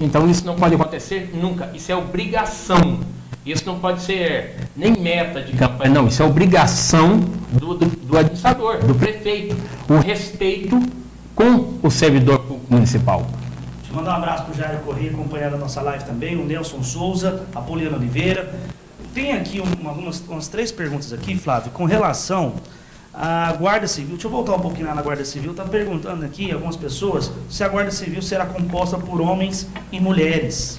Então 0.00 0.28
isso 0.28 0.44
não 0.44 0.56
pode 0.56 0.74
acontecer 0.74 1.30
nunca, 1.34 1.70
isso 1.74 1.90
é 1.90 1.96
obrigação 1.96 3.00
isso 3.46 3.64
não 3.64 3.78
pode 3.78 4.02
ser 4.02 4.56
nem 4.74 4.92
meta 4.98 5.40
de 5.40 5.52
campanha, 5.52 5.94
não. 5.94 6.08
Isso 6.08 6.20
é 6.20 6.26
obrigação 6.26 7.20
do, 7.52 7.74
do, 7.74 7.86
do 7.86 8.18
administrador, 8.18 8.84
do 8.84 8.92
prefeito. 8.92 9.56
O 9.88 9.98
respeito 9.98 10.82
com 11.32 11.78
o 11.80 11.88
servidor 11.88 12.44
municipal. 12.68 13.24
Deixa 13.76 13.92
eu 13.92 13.96
mandar 13.96 14.14
um 14.14 14.16
abraço 14.16 14.44
para 14.46 14.52
o 14.52 14.56
Jair 14.56 14.80
Corrêa, 14.80 15.10
acompanhando 15.10 15.54
a 15.54 15.58
nossa 15.58 15.80
live 15.80 16.02
também, 16.04 16.34
o 16.34 16.44
Nelson 16.44 16.82
Souza, 16.82 17.46
a 17.54 17.60
Poliana 17.60 17.96
Oliveira. 17.96 18.52
Tem 19.16 19.32
aqui 19.32 19.60
uma, 19.60 19.92
umas, 19.92 20.22
umas 20.28 20.46
três 20.46 20.70
perguntas 20.70 21.10
aqui, 21.10 21.38
Flávio, 21.38 21.70
com 21.70 21.86
relação 21.86 22.52
à 23.14 23.50
Guarda 23.58 23.86
Civil. 23.86 24.10
Deixa 24.10 24.26
eu 24.26 24.30
voltar 24.30 24.54
um 24.54 24.60
pouquinho 24.60 24.88
lá 24.88 24.94
na 24.94 25.00
Guarda 25.00 25.24
Civil. 25.24 25.52
Está 25.52 25.64
perguntando 25.64 26.22
aqui 26.22 26.52
algumas 26.52 26.76
pessoas 26.76 27.32
se 27.48 27.64
a 27.64 27.68
Guarda 27.68 27.90
Civil 27.90 28.20
será 28.20 28.44
composta 28.44 28.98
por 28.98 29.22
homens 29.22 29.68
e 29.90 29.98
mulheres. 29.98 30.78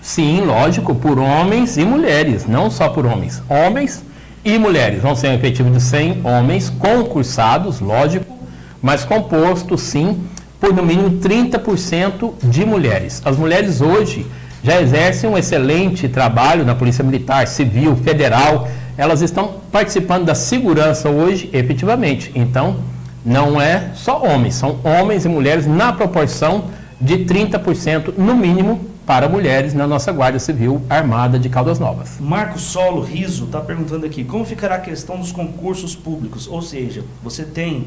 Sim, 0.00 0.40
lógico, 0.40 0.96
por 0.96 1.16
homens 1.16 1.76
e 1.76 1.84
mulheres, 1.84 2.44
não 2.44 2.72
só 2.72 2.88
por 2.88 3.06
homens. 3.06 3.40
Homens 3.48 4.02
e 4.44 4.58
mulheres. 4.58 5.00
Vão 5.00 5.14
ser 5.14 5.28
um 5.28 5.34
efetivo 5.34 5.70
de 5.70 5.80
100 5.80 6.26
homens 6.26 6.68
concursados, 6.68 7.78
lógico, 7.78 8.36
mas 8.82 9.04
composto, 9.04 9.78
sim, 9.78 10.26
por 10.58 10.74
no 10.74 10.82
mínimo 10.82 11.20
30% 11.20 12.34
de 12.42 12.64
mulheres. 12.64 13.22
As 13.24 13.36
mulheres 13.36 13.80
hoje 13.80 14.26
já 14.62 14.80
exercem 14.80 15.28
um 15.28 15.36
excelente 15.36 16.08
trabalho 16.08 16.64
na 16.64 16.74
Polícia 16.74 17.02
Militar, 17.02 17.46
Civil, 17.48 17.96
Federal. 17.96 18.68
Elas 18.96 19.20
estão 19.20 19.54
participando 19.72 20.24
da 20.24 20.34
segurança 20.34 21.10
hoje, 21.10 21.50
efetivamente. 21.52 22.30
Então, 22.34 22.76
não 23.24 23.60
é 23.60 23.90
só 23.94 24.22
homens, 24.22 24.54
são 24.54 24.78
homens 24.84 25.24
e 25.24 25.28
mulheres 25.28 25.66
na 25.66 25.92
proporção 25.92 26.64
de 27.00 27.18
30% 27.18 28.14
no 28.16 28.34
mínimo 28.34 28.92
para 29.04 29.28
mulheres 29.28 29.74
na 29.74 29.86
nossa 29.86 30.12
Guarda 30.12 30.38
Civil 30.38 30.80
Armada 30.88 31.38
de 31.38 31.48
Caldas 31.48 31.78
Novas. 31.78 32.18
Marco 32.20 32.58
Solo 32.58 33.02
Riso 33.02 33.46
está 33.46 33.60
perguntando 33.60 34.06
aqui, 34.06 34.22
como 34.22 34.44
ficará 34.44 34.76
a 34.76 34.80
questão 34.80 35.18
dos 35.18 35.32
concursos 35.32 35.96
públicos? 35.96 36.46
Ou 36.46 36.62
seja, 36.62 37.04
você 37.22 37.44
tem 37.44 37.86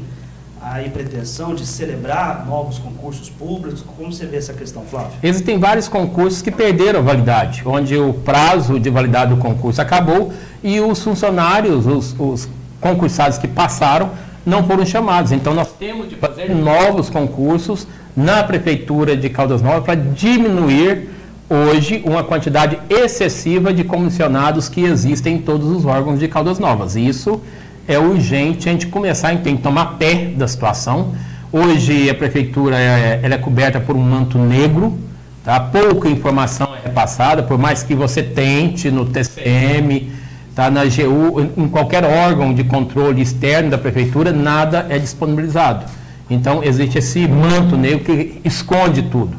aí 0.60 0.90
pretensão 0.90 1.54
de 1.54 1.66
celebrar 1.66 2.44
novos 2.46 2.78
concursos 2.78 3.30
públicos? 3.30 3.84
Como 3.96 4.12
você 4.12 4.26
vê 4.26 4.36
essa 4.36 4.52
questão, 4.52 4.82
Flávio? 4.82 5.12
Existem 5.22 5.58
vários 5.58 5.88
concursos 5.88 6.42
que 6.42 6.50
perderam 6.50 7.02
validade, 7.02 7.62
onde 7.64 7.96
o 7.96 8.12
prazo 8.12 8.78
de 8.80 8.90
validade 8.90 9.34
do 9.34 9.40
concurso 9.40 9.80
acabou 9.80 10.32
e 10.62 10.80
os 10.80 11.02
funcionários, 11.02 11.86
os, 11.86 12.14
os 12.18 12.48
concursados 12.80 13.38
que 13.38 13.48
passaram, 13.48 14.10
não 14.44 14.64
foram 14.64 14.86
chamados. 14.86 15.32
Então 15.32 15.54
nós 15.54 15.72
temos 15.72 16.08
de 16.08 16.16
fazer 16.16 16.54
novos 16.54 17.10
concursos 17.10 17.86
na 18.16 18.42
Prefeitura 18.44 19.16
de 19.16 19.28
Caldas 19.28 19.60
Novas 19.60 19.84
para 19.84 19.94
diminuir 19.94 21.10
hoje 21.48 22.02
uma 22.04 22.24
quantidade 22.24 22.78
excessiva 22.88 23.72
de 23.72 23.84
comissionados 23.84 24.68
que 24.68 24.82
existem 24.82 25.36
em 25.36 25.38
todos 25.38 25.68
os 25.68 25.84
órgãos 25.84 26.18
de 26.18 26.26
Caldas 26.28 26.58
Novas. 26.58 26.96
Isso 26.96 27.40
é 27.88 27.98
urgente 27.98 28.68
a 28.68 28.72
gente 28.72 28.86
começar 28.88 29.30
a 29.30 29.36
que 29.36 29.56
tomar 29.58 29.96
pé 29.98 30.32
da 30.36 30.48
situação. 30.48 31.14
Hoje 31.52 32.10
a 32.10 32.14
prefeitura 32.14 32.76
é, 32.76 33.20
ela 33.22 33.34
é 33.34 33.38
coberta 33.38 33.80
por 33.80 33.94
um 33.94 34.00
manto 34.00 34.38
negro, 34.38 34.98
tá? 35.44 35.60
pouca 35.60 36.08
informação 36.08 36.74
é 36.74 36.88
repassada, 36.88 37.42
por 37.42 37.56
mais 37.56 37.82
que 37.82 37.94
você 37.94 38.22
tente 38.22 38.90
no 38.90 39.06
TCM, 39.06 40.10
tá? 40.54 40.68
na 40.70 40.84
GU, 40.84 41.50
em 41.56 41.68
qualquer 41.68 42.04
órgão 42.04 42.52
de 42.52 42.64
controle 42.64 43.22
externo 43.22 43.70
da 43.70 43.78
prefeitura, 43.78 44.32
nada 44.32 44.86
é 44.88 44.98
disponibilizado. 44.98 45.84
Então, 46.28 46.64
existe 46.64 46.98
esse 46.98 47.28
manto 47.28 47.76
negro 47.76 48.00
que 48.00 48.40
esconde 48.44 49.02
tudo. 49.02 49.36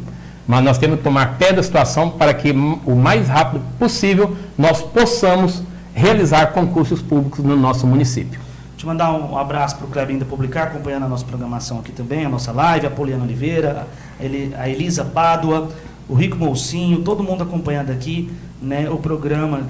Mas 0.47 0.63
nós 0.63 0.77
temos 0.77 0.99
que 0.99 1.03
tomar 1.03 1.37
pé 1.37 1.51
da 1.51 1.61
situação 1.61 2.11
para 2.11 2.33
que 2.33 2.51
o 2.85 2.95
mais 2.95 3.27
rápido 3.27 3.61
possível 3.77 4.37
nós 4.57 4.81
possamos 4.81 5.61
realizar 5.97 6.53
concursos 6.53 7.01
públicos 7.01 7.43
no 7.43 7.55
nosso 7.55 7.87
município. 7.87 8.39
Eu 8.79 8.85
mandar 8.85 9.11
um 9.13 9.35
abraço 9.35 9.77
para 9.77 9.87
o 9.87 9.89
Clebinho 9.89 10.19
da 10.19 10.25
Publicar, 10.25 10.65
acompanhando 10.65 11.05
a 11.05 11.09
nossa 11.09 11.25
programação 11.25 11.79
aqui 11.79 11.91
também, 11.91 12.23
a 12.23 12.29
nossa 12.29 12.51
live, 12.51 12.85
a 12.85 12.91
Poliana 12.91 13.23
Oliveira, 13.23 13.87
a 14.59 14.69
Elisa 14.69 15.03
Pádua, 15.03 15.69
o 16.07 16.13
Rico 16.13 16.37
Molcinho, 16.37 17.01
todo 17.01 17.23
mundo 17.23 17.41
acompanhando 17.41 17.89
aqui 17.89 18.31
né, 18.61 18.87
o 18.87 18.97
programa 18.97 19.63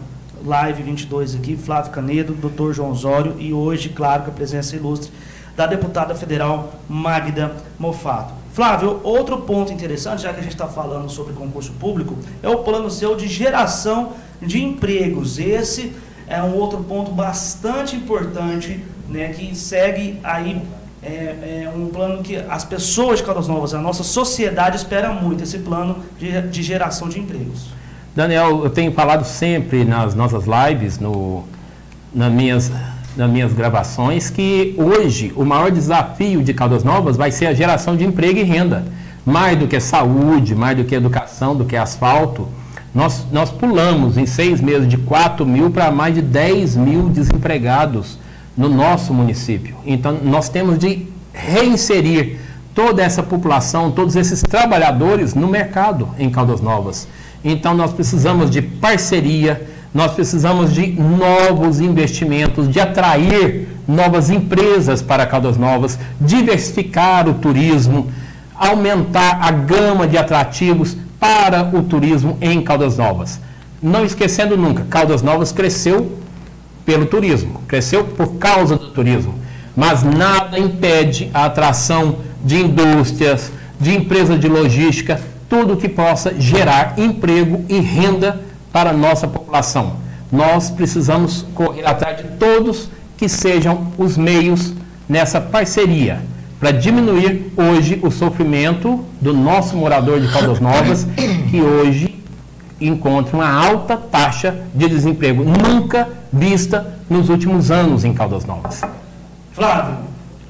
Live 0.45 0.83
22 0.83 1.35
aqui, 1.35 1.55
Flávio 1.55 1.91
Canedo, 1.91 2.33
Dr. 2.33 2.73
João 2.73 2.91
Osório 2.91 3.35
e 3.39 3.53
hoje, 3.53 3.87
claro, 3.87 4.23
com 4.23 4.31
a 4.31 4.33
presença 4.33 4.75
ilustre 4.75 5.09
da 5.55 5.65
deputada 5.65 6.13
federal 6.13 6.73
Magda 6.89 7.53
Mofato. 7.79 8.33
Flávio, 8.51 8.99
outro 9.01 9.37
ponto 9.37 9.71
interessante, 9.71 10.23
já 10.23 10.33
que 10.33 10.41
a 10.41 10.43
gente 10.43 10.51
está 10.51 10.67
falando 10.67 11.09
sobre 11.09 11.33
concurso 11.33 11.71
público, 11.79 12.17
é 12.43 12.49
o 12.49 12.57
plano 12.57 12.91
seu 12.91 13.15
de 13.15 13.27
geração 13.27 14.11
de 14.41 14.61
empregos. 14.61 15.39
Esse 15.39 15.93
é 16.27 16.41
um 16.41 16.53
outro 16.55 16.83
ponto 16.83 17.11
bastante 17.11 17.95
importante, 17.95 18.83
né, 19.09 19.29
que 19.29 19.55
segue 19.55 20.19
aí 20.23 20.61
é, 21.01 21.63
é, 21.63 21.73
um 21.73 21.87
plano 21.87 22.21
que 22.21 22.35
as 22.35 22.65
pessoas 22.65 23.19
de 23.19 23.25
Caldas 23.25 23.47
Novas, 23.47 23.73
a 23.73 23.79
nossa 23.79 24.03
sociedade 24.03 24.75
espera 24.75 25.11
muito, 25.11 25.43
esse 25.43 25.59
plano 25.59 25.97
de, 26.19 26.41
de 26.41 26.63
geração 26.63 27.07
de 27.07 27.19
empregos. 27.19 27.67
Daniel, 28.15 28.63
eu 28.63 28.69
tenho 28.69 28.91
falado 28.91 29.23
sempre 29.23 29.85
nas 29.85 30.15
nossas 30.15 30.43
lives, 30.45 30.99
no, 30.99 31.43
nas 32.13 32.31
minhas 32.31 32.71
nas 33.17 33.31
minhas 33.31 33.51
gravações 33.51 34.29
que 34.29 34.75
hoje 34.77 35.33
o 35.35 35.43
maior 35.43 35.71
desafio 35.71 36.43
de 36.43 36.53
Caldas 36.53 36.83
Novas 36.83 37.17
vai 37.17 37.31
ser 37.31 37.47
a 37.47 37.53
geração 37.53 37.97
de 37.97 38.05
emprego 38.05 38.37
e 38.37 38.43
renda. 38.43 38.85
mais 39.25 39.57
do 39.57 39.67
que 39.67 39.79
saúde, 39.79 40.55
mais 40.55 40.77
do 40.77 40.85
que 40.85 40.95
educação, 40.95 41.53
do 41.53 41.65
que 41.65 41.75
asfalto, 41.75 42.47
nós, 42.97 43.27
nós 43.31 43.51
pulamos 43.51 44.17
em 44.17 44.25
seis 44.25 44.59
meses 44.59 44.87
de 44.87 44.97
4 44.97 45.45
mil 45.45 45.69
para 45.69 45.91
mais 45.91 46.15
de 46.15 46.21
10 46.23 46.75
mil 46.77 47.09
desempregados 47.09 48.17
no 48.57 48.67
nosso 48.67 49.13
município. 49.13 49.75
Então, 49.85 50.17
nós 50.23 50.49
temos 50.49 50.79
de 50.79 51.05
reinserir 51.31 52.39
toda 52.73 53.03
essa 53.03 53.21
população, 53.21 53.91
todos 53.91 54.15
esses 54.15 54.41
trabalhadores 54.41 55.35
no 55.35 55.47
mercado 55.47 56.09
em 56.17 56.27
Caldas 56.31 56.59
Novas. 56.59 57.07
Então, 57.45 57.75
nós 57.75 57.93
precisamos 57.93 58.49
de 58.49 58.63
parceria, 58.63 59.67
nós 59.93 60.13
precisamos 60.13 60.73
de 60.73 60.87
novos 60.87 61.79
investimentos, 61.79 62.67
de 62.67 62.79
atrair 62.79 63.67
novas 63.87 64.31
empresas 64.31 65.03
para 65.03 65.27
Caldas 65.27 65.55
Novas, 65.55 65.99
diversificar 66.19 67.29
o 67.29 67.35
turismo, 67.35 68.09
aumentar 68.55 69.37
a 69.39 69.51
gama 69.51 70.07
de 70.07 70.17
atrativos 70.17 70.97
para 71.19 71.63
o 71.63 71.83
turismo 71.83 72.37
em 72.41 72.61
Caldas 72.61 72.97
Novas. 72.97 73.39
Não 73.81 74.05
esquecendo 74.05 74.57
nunca, 74.57 74.85
Caldas 74.89 75.21
Novas 75.21 75.51
cresceu 75.51 76.17
pelo 76.85 77.05
turismo, 77.05 77.61
cresceu 77.67 78.03
por 78.03 78.35
causa 78.35 78.75
do 78.75 78.91
turismo, 78.91 79.35
mas 79.75 80.03
nada 80.03 80.57
impede 80.57 81.29
a 81.33 81.45
atração 81.45 82.19
de 82.43 82.57
indústrias, 82.57 83.51
de 83.79 83.95
empresas 83.95 84.39
de 84.39 84.47
logística, 84.47 85.21
tudo 85.49 85.77
que 85.77 85.89
possa 85.89 86.33
gerar 86.39 86.95
emprego 86.97 87.63
e 87.69 87.79
renda 87.79 88.41
para 88.71 88.89
a 88.89 88.93
nossa 88.93 89.27
população. 89.27 89.97
Nós 90.31 90.69
precisamos 90.69 91.45
correr 91.53 91.85
atrás 91.85 92.17
de 92.17 92.23
todos 92.37 92.89
que 93.15 93.29
sejam 93.29 93.91
os 93.97 94.17
meios 94.17 94.73
nessa 95.07 95.39
parceria 95.39 96.21
para 96.59 96.71
diminuir 96.71 97.53
hoje 97.55 97.99
o 98.03 98.09
sofrimento 98.09 99.05
do 99.21 99.33
nosso 99.33 99.75
morador 99.75 100.19
de 100.19 100.27
Caldas 100.31 100.59
Novas, 100.59 101.05
que 101.49 101.61
hoje 101.61 102.23
encontra 102.79 103.35
uma 103.35 103.49
alta 103.49 103.95
taxa 103.97 104.65
de 104.73 104.87
desemprego, 104.87 105.43
nunca 105.43 106.09
vista 106.31 106.99
nos 107.09 107.29
últimos 107.29 107.71
anos 107.71 108.03
em 108.03 108.13
Caldas 108.13 108.45
Novas. 108.45 108.81
Flávio, 109.53 109.97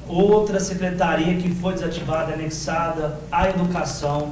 outra 0.06 0.60
secretaria 0.60 1.34
que 1.36 1.50
foi 1.54 1.74
desativada, 1.74 2.32
anexada 2.32 3.18
à 3.30 3.48
educação, 3.48 4.30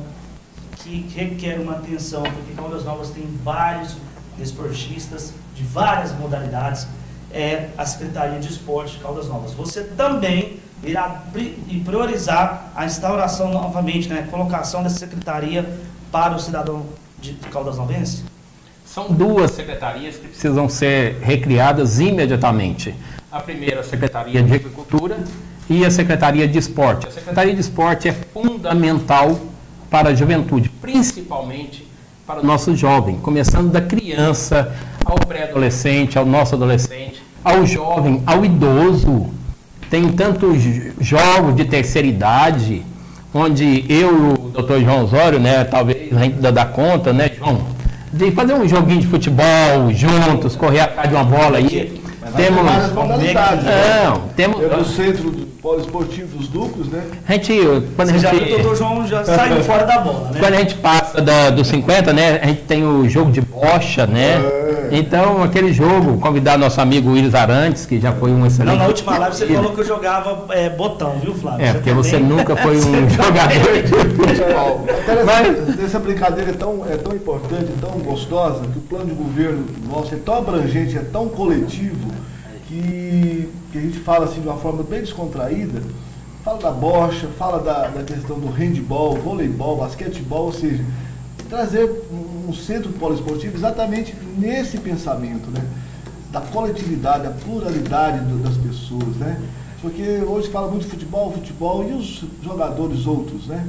que 0.79 1.07
requer 1.15 1.59
uma 1.61 1.73
atenção, 1.73 2.23
porque 2.23 2.53
Caldas 2.55 2.85
Novas 2.85 3.11
tem 3.11 3.25
vários 3.43 3.97
desportistas 4.39 5.33
de 5.55 5.63
várias 5.63 6.13
modalidades, 6.19 6.87
é 7.33 7.69
a 7.77 7.85
Secretaria 7.85 8.39
de 8.39 8.49
Esporte 8.49 8.97
de 8.97 9.03
Caldas 9.03 9.29
Novas. 9.29 9.53
Você 9.53 9.83
também 9.83 10.59
irá 10.85 11.23
priorizar 11.85 12.71
a 12.75 12.85
instauração 12.85 13.51
novamente, 13.53 14.09
né, 14.09 14.27
colocação 14.31 14.83
dessa 14.83 14.99
secretaria 14.99 15.79
para 16.13 16.35
o 16.35 16.39
cidadão 16.39 16.87
de 17.19 17.33
Caldas 17.51 17.77
Novense? 17.77 18.25
São 18.85 19.09
duas 19.13 19.51
secretarias 19.51 20.17
que 20.17 20.29
precisam 20.29 20.69
ser 20.69 21.19
recriadas 21.21 21.99
imediatamente. 21.99 22.95
A 23.31 23.41
primeira, 23.41 23.81
a 23.81 23.85
Secretaria 23.85 24.43
de 24.43 24.55
Agricultura 24.55 25.19
e 25.69 25.85
a 25.85 25.91
Secretaria 25.91 26.47
de 26.47 26.59
Esporte. 26.59 27.07
A 27.07 27.11
Secretaria 27.11 27.53
de 27.53 27.61
Esporte 27.61 28.09
é 28.09 28.13
fundamental 28.13 29.39
para 29.91 30.11
a 30.11 30.15
juventude, 30.15 30.69
principalmente 30.69 31.87
para 32.27 32.41
o 32.41 32.45
nosso 32.45 32.75
jovem, 32.75 33.19
começando 33.19 33.71
da 33.71 33.81
criança 33.81 34.75
ao 35.05 35.17
pré-adolescente, 35.17 36.19
ao 36.19 36.25
nosso 36.25 36.55
adolescente, 36.55 37.23
ao 37.45 37.67
jovem, 37.67 38.23
ao 38.27 38.45
idoso. 38.45 39.31
Tem 39.91 40.11
tantos 40.13 40.63
jogos 41.01 41.55
de 41.55 41.65
terceira 41.65 42.07
idade, 42.07 42.83
onde 43.33 43.85
eu 43.89 44.11
e 44.11 44.33
o 44.33 44.37
doutor 44.53 44.81
João 44.81 45.05
Osório, 45.05 45.39
né, 45.39 45.65
talvez 45.65 46.17
a 46.17 46.25
gente 46.25 46.37
dá 46.39 46.65
conta, 46.65 47.13
né, 47.13 47.31
João, 47.37 47.61
de 48.13 48.31
fazer 48.33 48.55
um 48.55 48.67
joguinho 48.67 49.01
de 49.01 49.07
futebol 49.07 49.93
juntos, 49.93 50.57
correr 50.57 50.81
atrás 50.81 51.09
de 51.09 51.15
uma 51.15 51.25
bola 51.25 51.59
aí. 51.59 52.01
Temos 52.35 52.65
várias 52.65 52.93
modalidades. 52.93 53.65
Né? 53.65 54.05
Não, 54.05 54.21
temos. 54.35 54.63
É 54.63 54.69
do 54.69 54.85
centro 54.85 55.46
do 55.67 55.87
poliesportivo 55.87 56.39
dos 56.39 56.53
lucros, 56.53 56.89
né? 56.89 57.03
A 57.29 57.33
gente, 57.33 57.53
quando 57.97 58.09
Você 58.11 58.27
a 58.27 58.33
gente, 58.33 58.49
já 58.51 58.55
o 58.55 58.59
doutor 58.59 58.77
João 58.77 59.07
já 59.07 59.25
saiu 59.25 59.63
fora 59.65 59.85
da 59.85 59.99
bola, 59.99 60.31
né? 60.31 60.39
quando 60.39 60.55
a 60.55 60.59
gente 60.59 60.75
passa 60.77 61.21
da, 61.21 61.51
dos 61.51 61.67
50, 61.67 62.13
né, 62.13 62.41
a 62.43 62.47
gente 62.47 62.63
tem 62.63 62.85
o 62.85 63.09
jogo 63.09 63.33
de 63.33 63.41
bocha, 63.41 64.07
né? 64.07 64.35
É. 64.37 64.89
Então, 64.93 65.43
aquele 65.43 65.73
jogo, 65.73 66.19
convidar 66.19 66.57
nosso 66.57 66.81
amigo 66.81 67.11
Willis 67.11 67.35
Arantes, 67.35 67.85
que 67.87 67.99
já 68.01 68.13
foi 68.13 68.31
um 68.31 68.47
excelente. 68.47 68.75
Não, 68.75 68.83
na 68.83 68.87
última 68.87 69.19
live 69.19 69.37
você 69.37 69.47
falou 69.47 69.73
que 69.73 69.81
eu 69.81 69.85
jogava 69.85 70.45
é, 70.55 70.71
botão, 70.71 71.19
viu, 71.21 71.35
Flávio? 71.35 71.67
É, 71.67 71.73
porque 71.73 71.91
também- 71.91 72.05
você 72.05 72.19
nunca 72.19 72.55
foi 72.57 72.77
um 72.79 73.11
jogador 73.11 73.83
de 73.83 74.15
futebol. 74.15 74.85
Até 74.89 75.25
Mas- 75.25 75.69
essa, 75.71 75.83
essa 75.83 75.99
brincadeira 75.99 76.51
é 76.51 76.55
tão, 76.55 76.85
é 76.89 76.97
tão 76.97 77.17
importante, 77.17 77.67
tão 77.81 77.91
gostosa, 77.99 78.61
que 78.73 78.79
o 78.79 78.83
plano 78.83 79.07
de 79.07 79.15
governo 79.15 79.65
nosso 79.89 80.15
é 80.15 80.19
tão 80.25 80.37
abrangente, 80.39 80.97
é 80.97 81.03
tão 81.03 81.29
coletivo, 81.29 82.13
que, 82.81 83.49
que 83.73 83.79
a 83.79 83.81
gente 83.81 83.99
fala 84.01 84.25
assim 84.27 84.41
de 84.41 84.47
uma 84.47 84.57
forma 84.57 84.83
bem 84.83 85.01
descontraída, 85.01 85.83
fala 86.45 86.59
da 86.59 86.71
bocha, 86.71 87.27
fala 87.39 87.59
da, 87.61 87.89
da 87.89 88.03
questão 88.05 88.39
do 88.39 88.49
handball, 88.49 89.17
voleibol, 89.17 89.77
basquetebol, 89.79 90.47
ou 90.47 90.53
seja, 90.53 90.85
trazer 91.49 91.85
um, 92.11 92.53
centro 92.53 92.91
poliesportivo 92.93 93.57
exatamente 93.57 94.15
nesse 94.37 94.79
pensamento, 94.79 95.51
né? 95.51 95.65
Da 96.31 96.41
coletividade, 96.41 97.25
da 97.25 97.31
pluralidade 97.31 98.21
do- 98.25 98.43
das 98.43 98.57
pessoas, 98.57 99.17
né? 99.17 99.41
Porque 99.81 100.23
hoje 100.27 100.49
fala 100.51 100.69
muito 100.71 100.85
de 100.85 100.91
futebol, 100.91 101.33
futebol 101.33 101.89
e 101.89 101.93
os 101.93 102.25
jogadores 102.43 103.07
outros, 103.07 103.47
né? 103.47 103.67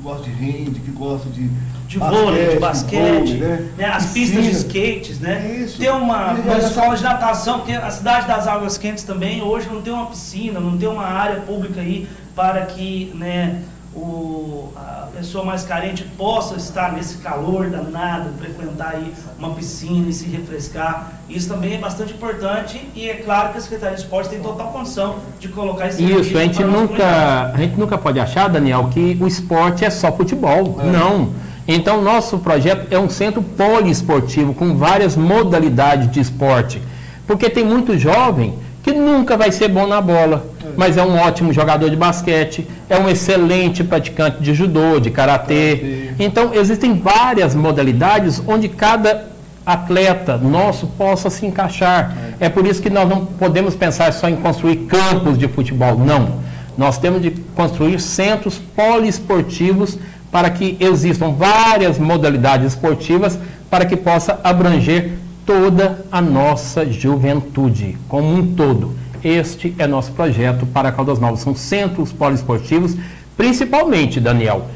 Que 0.00 0.08
gostam 0.08 0.22
de 0.22 0.30
rende, 0.30 0.80
que 0.80 0.90
gostam 0.92 1.30
de, 1.30 1.50
De 1.86 1.98
vôlei, 1.98 2.54
de 2.54 2.58
basquete, 2.58 3.36
vôlei, 3.36 3.70
né? 3.76 3.84
as 3.84 4.06
pistas 4.06 4.44
de 4.44 4.50
skates, 4.52 5.20
né? 5.20 5.58
Isso. 5.62 5.78
Tem 5.78 5.90
uma, 5.90 6.32
uma 6.32 6.58
escola 6.58 6.96
de 6.96 7.02
natação, 7.02 7.58
porque 7.58 7.72
a 7.72 7.90
cidade 7.90 8.26
das 8.26 8.46
águas 8.46 8.78
quentes 8.78 9.04
também 9.04 9.42
hoje 9.42 9.68
não 9.70 9.82
tem 9.82 9.92
uma 9.92 10.06
piscina, 10.06 10.58
não 10.58 10.78
tem 10.78 10.88
uma 10.88 11.04
área 11.04 11.40
pública 11.40 11.82
aí 11.82 12.08
para 12.34 12.64
que 12.64 13.12
né, 13.14 13.60
o, 13.94 14.72
a 14.76 15.08
pessoa 15.16 15.44
mais 15.44 15.64
carente 15.64 16.04
possa 16.16 16.56
estar 16.56 16.92
nesse 16.92 17.18
calor 17.18 17.68
danado, 17.68 18.30
frequentar 18.38 18.94
aí 18.94 19.12
uma 19.38 19.50
piscina 19.54 20.08
e 20.08 20.12
se 20.12 20.28
refrescar. 20.28 21.12
Isso 21.28 21.48
também 21.48 21.74
é 21.74 21.78
bastante 21.78 22.12
importante 22.12 22.88
e 22.94 23.08
é 23.08 23.14
claro 23.14 23.50
que 23.50 23.58
a 23.58 23.60
Secretaria 23.60 23.96
de 23.96 24.02
Esporte 24.02 24.30
tem 24.30 24.40
total 24.40 24.68
condição 24.68 25.16
de 25.40 25.48
colocar 25.48 25.88
esse 25.88 26.04
Isso, 26.04 26.38
a 26.38 26.42
gente 26.42 26.62
nunca, 26.62 27.52
a 27.52 27.56
gente 27.56 27.76
nunca 27.76 27.98
pode 27.98 28.20
achar, 28.20 28.48
Daniel, 28.48 28.88
que 28.92 29.18
o 29.20 29.26
esporte 29.26 29.84
é 29.84 29.90
só 29.90 30.12
futebol. 30.12 30.78
Não. 30.84 31.32
Então, 31.66 32.02
nosso 32.02 32.38
projeto 32.38 32.92
é 32.92 32.98
um 32.98 33.08
centro 33.08 33.42
poliesportivo 33.42 34.54
com 34.54 34.76
várias 34.76 35.16
modalidades 35.16 36.10
de 36.10 36.20
esporte. 36.20 36.82
Porque 37.26 37.50
tem 37.50 37.64
muito 37.64 37.96
jovem 37.98 38.58
que 38.82 38.92
nunca 38.92 39.36
vai 39.36 39.52
ser 39.52 39.68
bom 39.68 39.86
na 39.86 40.00
bola, 40.00 40.46
mas 40.80 40.96
é 40.96 41.02
um 41.02 41.18
ótimo 41.18 41.52
jogador 41.52 41.90
de 41.90 41.96
basquete, 41.96 42.66
é 42.88 42.98
um 42.98 43.06
excelente 43.06 43.84
praticante 43.84 44.42
de 44.42 44.54
judô, 44.54 44.98
de 44.98 45.10
karatê. 45.10 46.08
Então, 46.18 46.54
existem 46.54 46.94
várias 46.94 47.54
modalidades 47.54 48.42
onde 48.46 48.66
cada 48.66 49.26
atleta 49.66 50.38
nosso 50.38 50.86
possa 50.86 51.28
se 51.28 51.44
encaixar. 51.44 52.16
É 52.40 52.48
por 52.48 52.66
isso 52.66 52.80
que 52.80 52.88
nós 52.88 53.06
não 53.06 53.26
podemos 53.26 53.74
pensar 53.74 54.10
só 54.14 54.26
em 54.26 54.36
construir 54.36 54.76
campos 54.86 55.36
de 55.36 55.46
futebol. 55.48 55.98
Não. 55.98 56.40
Nós 56.78 56.96
temos 56.96 57.20
de 57.20 57.30
construir 57.54 58.00
centros 58.00 58.58
poliesportivos 58.74 59.98
para 60.32 60.48
que 60.48 60.78
existam 60.80 61.32
várias 61.32 61.98
modalidades 61.98 62.68
esportivas 62.68 63.38
para 63.68 63.84
que 63.84 63.98
possa 63.98 64.40
abranger 64.42 65.12
toda 65.44 66.06
a 66.10 66.22
nossa 66.22 66.90
juventude 66.90 67.98
como 68.08 68.32
um 68.32 68.54
todo. 68.54 68.99
Este 69.22 69.74
é 69.78 69.86
nosso 69.86 70.12
projeto 70.12 70.64
para 70.66 70.90
Caldas 70.90 71.18
Novas. 71.18 71.40
São 71.40 71.54
centros 71.54 72.10
poliesportivos, 72.10 72.96
principalmente, 73.36 74.18
Daniel, 74.18 74.66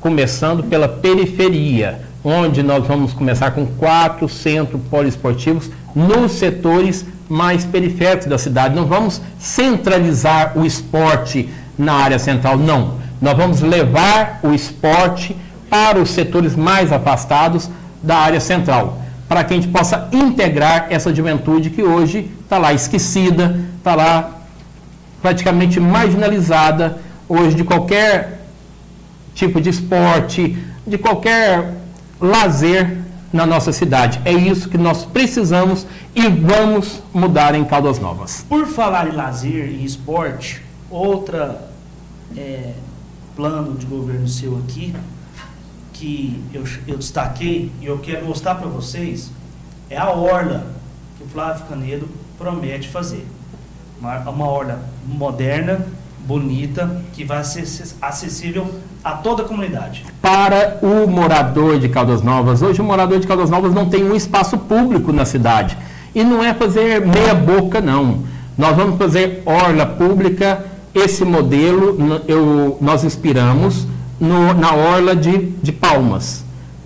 começando 0.00 0.64
pela 0.64 0.88
periferia, 0.88 2.00
onde 2.24 2.62
nós 2.64 2.84
vamos 2.86 3.12
começar 3.12 3.52
com 3.52 3.64
quatro 3.64 4.28
centros 4.28 4.80
poliesportivos 4.90 5.70
nos 5.94 6.32
setores 6.32 7.06
mais 7.28 7.64
periféricos 7.64 8.26
da 8.26 8.38
cidade. 8.38 8.74
Não 8.74 8.86
vamos 8.86 9.20
centralizar 9.38 10.58
o 10.58 10.66
esporte 10.66 11.48
na 11.78 11.92
área 11.94 12.18
central, 12.18 12.56
não. 12.56 12.94
Nós 13.22 13.36
vamos 13.36 13.60
levar 13.60 14.40
o 14.42 14.52
esporte 14.52 15.36
para 15.70 16.00
os 16.00 16.10
setores 16.10 16.56
mais 16.56 16.92
afastados 16.92 17.70
da 18.02 18.16
área 18.16 18.40
central, 18.40 19.00
para 19.28 19.42
que 19.44 19.54
a 19.54 19.56
gente 19.56 19.68
possa 19.68 20.08
integrar 20.12 20.86
essa 20.90 21.14
juventude 21.14 21.70
que 21.70 21.82
hoje 21.82 22.30
está 22.42 22.58
lá 22.58 22.72
esquecida, 22.72 23.60
está 23.78 23.94
lá 23.94 24.40
praticamente 25.20 25.80
marginalizada 25.80 27.00
hoje 27.28 27.56
de 27.56 27.64
qualquer 27.64 28.46
tipo 29.34 29.60
de 29.60 29.70
esporte, 29.70 30.56
de 30.86 30.96
qualquer 30.96 31.74
lazer 32.20 32.98
na 33.32 33.44
nossa 33.44 33.72
cidade. 33.72 34.20
É 34.24 34.32
isso 34.32 34.68
que 34.68 34.78
nós 34.78 35.04
precisamos 35.04 35.86
e 36.14 36.26
vamos 36.28 37.02
mudar 37.12 37.54
em 37.54 37.64
Caldas 37.64 37.98
Novas. 37.98 38.44
Por 38.48 38.66
falar 38.66 39.08
em 39.08 39.12
lazer 39.12 39.68
e 39.68 39.84
esporte, 39.84 40.62
outra 40.88 41.68
é, 42.36 42.72
plano 43.34 43.74
de 43.76 43.84
governo 43.84 44.28
seu 44.28 44.56
aqui, 44.58 44.94
que 45.98 46.42
eu, 46.52 46.64
eu 46.86 46.96
destaquei 46.96 47.70
e 47.80 47.86
eu 47.86 47.98
quero 47.98 48.26
mostrar 48.26 48.54
para 48.56 48.68
vocês, 48.68 49.30
é 49.88 49.96
a 49.96 50.10
orla 50.10 50.66
que 51.16 51.24
o 51.24 51.26
Flávio 51.26 51.64
Canedo 51.68 52.08
promete 52.38 52.88
fazer. 52.88 53.26
Uma, 53.98 54.18
uma 54.28 54.46
orla 54.46 54.80
moderna, 55.06 55.86
bonita, 56.26 57.02
que 57.14 57.24
vai 57.24 57.42
ser 57.44 57.66
acessível 58.02 58.68
a 59.02 59.12
toda 59.12 59.42
a 59.42 59.46
comunidade. 59.46 60.04
Para 60.20 60.78
o 60.82 61.08
morador 61.08 61.78
de 61.78 61.88
Caldas 61.88 62.20
Novas, 62.22 62.60
hoje 62.60 62.80
o 62.80 62.84
morador 62.84 63.18
de 63.18 63.26
Caldas 63.26 63.48
Novas 63.48 63.72
não 63.72 63.88
tem 63.88 64.04
um 64.04 64.14
espaço 64.14 64.58
público 64.58 65.12
na 65.12 65.24
cidade. 65.24 65.78
E 66.14 66.24
não 66.24 66.42
é 66.42 66.52
fazer 66.52 67.06
meia 67.06 67.34
boca, 67.34 67.80
não. 67.80 68.24
Nós 68.56 68.76
vamos 68.76 68.98
fazer 68.98 69.42
orla 69.46 69.86
pública. 69.86 70.64
Esse 70.94 71.24
modelo 71.24 72.22
eu, 72.26 72.78
nós 72.80 73.04
inspiramos 73.04 73.86
no, 74.20 74.54
na 74.54 74.74
orla 74.74 75.14
de, 75.14 75.50
de 75.62 75.72
Palmas. 75.72 76.44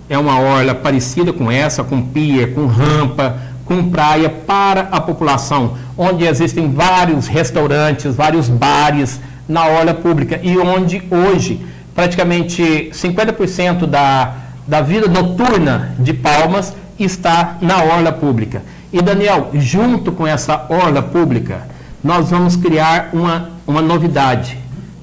É 0.09 0.17
uma 0.17 0.39
orla 0.39 0.75
parecida 0.75 1.31
com 1.31 1.49
essa, 1.51 1.83
com 1.83 2.01
pier, 2.01 2.53
com 2.53 2.65
rampa, 2.65 3.37
com 3.65 3.89
praia 3.89 4.29
para 4.29 4.89
a 4.91 4.99
população, 4.99 5.77
onde 5.97 6.25
existem 6.25 6.71
vários 6.73 7.27
restaurantes, 7.27 8.15
vários 8.15 8.49
bares 8.49 9.19
na 9.47 9.65
orla 9.65 9.93
pública 9.93 10.39
e 10.43 10.57
onde 10.57 11.01
hoje 11.09 11.65
praticamente 11.95 12.89
50% 12.93 13.85
da, 13.85 14.33
da 14.67 14.81
vida 14.81 15.07
noturna 15.07 15.93
de 15.99 16.13
Palmas 16.13 16.73
está 16.99 17.57
na 17.61 17.83
orla 17.83 18.11
pública. 18.11 18.61
E 18.91 19.01
Daniel, 19.01 19.51
junto 19.53 20.11
com 20.11 20.27
essa 20.27 20.65
orla 20.69 21.01
pública, 21.01 21.67
nós 22.03 22.29
vamos 22.29 22.55
criar 22.55 23.09
uma, 23.13 23.51
uma 23.65 23.81
novidade, 23.81 24.57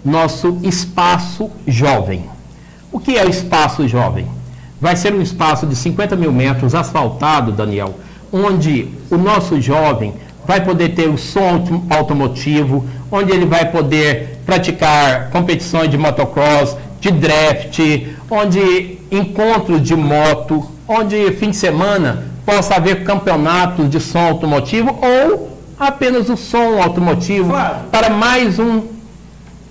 nosso 0.09 0.59
espaço 0.63 1.51
jovem. 1.67 2.25
O 2.91 2.99
que 2.99 3.17
é 3.17 3.25
o 3.25 3.31
espaço 3.31 3.87
jovem? 3.87 4.27
Vai 4.81 4.97
ser 4.97 5.13
um 5.13 5.21
espaço 5.21 5.67
de 5.67 5.77
50 5.77 6.17
mil 6.17 6.33
metros 6.33 6.75
asfaltado, 6.75 7.53
Daniel, 7.53 7.95
onde 8.33 8.89
o 9.11 9.17
nosso 9.17 9.61
jovem 9.61 10.15
vai 10.47 10.65
poder 10.65 10.95
ter 10.95 11.09
o 11.09 11.19
som 11.19 11.85
automotivo, 11.91 12.87
onde 13.11 13.33
ele 13.33 13.45
vai 13.45 13.71
poder 13.71 14.41
praticar 14.47 15.31
competições 15.31 15.91
de 15.91 15.99
motocross, 15.99 16.77
de 17.01 17.11
draft, 17.11 17.79
onde 18.31 18.99
encontros 19.11 19.83
de 19.83 19.95
moto, 19.95 20.67
onde 20.89 21.33
fim 21.33 21.51
de 21.51 21.57
semana 21.57 22.25
possa 22.47 22.77
haver 22.77 23.05
campeonatos 23.05 23.91
de 23.91 24.01
som 24.01 24.21
automotivo 24.21 24.99
ou 25.03 25.59
apenas 25.79 26.31
o 26.31 26.37
som 26.37 26.83
automotivo 26.83 27.51
claro. 27.51 27.77
para 27.93 28.11
mais 28.11 28.59
um, 28.59 28.83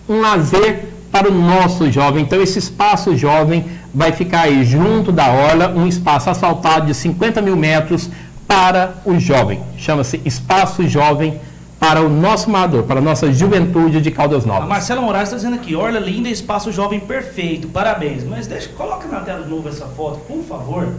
um 0.08 0.22
lazer 0.22 0.86
para 1.12 1.30
o 1.30 1.34
nosso 1.34 1.92
jovem. 1.92 2.24
Então 2.24 2.42
esse 2.42 2.60
espaço 2.60 3.16
jovem 3.16 3.66
vai 3.94 4.12
ficar 4.12 4.42
aí 4.42 4.64
junto 4.64 5.12
da 5.12 5.30
orla, 5.30 5.70
um 5.70 5.88
espaço 5.88 6.30
asfaltado 6.30 6.88
de 6.88 6.94
50 6.94 7.42
mil 7.42 7.56
metros 7.56 8.10
para 8.48 8.96
o 9.06 9.20
jovem. 9.20 9.60
Chama-se 9.78 10.22
Espaço 10.24 10.88
Jovem 10.88 11.40
para 11.80 12.02
o 12.02 12.10
nosso 12.10 12.50
morador, 12.50 12.84
para 12.84 13.00
a 13.00 13.04
nossa 13.04 13.32
juventude 13.32 14.02
de 14.02 14.10
Caldas 14.10 14.46
Novas. 14.46 14.64
A 14.64 14.68
Marcela 14.68 15.02
Moraes 15.02 15.30
está 15.30 15.36
dizendo 15.36 15.56
aqui, 15.56 15.76
Orla 15.76 16.00
linda, 16.00 16.30
espaço 16.30 16.72
jovem 16.72 17.00
perfeito, 17.00 17.68
parabéns. 17.68 18.24
Mas 18.24 18.48
deixa, 18.48 18.70
coloca 18.70 19.08
na 19.08 19.20
tela 19.20 19.44
de 19.44 19.50
novo 19.50 19.70
essa 19.70 19.86
foto, 19.88 20.20
por 20.22 20.44
favor. 20.44 20.94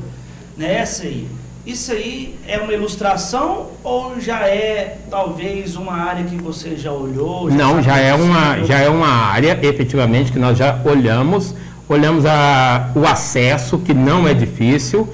Nessa 0.56 1.04
aí. 1.04 1.28
Isso 1.68 1.92
aí 1.92 2.34
é 2.48 2.58
uma 2.58 2.72
ilustração 2.72 3.66
ou 3.84 4.18
já 4.20 4.48
é 4.48 4.98
talvez 5.10 5.76
uma 5.76 5.92
área 5.92 6.24
que 6.24 6.36
você 6.36 6.76
já 6.76 6.90
olhou? 6.90 7.50
Já 7.50 7.56
Não, 7.56 7.82
já 7.82 7.98
é, 7.98 8.14
uma, 8.14 8.64
já 8.64 8.78
é 8.80 8.88
uma 8.88 9.08
área 9.08 9.58
efetivamente 9.62 10.32
que 10.32 10.38
nós 10.38 10.56
já 10.58 10.80
olhamos. 10.84 11.54
Olhamos 11.88 12.26
a, 12.26 12.90
o 12.94 13.06
acesso, 13.06 13.78
que 13.78 13.94
não 13.94 14.26
é 14.26 14.34
difícil 14.34 15.08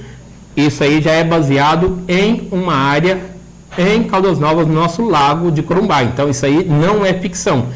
isso 0.57 0.85
aí 0.85 1.03
já 1.03 1.11
é 1.11 1.25
baseado 1.25 2.03
em 2.07 2.49
uma 2.53 2.75
área 2.75 3.19
em 3.77 4.05
Caldas 4.05 4.39
Novas, 4.39 4.67
no 4.69 4.75
nosso 4.75 5.03
lago 5.03 5.51
de 5.51 5.63
Corumbá. 5.63 6.05
Então, 6.05 6.31
isso 6.31 6.47
aí 6.47 6.65
não 6.65 7.05
é 7.05 7.13
ficção. 7.13 7.67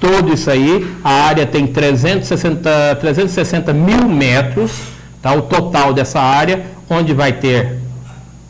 Todo 0.00 0.32
isso 0.32 0.48
aí, 0.48 0.86
a 1.02 1.24
área 1.24 1.44
tem 1.44 1.66
360, 1.66 2.96
360 3.00 3.72
mil 3.72 4.08
metros, 4.08 4.82
tá? 5.20 5.34
o 5.34 5.42
total 5.42 5.92
dessa 5.92 6.20
área, 6.20 6.64
onde 6.88 7.12
vai 7.12 7.32
ter 7.32 7.76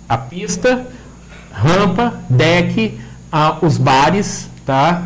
a 0.09 0.17
pista, 0.17 0.87
rampa, 1.53 2.15
deck, 2.31 2.99
ah, 3.31 3.59
os 3.61 3.77
bares, 3.77 4.49
tá? 4.65 5.03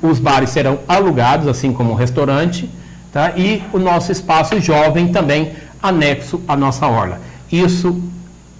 Os 0.00 0.18
bares 0.18 0.50
serão 0.50 0.78
alugados, 0.88 1.46
assim 1.46 1.72
como 1.72 1.92
o 1.92 1.94
restaurante, 1.94 2.68
tá? 3.12 3.32
E 3.36 3.62
o 3.72 3.78
nosso 3.78 4.10
espaço 4.10 4.58
jovem 4.60 5.08
também 5.08 5.52
anexo 5.82 6.40
à 6.48 6.56
nossa 6.56 6.86
orla. 6.86 7.20
Isso 7.50 8.00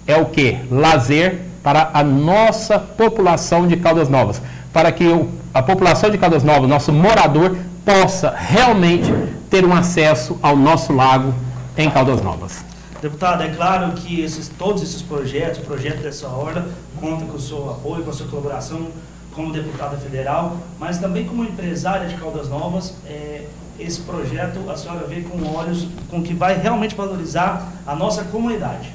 é 0.05 0.15
o 0.15 0.25
que? 0.25 0.57
Lazer 0.69 1.41
para 1.63 1.89
a 1.93 2.03
nossa 2.03 2.77
população 2.77 3.67
de 3.67 3.77
Caldas 3.77 4.09
Novas, 4.09 4.41
para 4.71 4.91
que 4.91 5.05
a 5.53 5.63
população 5.63 6.09
de 6.09 6.17
Caldas 6.17 6.43
Novas, 6.43 6.69
nosso 6.69 6.91
morador, 6.91 7.57
possa 7.85 8.33
realmente 8.35 9.11
ter 9.49 9.65
um 9.65 9.73
acesso 9.73 10.37
ao 10.41 10.55
nosso 10.55 10.93
lago 10.93 11.33
em 11.77 11.89
Caldas 11.89 12.21
Novas. 12.21 12.72
Deputado, 13.03 13.43
é 13.43 13.49
claro 13.49 13.91
que 13.91 14.21
esses, 14.21 14.47
todos 14.47 14.81
esses 14.81 15.01
projetos, 15.01 15.59
projeto 15.59 16.01
dessa 16.01 16.25
ordem, 16.29 16.63
conta 17.01 17.25
com 17.25 17.35
o 17.35 17.39
seu 17.39 17.69
apoio, 17.69 18.01
com 18.01 18.11
a 18.11 18.13
sua 18.13 18.27
colaboração 18.29 18.87
como 19.35 19.51
deputada 19.51 19.97
federal, 19.97 20.55
mas 20.79 20.99
também 20.99 21.25
como 21.25 21.43
empresária 21.43 22.07
de 22.07 22.15
Caldas 22.15 22.47
Novas, 22.47 22.93
é, 23.05 23.45
esse 23.77 23.99
projeto 24.03 24.71
a 24.71 24.77
senhora 24.77 25.05
vê 25.05 25.19
com 25.19 25.45
olhos 25.53 25.85
com 26.09 26.23
que 26.23 26.33
vai 26.33 26.57
realmente 26.57 26.95
valorizar 26.95 27.73
a 27.85 27.93
nossa 27.93 28.23
comunidade? 28.23 28.93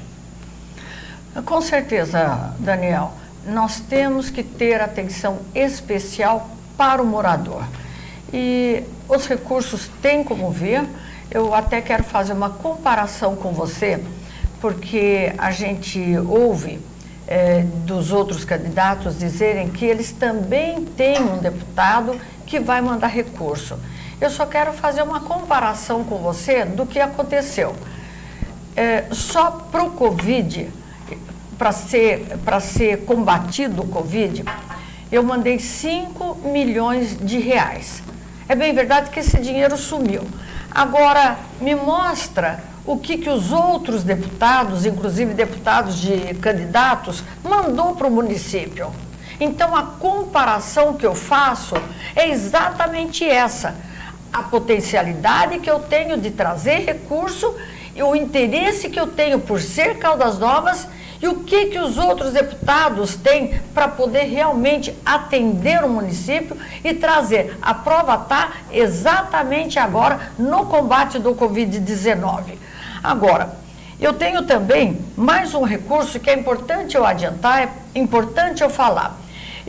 Com 1.45 1.61
certeza, 1.61 2.55
Daniel. 2.57 3.13
Nós 3.45 3.79
temos 3.79 4.31
que 4.31 4.41
ter 4.41 4.81
atenção 4.81 5.37
especial 5.53 6.49
para 6.75 6.99
o 6.99 7.05
morador. 7.05 7.63
E 8.33 8.83
os 9.07 9.27
recursos 9.27 9.87
têm 10.01 10.23
como 10.23 10.49
ver. 10.49 10.83
Eu 11.31 11.53
até 11.53 11.79
quero 11.79 12.03
fazer 12.03 12.33
uma 12.33 12.49
comparação 12.49 13.35
com 13.35 13.51
você, 13.51 14.03
porque 14.59 15.31
a 15.37 15.51
gente 15.51 16.17
ouve 16.27 16.79
é, 17.27 17.61
dos 17.85 18.11
outros 18.11 18.43
candidatos 18.43 19.19
dizerem 19.19 19.69
que 19.69 19.85
eles 19.85 20.11
também 20.11 20.83
têm 20.85 21.21
um 21.21 21.37
deputado 21.37 22.19
que 22.47 22.59
vai 22.59 22.81
mandar 22.81 23.07
recurso. 23.07 23.77
Eu 24.19 24.31
só 24.31 24.47
quero 24.47 24.73
fazer 24.73 25.03
uma 25.03 25.19
comparação 25.19 26.03
com 26.03 26.17
você 26.17 26.65
do 26.65 26.87
que 26.87 26.99
aconteceu. 26.99 27.75
É, 28.75 29.05
só 29.11 29.51
para 29.51 29.83
o 29.83 29.91
Covid, 29.91 30.67
para 31.59 31.71
ser, 31.71 32.25
ser 32.59 33.05
combatido 33.05 33.83
o 33.83 33.87
Covid, 33.87 34.43
eu 35.11 35.21
mandei 35.21 35.59
5 35.59 36.39
milhões 36.49 37.15
de 37.15 37.37
reais. 37.37 38.01
É 38.47 38.55
bem 38.55 38.73
verdade 38.73 39.11
que 39.11 39.19
esse 39.19 39.37
dinheiro 39.37 39.77
sumiu. 39.77 40.23
Agora, 40.71 41.37
me 41.59 41.75
mostra 41.75 42.63
o 42.85 42.97
que, 42.97 43.17
que 43.17 43.29
os 43.29 43.51
outros 43.51 44.03
deputados, 44.03 44.85
inclusive 44.85 45.33
deputados 45.33 45.97
de 45.97 46.33
candidatos, 46.35 47.23
mandou 47.43 47.95
para 47.95 48.07
o 48.07 48.11
município. 48.11 48.91
Então, 49.39 49.75
a 49.75 49.83
comparação 49.83 50.93
que 50.93 51.05
eu 51.05 51.15
faço 51.15 51.75
é 52.15 52.29
exatamente 52.29 53.23
essa 53.23 53.75
a 54.31 54.43
potencialidade 54.43 55.59
que 55.59 55.69
eu 55.69 55.79
tenho 55.79 56.17
de 56.17 56.31
trazer 56.31 56.85
recurso 56.85 57.55
e 57.95 58.03
o 58.03 58.15
interesse 58.15 58.89
que 58.89 58.99
eu 58.99 59.07
tenho 59.07 59.39
por 59.39 59.59
ser 59.59 59.97
Caldas 59.97 60.37
Novas 60.37 60.87
e 61.21 61.27
o 61.27 61.43
que, 61.43 61.67
que 61.67 61.79
os 61.79 61.97
outros 61.97 62.31
deputados 62.31 63.15
têm 63.15 63.59
para 63.73 63.87
poder 63.87 64.23
realmente 64.23 64.95
atender 65.05 65.83
o 65.83 65.89
município 65.89 66.55
e 66.83 66.93
trazer. 66.93 67.57
A 67.61 67.73
prova 67.73 68.15
está 68.15 68.51
exatamente 68.71 69.77
agora 69.77 70.31
no 70.37 70.65
combate 70.65 71.19
do 71.19 71.35
Covid-19. 71.35 72.57
Agora, 73.03 73.57
eu 73.99 74.13
tenho 74.13 74.43
também 74.43 74.99
mais 75.17 75.53
um 75.53 75.63
recurso 75.63 76.19
que 76.19 76.29
é 76.29 76.33
importante 76.33 76.95
eu 76.95 77.05
adiantar, 77.05 77.63
é 77.63 77.99
importante 77.99 78.63
eu 78.63 78.69
falar 78.69 79.19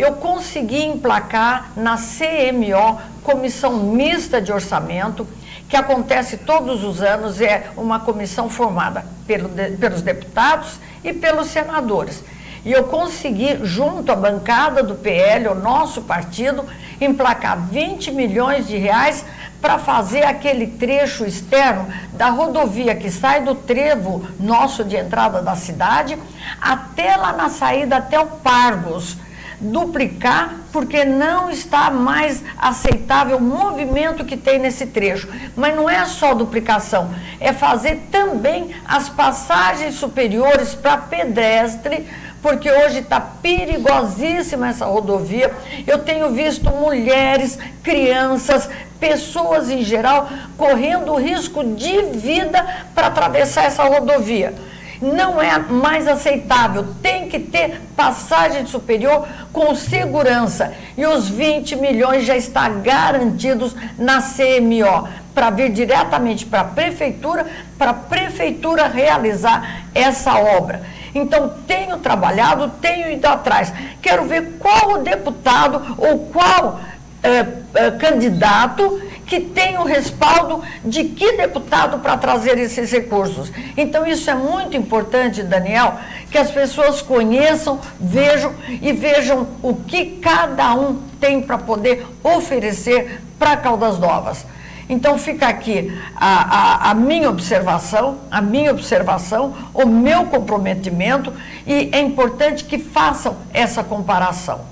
eu 0.00 0.14
consegui 0.14 0.82
emplacar 0.82 1.72
na 1.76 1.96
CMO, 1.96 2.98
Comissão 3.22 3.84
Mista 3.84 4.40
de 4.40 4.50
Orçamento, 4.50 5.26
que 5.68 5.76
acontece 5.76 6.38
todos 6.38 6.82
os 6.82 7.02
anos, 7.02 7.40
é 7.40 7.70
uma 7.76 8.00
comissão 8.00 8.48
formada 8.48 9.04
pelo, 9.26 9.48
pelos 9.48 10.02
deputados 10.02 10.78
e 11.02 11.12
pelos 11.12 11.48
senadores. 11.48 12.22
E 12.64 12.72
eu 12.72 12.84
consegui, 12.84 13.58
junto 13.62 14.12
à 14.12 14.16
bancada 14.16 14.82
do 14.82 14.94
PL, 14.94 15.48
o 15.48 15.54
nosso 15.54 16.02
partido, 16.02 16.64
emplacar 17.00 17.58
20 17.58 18.12
milhões 18.12 18.66
de 18.66 18.76
reais 18.76 19.24
para 19.62 19.78
fazer 19.78 20.24
aquele 20.24 20.66
trecho 20.66 21.24
externo 21.24 21.86
da 22.12 22.28
rodovia 22.28 22.94
que 22.94 23.10
sai 23.10 23.42
do 23.42 23.54
trevo 23.54 24.26
nosso 24.38 24.84
de 24.84 24.96
entrada 24.96 25.42
da 25.42 25.54
cidade 25.54 26.18
até 26.60 27.16
lá 27.16 27.32
na 27.32 27.48
saída, 27.48 27.96
até 27.96 28.18
o 28.18 28.26
Pargos 28.26 29.16
duplicar, 29.60 30.56
porque 30.72 31.04
não 31.04 31.50
está 31.50 31.90
mais 31.90 32.42
aceitável 32.56 33.36
o 33.36 33.40
movimento 33.40 34.24
que 34.24 34.36
tem 34.36 34.58
nesse 34.58 34.86
trecho. 34.86 35.28
Mas 35.54 35.74
não 35.76 35.88
é 35.88 36.04
só 36.06 36.34
duplicação, 36.34 37.10
é 37.38 37.52
fazer 37.52 38.08
também 38.10 38.74
as 38.86 39.08
passagens 39.08 39.94
superiores 39.94 40.74
para 40.74 40.96
pedestre, 40.96 42.06
porque 42.42 42.70
hoje 42.70 43.00
está 43.00 43.20
perigosíssima 43.20 44.68
essa 44.68 44.86
rodovia. 44.86 45.52
Eu 45.86 45.98
tenho 45.98 46.30
visto 46.30 46.70
mulheres, 46.70 47.58
crianças, 47.82 48.68
pessoas 48.98 49.70
em 49.70 49.82
geral 49.82 50.28
correndo 50.56 51.14
risco 51.16 51.62
de 51.64 52.02
vida 52.02 52.64
para 52.94 53.08
atravessar 53.08 53.64
essa 53.64 53.84
rodovia 53.84 54.54
não 55.00 55.40
é 55.40 55.58
mais 55.58 56.06
aceitável. 56.06 56.86
Tem 57.02 57.28
que 57.28 57.38
ter 57.38 57.80
passagem 57.96 58.66
superior 58.66 59.26
com 59.52 59.74
segurança. 59.74 60.72
E 60.96 61.06
os 61.06 61.28
20 61.28 61.76
milhões 61.76 62.24
já 62.24 62.36
estão 62.36 62.80
garantidos 62.80 63.74
na 63.98 64.20
CMO 64.20 65.08
para 65.34 65.50
vir 65.50 65.70
diretamente 65.70 66.44
para 66.44 66.60
a 66.60 66.64
prefeitura, 66.64 67.46
para 67.78 67.92
a 67.92 67.94
prefeitura 67.94 68.88
realizar 68.88 69.84
essa 69.94 70.34
obra. 70.34 70.82
Então, 71.14 71.54
tenho 71.66 71.98
trabalhado, 71.98 72.70
tenho 72.80 73.10
ido 73.10 73.26
atrás. 73.26 73.72
Quero 74.00 74.24
ver 74.26 74.56
qual 74.58 74.92
o 74.94 74.98
deputado 74.98 75.96
ou 75.98 76.26
qual 76.26 76.80
é, 77.22 77.46
é, 77.74 77.90
candidato 77.92 79.00
que 79.26 79.40
tem 79.40 79.78
o 79.78 79.84
respaldo 79.84 80.62
de 80.84 81.04
que 81.04 81.36
deputado 81.36 82.00
para 82.00 82.16
trazer 82.16 82.58
esses 82.58 82.90
recursos. 82.90 83.52
Então, 83.76 84.04
isso 84.04 84.28
é 84.28 84.34
muito 84.34 84.76
importante, 84.76 85.42
Daniel, 85.42 85.94
que 86.30 86.36
as 86.36 86.50
pessoas 86.50 87.00
conheçam, 87.00 87.78
vejam 88.00 88.52
e 88.68 88.92
vejam 88.92 89.46
o 89.62 89.74
que 89.74 90.18
cada 90.20 90.74
um 90.74 91.00
tem 91.20 91.40
para 91.40 91.58
poder 91.58 92.04
oferecer 92.24 93.20
para 93.38 93.56
Caldas 93.56 93.98
Novas. 93.98 94.44
Então 94.90 95.16
fica 95.16 95.46
aqui 95.46 95.96
a, 96.16 96.88
a, 96.88 96.90
a, 96.90 96.94
minha 96.94 97.30
observação, 97.30 98.18
a 98.28 98.40
minha 98.40 98.72
observação, 98.72 99.54
o 99.72 99.86
meu 99.86 100.24
comprometimento 100.26 101.32
e 101.64 101.88
é 101.92 102.00
importante 102.00 102.64
que 102.64 102.76
façam 102.76 103.36
essa 103.54 103.84
comparação. 103.84 104.62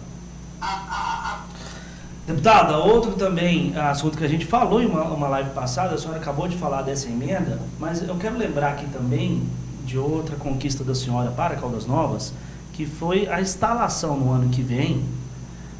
Deputada, 2.28 2.76
outro 2.76 3.12
também 3.12 3.74
assunto 3.74 4.18
que 4.18 4.22
a 4.22 4.28
gente 4.28 4.44
falou 4.44 4.82
em 4.82 4.86
uma, 4.86 5.02
uma 5.04 5.28
live 5.28 5.48
passada, 5.50 5.94
a 5.94 5.98
senhora 5.98 6.20
acabou 6.20 6.46
de 6.46 6.58
falar 6.58 6.82
dessa 6.82 7.08
emenda, 7.08 7.58
mas 7.80 8.06
eu 8.06 8.14
quero 8.16 8.36
lembrar 8.36 8.72
aqui 8.72 8.84
também 8.88 9.48
de 9.86 9.96
outra 9.96 10.36
conquista 10.36 10.84
da 10.84 10.94
senhora 10.94 11.30
para 11.30 11.56
Caldas 11.56 11.86
Novas, 11.86 12.34
que 12.74 12.84
foi 12.84 13.26
a 13.28 13.40
instalação 13.40 14.14
no 14.14 14.30
ano 14.30 14.50
que 14.50 14.60
vem, 14.60 15.02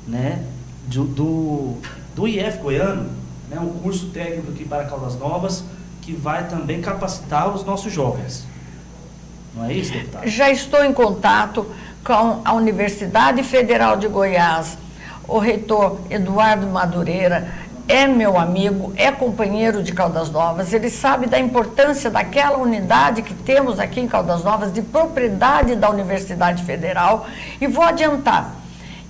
né, 0.06 0.42
do, 0.86 1.04
do, 1.04 1.74
do 2.16 2.26
IF 2.26 2.56
Goiano, 2.62 3.10
né, 3.50 3.60
um 3.60 3.68
curso 3.82 4.06
técnico 4.06 4.50
aqui 4.50 4.64
para 4.64 4.86
Caldas 4.86 5.18
Novas, 5.18 5.62
que 6.00 6.14
vai 6.14 6.48
também 6.48 6.80
capacitar 6.80 7.54
os 7.54 7.62
nossos 7.62 7.92
jovens. 7.92 8.46
Não 9.54 9.66
é 9.66 9.74
isso, 9.74 9.92
deputada? 9.92 10.26
Já 10.26 10.48
estou 10.48 10.82
em 10.82 10.94
contato 10.94 11.66
com 12.02 12.40
a 12.42 12.54
Universidade 12.54 13.42
Federal 13.42 13.98
de 13.98 14.08
Goiás 14.08 14.78
o 15.28 15.38
reitor 15.38 16.00
Eduardo 16.08 16.66
Madureira 16.66 17.52
é 17.86 18.06
meu 18.06 18.38
amigo, 18.38 18.92
é 18.96 19.10
companheiro 19.10 19.82
de 19.82 19.92
Caldas 19.92 20.30
Novas, 20.30 20.72
ele 20.72 20.90
sabe 20.90 21.26
da 21.26 21.38
importância 21.38 22.10
daquela 22.10 22.58
unidade 22.58 23.22
que 23.22 23.32
temos 23.32 23.78
aqui 23.78 24.00
em 24.00 24.08
Caldas 24.08 24.44
Novas, 24.44 24.72
de 24.72 24.82
propriedade 24.82 25.74
da 25.74 25.88
Universidade 25.88 26.64
Federal, 26.64 27.26
e 27.60 27.66
vou 27.66 27.84
adiantar, 27.84 28.54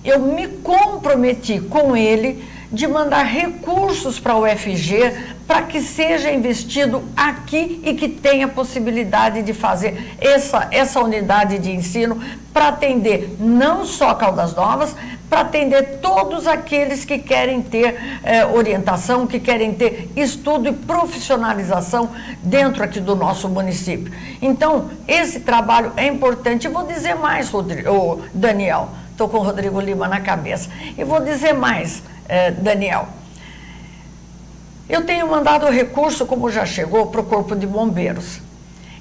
eu 0.03 0.19
me 0.19 0.47
comprometi 0.47 1.59
com 1.59 1.95
ele 1.95 2.41
de 2.71 2.87
mandar 2.87 3.23
recursos 3.23 4.19
para 4.19 4.33
a 4.33 4.39
UFG 4.39 5.37
para 5.47 5.63
que 5.63 5.81
seja 5.81 6.31
investido 6.31 7.03
aqui 7.17 7.81
e 7.83 7.95
que 7.95 8.07
tenha 8.07 8.47
possibilidade 8.47 9.41
de 9.41 9.53
fazer 9.53 10.15
essa, 10.19 10.67
essa 10.69 10.99
unidade 10.99 11.57
de 11.57 11.71
ensino 11.71 12.21
para 12.53 12.67
atender 12.67 13.35
não 13.39 13.83
só 13.83 14.13
Caldas 14.13 14.53
Novas, 14.55 14.95
para 15.27 15.41
atender 15.41 15.99
todos 16.01 16.45
aqueles 16.47 17.05
que 17.05 17.19
querem 17.19 17.61
ter 17.61 18.19
eh, 18.23 18.45
orientação, 18.45 19.27
que 19.27 19.39
querem 19.39 19.73
ter 19.73 20.11
estudo 20.15 20.67
e 20.69 20.73
profissionalização 20.73 22.09
dentro 22.43 22.83
aqui 22.83 22.99
do 22.99 23.15
nosso 23.15 23.47
município. 23.47 24.11
Então, 24.41 24.89
esse 25.07 25.39
trabalho 25.41 25.93
é 25.95 26.07
importante. 26.07 26.67
Vou 26.67 26.85
dizer 26.85 27.15
mais, 27.15 27.49
Rodrigo, 27.49 28.21
Daniel, 28.33 28.89
estou 29.11 29.29
com 29.29 29.37
o 29.37 29.43
Rodrigo 29.43 29.79
Lima 29.79 30.07
na 30.07 30.19
cabeça. 30.19 30.69
E 30.97 31.03
vou 31.03 31.19
dizer 31.19 31.53
mais, 31.53 32.01
eh, 32.29 32.51
Daniel. 32.51 33.09
Eu 34.87 35.05
tenho 35.05 35.29
mandado 35.29 35.65
recurso, 35.69 36.25
como 36.25 36.49
já 36.49 36.65
chegou, 36.65 37.07
para 37.07 37.21
o 37.21 37.25
Corpo 37.25 37.55
de 37.55 37.67
Bombeiros. 37.67 38.39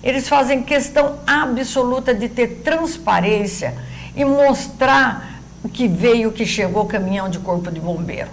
Eles 0.02 0.28
fazem 0.28 0.62
questão 0.62 1.18
absoluta 1.26 2.14
de 2.14 2.28
ter 2.28 2.62
transparência 2.64 3.74
e 4.14 4.24
mostrar 4.24 5.40
o 5.62 5.68
que 5.68 5.88
veio, 5.88 6.28
o 6.28 6.32
que 6.32 6.46
chegou, 6.46 6.86
caminhão 6.86 7.28
de 7.28 7.38
corpo 7.38 7.70
de 7.70 7.80
bombeiro. 7.80 8.28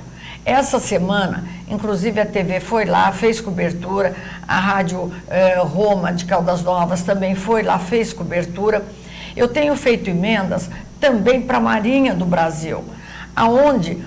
Essa 0.45 0.79
semana, 0.79 1.43
inclusive 1.67 2.19
a 2.19 2.25
TV 2.25 2.59
foi 2.59 2.85
lá, 2.85 3.11
fez 3.11 3.41
cobertura, 3.41 4.15
a 4.47 4.59
Rádio 4.59 5.11
eh, 5.27 5.57
Roma 5.59 6.13
de 6.13 6.25
Caldas 6.25 6.61
Novas 6.61 7.01
também 7.01 7.33
foi 7.33 7.63
lá, 7.63 7.79
fez 7.79 8.13
cobertura. 8.13 8.85
Eu 9.35 9.47
tenho 9.47 9.75
feito 9.75 10.07
emendas 10.09 10.69
também 10.99 11.41
para 11.41 11.57
a 11.57 11.61
Marinha 11.61 12.13
do 12.13 12.25
Brasil, 12.25 12.83
aonde 13.35 14.05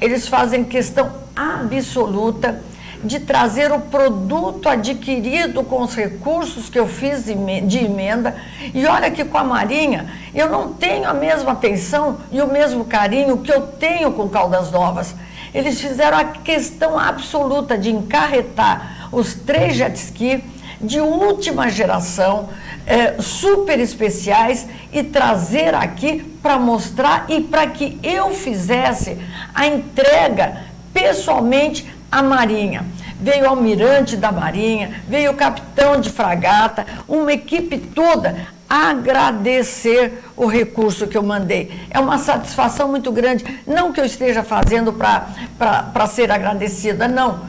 eles 0.00 0.26
fazem 0.28 0.64
questão 0.64 1.10
absoluta 1.34 2.62
de 3.04 3.20
trazer 3.20 3.70
o 3.72 3.80
produto 3.80 4.68
adquirido 4.68 5.62
com 5.62 5.82
os 5.82 5.94
recursos 5.94 6.68
que 6.68 6.78
eu 6.78 6.88
fiz 6.88 7.24
de 7.24 7.78
emenda. 7.78 8.34
E 8.74 8.86
olha 8.86 9.10
que 9.10 9.24
com 9.24 9.38
a 9.38 9.44
Marinha 9.44 10.06
eu 10.34 10.48
não 10.48 10.72
tenho 10.72 11.08
a 11.08 11.14
mesma 11.14 11.52
atenção 11.52 12.18
e 12.32 12.40
o 12.40 12.46
mesmo 12.46 12.84
carinho 12.84 13.38
que 13.38 13.52
eu 13.52 13.62
tenho 13.62 14.12
com 14.12 14.28
Caldas 14.28 14.70
Novas. 14.70 15.14
Eles 15.54 15.80
fizeram 15.80 16.18
a 16.18 16.24
questão 16.24 16.98
absoluta 16.98 17.78
de 17.78 17.90
encarretar 17.90 19.08
os 19.12 19.34
três 19.34 19.76
jet 19.76 19.96
ski 19.96 20.42
de 20.80 21.00
última 21.00 21.68
geração, 21.68 22.48
eh, 22.86 23.16
super 23.20 23.78
especiais, 23.80 24.66
e 24.92 25.02
trazer 25.02 25.74
aqui 25.74 26.22
para 26.42 26.58
mostrar 26.58 27.26
e 27.28 27.40
para 27.40 27.66
que 27.66 27.98
eu 28.02 28.30
fizesse 28.30 29.18
a 29.54 29.66
entrega 29.66 30.62
pessoalmente 30.92 31.86
a 32.10 32.22
Marinha. 32.22 32.84
Veio 33.20 33.44
o 33.44 33.48
almirante 33.48 34.16
da 34.16 34.30
Marinha, 34.30 35.02
veio 35.08 35.32
o 35.32 35.34
capitão 35.34 36.00
de 36.00 36.10
fragata, 36.10 36.86
uma 37.08 37.32
equipe 37.32 37.78
toda 37.78 38.54
agradecer 38.68 40.24
o 40.36 40.46
recurso 40.46 41.06
que 41.06 41.16
eu 41.16 41.22
mandei. 41.22 41.86
É 41.90 42.00
uma 42.00 42.18
satisfação 42.18 42.88
muito 42.88 43.12
grande. 43.12 43.44
Não 43.66 43.92
que 43.92 44.00
eu 44.00 44.04
esteja 44.04 44.42
fazendo 44.42 44.92
para 44.92 46.06
ser 46.06 46.30
agradecida, 46.30 47.06
não. 47.06 47.46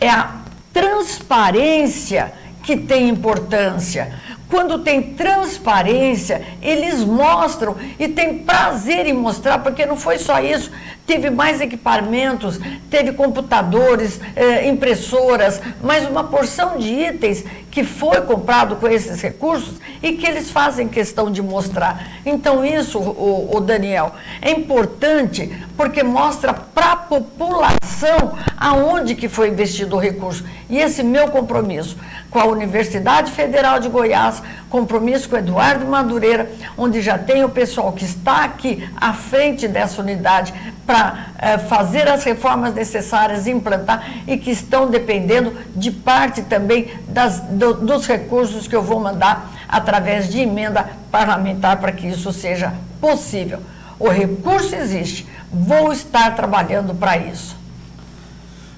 É 0.00 0.08
a 0.08 0.30
transparência 0.72 2.32
que 2.62 2.76
tem 2.76 3.08
importância. 3.08 4.12
Quando 4.50 4.80
tem 4.80 5.14
transparência, 5.14 6.42
eles 6.60 7.04
mostram 7.04 7.76
e 8.00 8.08
tem 8.08 8.40
prazer 8.40 9.06
em 9.06 9.12
mostrar, 9.12 9.60
porque 9.60 9.86
não 9.86 9.96
foi 9.96 10.18
só 10.18 10.40
isso. 10.40 10.72
Teve 11.06 11.30
mais 11.30 11.60
equipamentos, 11.60 12.58
teve 12.90 13.12
computadores, 13.12 14.20
eh, 14.34 14.68
impressoras, 14.68 15.62
mais 15.80 16.08
uma 16.08 16.24
porção 16.24 16.78
de 16.78 16.88
itens 16.88 17.44
que 17.70 17.84
foi 17.84 18.20
comprado 18.22 18.74
com 18.76 18.88
esses 18.88 19.20
recursos 19.20 19.80
e 20.02 20.12
que 20.12 20.26
eles 20.26 20.50
fazem 20.50 20.88
questão 20.88 21.30
de 21.30 21.40
mostrar. 21.40 22.04
Então, 22.26 22.64
isso, 22.64 22.98
o, 22.98 23.56
o 23.56 23.60
Daniel, 23.60 24.12
é 24.42 24.50
importante 24.50 25.64
porque 25.76 26.02
mostra 26.02 26.52
para 26.52 26.92
a 26.92 26.96
população 26.96 28.36
aonde 28.56 29.14
que 29.14 29.28
foi 29.28 29.48
investido 29.48 29.94
o 29.94 29.98
recurso. 29.98 30.44
E 30.68 30.78
esse 30.78 31.02
meu 31.02 31.28
compromisso 31.28 31.96
com 32.30 32.38
a 32.38 32.44
Universidade 32.46 33.32
Federal 33.32 33.80
de 33.80 33.88
Goiás, 33.88 34.42
compromisso 34.68 35.28
com 35.28 35.36
Eduardo 35.36 35.84
Madureira, 35.84 36.50
onde 36.78 37.02
já 37.02 37.18
tem 37.18 37.42
o 37.42 37.48
pessoal 37.48 37.92
que 37.92 38.04
está 38.04 38.44
aqui 38.44 38.88
à 38.96 39.12
frente 39.12 39.66
dessa 39.66 40.00
unidade 40.00 40.54
para 40.86 41.26
eh, 41.38 41.58
fazer 41.58 42.08
as 42.08 42.22
reformas 42.22 42.72
necessárias, 42.72 43.46
implantar 43.46 44.22
e 44.26 44.38
que 44.38 44.50
estão 44.50 44.88
dependendo 44.88 45.52
de 45.74 45.90
parte 45.90 46.42
também 46.42 46.92
das, 47.08 47.40
do, 47.40 47.74
dos 47.74 48.06
recursos 48.06 48.68
que 48.68 48.76
eu 48.76 48.82
vou 48.82 49.00
mandar 49.00 49.50
através 49.68 50.28
de 50.28 50.40
emenda 50.40 50.88
parlamentar 51.10 51.78
para 51.78 51.92
que 51.92 52.06
isso 52.06 52.32
seja 52.32 52.72
possível. 53.00 53.60
O 53.98 54.08
recurso 54.08 54.74
existe, 54.74 55.28
vou 55.52 55.92
estar 55.92 56.34
trabalhando 56.34 56.94
para 56.94 57.18
isso. 57.18 57.59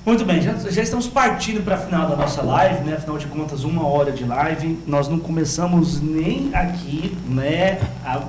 Muito 0.04 0.24
bem, 0.24 0.42
já, 0.42 0.54
já 0.54 0.82
estamos 0.82 1.06
partindo 1.06 1.64
para 1.64 1.76
a 1.76 1.78
final 1.78 2.08
da 2.08 2.16
nossa 2.16 2.42
live, 2.42 2.82
né? 2.82 2.94
Afinal 2.94 3.18
de 3.18 3.28
contas, 3.28 3.62
uma 3.62 3.86
hora 3.86 4.10
de 4.10 4.24
live. 4.24 4.76
Nós 4.84 5.06
não 5.06 5.16
começamos 5.16 6.00
nem 6.00 6.50
aqui, 6.52 7.16
né? 7.28 7.80
A, 8.04 8.20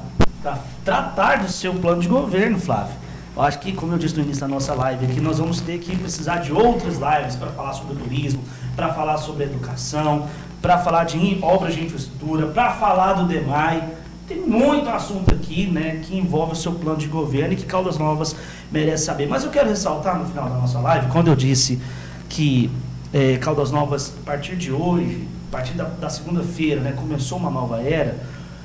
a 0.45 0.59
tratar 0.85 1.41
do 1.41 1.49
seu 1.49 1.73
plano 1.73 1.99
de 1.99 2.07
governo, 2.07 2.59
Flávio. 2.59 2.93
Eu 3.35 3.41
acho 3.41 3.57
que, 3.57 3.71
como 3.71 3.91
eu 3.91 3.97
disse 3.97 4.15
no 4.15 4.21
início 4.21 4.41
da 4.41 4.47
nossa 4.47 4.75
live 4.75 5.03
aqui, 5.03 5.19
nós 5.19 5.39
vamos 5.39 5.61
ter 5.61 5.79
que 5.79 5.97
precisar 5.97 6.37
de 6.37 6.53
outras 6.53 6.99
lives 6.99 7.35
para 7.35 7.49
falar 7.49 7.73
sobre 7.73 7.95
turismo, 7.95 8.43
para 8.75 8.93
falar 8.93 9.17
sobre 9.17 9.45
educação, 9.45 10.27
para 10.61 10.77
falar 10.77 11.05
de 11.05 11.39
obras 11.41 11.73
de 11.73 11.83
infraestrutura, 11.83 12.45
para 12.49 12.73
falar 12.73 13.13
do 13.13 13.25
DEMAI. 13.25 13.89
Tem 14.27 14.37
muito 14.37 14.87
assunto 14.89 15.33
aqui, 15.33 15.65
né, 15.65 16.01
que 16.03 16.15
envolve 16.15 16.53
o 16.53 16.55
seu 16.55 16.73
plano 16.73 16.99
de 16.99 17.07
governo 17.07 17.53
e 17.53 17.55
que 17.55 17.65
Caldas 17.65 17.97
Novas 17.97 18.35
merece 18.73 19.05
saber. 19.05 19.27
Mas 19.27 19.43
eu 19.43 19.51
quero 19.51 19.69
ressaltar 19.69 20.17
no 20.17 20.25
final 20.25 20.49
da 20.49 20.55
nossa 20.55 20.79
live, 20.79 21.07
quando 21.07 21.27
eu 21.27 21.35
disse 21.35 21.79
que 22.27 22.71
é, 23.13 23.37
Caldas 23.37 23.69
Novas, 23.69 24.11
a 24.23 24.25
partir 24.25 24.55
de 24.55 24.71
hoje, 24.71 25.27
a 25.49 25.51
partir 25.51 25.73
da, 25.73 25.83
da 25.83 26.09
segunda-feira, 26.09 26.81
né, 26.81 26.93
começou 26.93 27.37
uma 27.37 27.51
nova 27.51 27.79
era, 27.81 28.17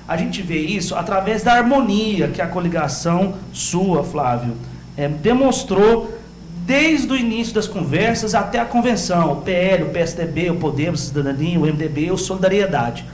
a 0.08 0.16
gente 0.16 0.40
vê 0.40 0.58
isso 0.58 0.94
através 0.94 1.42
da 1.42 1.52
harmonia 1.52 2.28
que 2.28 2.40
a 2.40 2.46
coligação 2.46 3.34
sua, 3.52 4.02
Flávio, 4.02 4.54
é, 4.96 5.06
demonstrou 5.06 6.18
desde 6.64 7.12
o 7.12 7.16
início 7.16 7.54
das 7.54 7.66
conversas 7.66 8.34
até 8.34 8.58
a 8.58 8.64
convenção, 8.64 9.32
o 9.32 9.36
PL, 9.42 9.84
o 9.84 9.90
PSDB, 9.90 10.50
o 10.50 10.56
Podemos, 10.56 11.00
Cidadania, 11.00 11.58
o 11.58 11.62
MDB, 11.62 12.10
o 12.10 12.16
Solidariedade. 12.16 13.04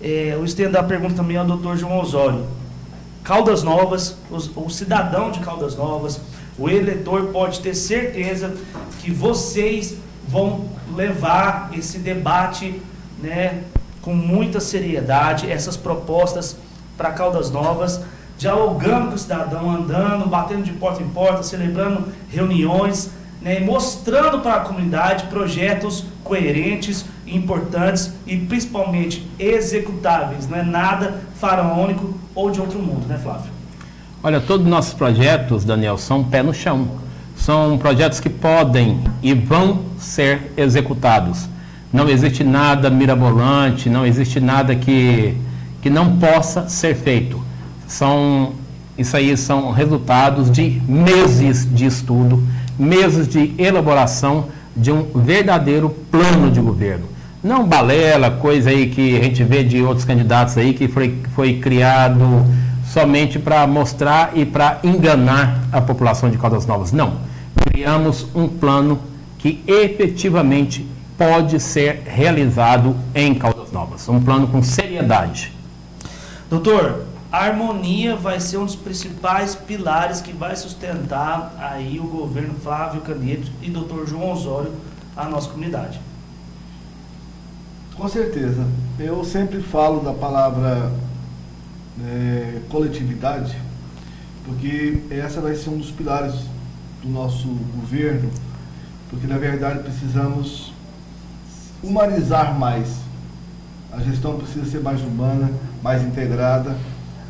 É, 0.00 0.30
eu 0.32 0.44
estendo 0.44 0.78
a 0.78 0.82
pergunta 0.82 1.14
também 1.14 1.36
ao 1.36 1.44
doutor 1.44 1.76
João 1.76 2.00
Osório. 2.00 2.44
Caldas 3.24 3.62
Novas, 3.62 4.16
os, 4.30 4.50
o 4.56 4.68
cidadão 4.68 5.30
de 5.30 5.40
Caldas 5.40 5.76
Novas, 5.76 6.20
o 6.58 6.68
eleitor 6.68 7.26
pode 7.26 7.60
ter 7.60 7.74
certeza 7.74 8.54
que 9.00 9.10
vocês 9.10 9.96
vão 10.28 10.68
levar 10.94 11.70
esse 11.72 11.98
debate 11.98 12.80
né, 13.22 13.62
com 14.00 14.14
muita 14.14 14.60
seriedade, 14.60 15.50
essas 15.50 15.76
propostas 15.76 16.56
para 16.96 17.12
Caldas 17.12 17.50
Novas 17.50 18.00
dialogando 18.36 19.08
com 19.08 19.14
o 19.14 19.18
cidadão, 19.18 19.70
andando, 19.70 20.28
batendo 20.28 20.64
de 20.64 20.72
porta 20.72 21.00
em 21.00 21.08
porta, 21.08 21.44
celebrando 21.44 22.08
reuniões, 22.28 23.10
né, 23.40 23.60
mostrando 23.60 24.40
para 24.40 24.54
a 24.54 24.60
comunidade 24.60 25.26
projetos 25.26 26.04
coerentes, 26.24 27.04
importantes 27.36 28.12
e 28.26 28.36
principalmente 28.36 29.26
executáveis. 29.38 30.48
Não 30.48 30.58
é 30.58 30.62
nada 30.62 31.22
faraônico 31.36 32.14
ou 32.34 32.50
de 32.50 32.60
outro 32.60 32.78
mundo, 32.78 33.06
né, 33.06 33.18
Flávio? 33.22 33.50
Olha, 34.22 34.40
todos 34.40 34.64
os 34.64 34.70
nossos 34.70 34.94
projetos, 34.94 35.64
Daniel, 35.64 35.98
são 35.98 36.22
pé 36.22 36.42
no 36.42 36.54
chão. 36.54 36.88
São 37.36 37.76
projetos 37.78 38.20
que 38.20 38.30
podem 38.30 39.00
e 39.22 39.34
vão 39.34 39.80
ser 39.98 40.52
executados. 40.56 41.48
Não 41.92 42.08
existe 42.08 42.44
nada 42.44 42.88
mirabolante, 42.88 43.90
não 43.90 44.06
existe 44.06 44.38
nada 44.38 44.76
que, 44.76 45.36
que 45.82 45.90
não 45.90 46.18
possa 46.18 46.68
ser 46.68 46.94
feito 46.94 47.42
são 47.92 48.54
isso 48.96 49.16
aí 49.16 49.36
são 49.36 49.70
resultados 49.70 50.50
de 50.50 50.80
meses 50.86 51.66
de 51.70 51.86
estudo, 51.86 52.42
meses 52.78 53.26
de 53.26 53.54
elaboração 53.58 54.46
de 54.76 54.92
um 54.92 55.04
verdadeiro 55.14 55.88
plano 56.10 56.50
de 56.50 56.60
governo. 56.60 57.06
Não 57.42 57.66
balela, 57.66 58.30
coisa 58.30 58.70
aí 58.70 58.88
que 58.88 59.18
a 59.18 59.22
gente 59.24 59.42
vê 59.42 59.64
de 59.64 59.82
outros 59.82 60.04
candidatos 60.04 60.56
aí 60.56 60.72
que 60.72 60.86
foi, 60.86 61.18
foi 61.34 61.54
criado 61.54 62.46
somente 62.86 63.36
para 63.36 63.66
mostrar 63.66 64.30
e 64.36 64.46
para 64.46 64.78
enganar 64.84 65.60
a 65.72 65.80
população 65.80 66.30
de 66.30 66.38
Caldas 66.38 66.66
Novas. 66.66 66.92
Não. 66.92 67.14
Criamos 67.56 68.28
um 68.32 68.46
plano 68.46 69.00
que 69.38 69.60
efetivamente 69.66 70.86
pode 71.18 71.58
ser 71.58 72.02
realizado 72.06 72.94
em 73.12 73.34
Caldas 73.34 73.72
Novas. 73.72 74.08
Um 74.08 74.20
plano 74.20 74.46
com 74.46 74.62
seriedade. 74.62 75.52
Doutor, 76.48 77.06
a 77.32 77.38
harmonia 77.38 78.14
vai 78.14 78.38
ser 78.38 78.58
um 78.58 78.66
dos 78.66 78.76
principais 78.76 79.56
pilares 79.56 80.20
que 80.20 80.32
vai 80.32 80.54
sustentar 80.54 81.56
aí 81.58 81.98
o 81.98 82.04
governo 82.04 82.54
Flávio 82.62 83.00
Canedo 83.00 83.48
e 83.60 83.68
Dr. 83.68 84.06
João 84.06 84.30
Osório 84.30 84.70
a 85.16 85.24
nossa 85.24 85.48
comunidade. 85.48 85.98
Com 87.96 88.08
certeza. 88.08 88.66
Eu 88.98 89.22
sempre 89.24 89.60
falo 89.60 90.00
da 90.00 90.12
palavra 90.12 90.90
é, 92.02 92.60
coletividade, 92.70 93.54
porque 94.46 95.02
essa 95.10 95.40
vai 95.40 95.54
ser 95.54 95.70
um 95.70 95.78
dos 95.78 95.90
pilares 95.90 96.34
do 97.02 97.08
nosso 97.08 97.48
governo, 97.76 98.30
porque 99.10 99.26
na 99.26 99.36
verdade 99.36 99.80
precisamos 99.80 100.72
humanizar 101.82 102.58
mais. 102.58 102.96
A 103.92 104.00
gestão 104.00 104.38
precisa 104.38 104.64
ser 104.64 104.80
mais 104.80 105.02
humana, 105.02 105.50
mais 105.82 106.02
integrada 106.02 106.74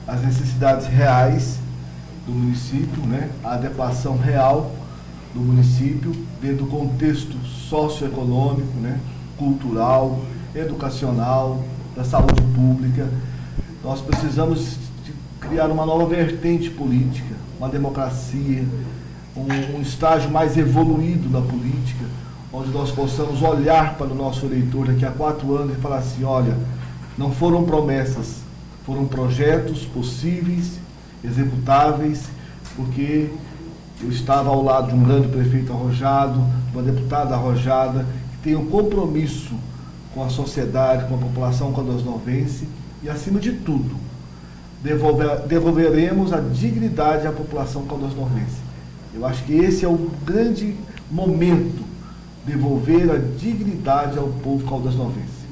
as 0.07 0.23
necessidades 0.23 0.87
reais 0.87 1.59
do 2.27 2.33
município, 2.33 3.05
né? 3.07 3.31
a 3.43 3.55
adequação 3.55 4.17
real 4.17 4.71
do 5.35 5.41
município 5.41 6.15
dentro 6.41 6.65
do 6.65 6.67
contexto 6.67 7.37
socioeconômico, 7.47 8.79
né? 8.79 9.01
cultural, 9.37 10.21
educacional, 10.55 11.63
da 11.97 12.05
saúde 12.05 12.43
pública. 12.55 13.09
Nós 13.83 14.01
precisamos 14.01 14.77
criar 15.41 15.67
uma 15.71 15.85
nova 15.85 16.07
vertente 16.07 16.71
política, 16.71 17.35
uma 17.59 17.69
democracia, 17.69 18.65
um, 19.37 19.77
um 19.77 19.83
estágio 19.83 20.31
mais 20.31 20.57
evoluído 20.57 21.29
da 21.29 21.41
política, 21.41 22.05
onde 22.53 22.71
nós 22.71 22.91
possamos 22.91 23.43
olhar 23.43 23.95
para 23.97 24.09
o 24.09 24.15
nosso 24.15 24.47
eleitor 24.47 24.87
daqui 24.87 25.05
a 25.05 25.11
quatro 25.11 25.57
anos 25.57 25.77
e 25.77 25.81
falar 25.81 25.99
assim, 25.99 26.23
olha, 26.25 26.57
não 27.17 27.33
foram 27.33 27.65
promessas, 27.65 28.43
foram 28.85 29.07
projetos 29.07 29.85
possíveis, 29.87 30.79
executáveis, 31.25 32.25
porque 32.77 33.31
eu 34.03 34.11
estava 34.11 34.51
ao 34.51 34.63
lado 34.63 34.89
de 34.89 34.95
um 34.95 35.03
grande 35.03 35.29
prefeito 35.29 35.73
arrojado, 35.73 36.45
uma 36.73 36.83
deputada 36.83 37.35
arrojada, 37.35 38.07
que 38.33 38.39
tem 38.39 38.57
um 38.57 38.67
compromisso 38.67 39.55
com 40.15 40.25
a 40.25 40.29
sociedade, 40.29 41.07
com 41.07 41.15
a 41.15 41.19
população 41.19 41.73
candosnovense 41.73 42.69
e, 43.03 43.09
acima 43.09 43.41
de 43.41 43.53
tudo, 43.53 43.97
devolver, 44.83 45.41
devolveremos 45.47 46.33
a 46.33 46.41
dignidade 46.41 47.27
à 47.27 47.33
população 47.33 47.87
candosnovense. 47.87 48.61
Eu 49.15 49.27
acho 49.27 49.45
que 49.45 49.55
esse 49.55 49.85
é 49.85 49.89
o 49.89 50.11
grande 50.25 50.77
momento, 51.11 51.85
devolver 52.47 53.11
a 53.11 53.19
dignidade 53.19 54.19
ao 54.19 54.29
povo 54.29 54.69
caldosnovense. 54.69 55.43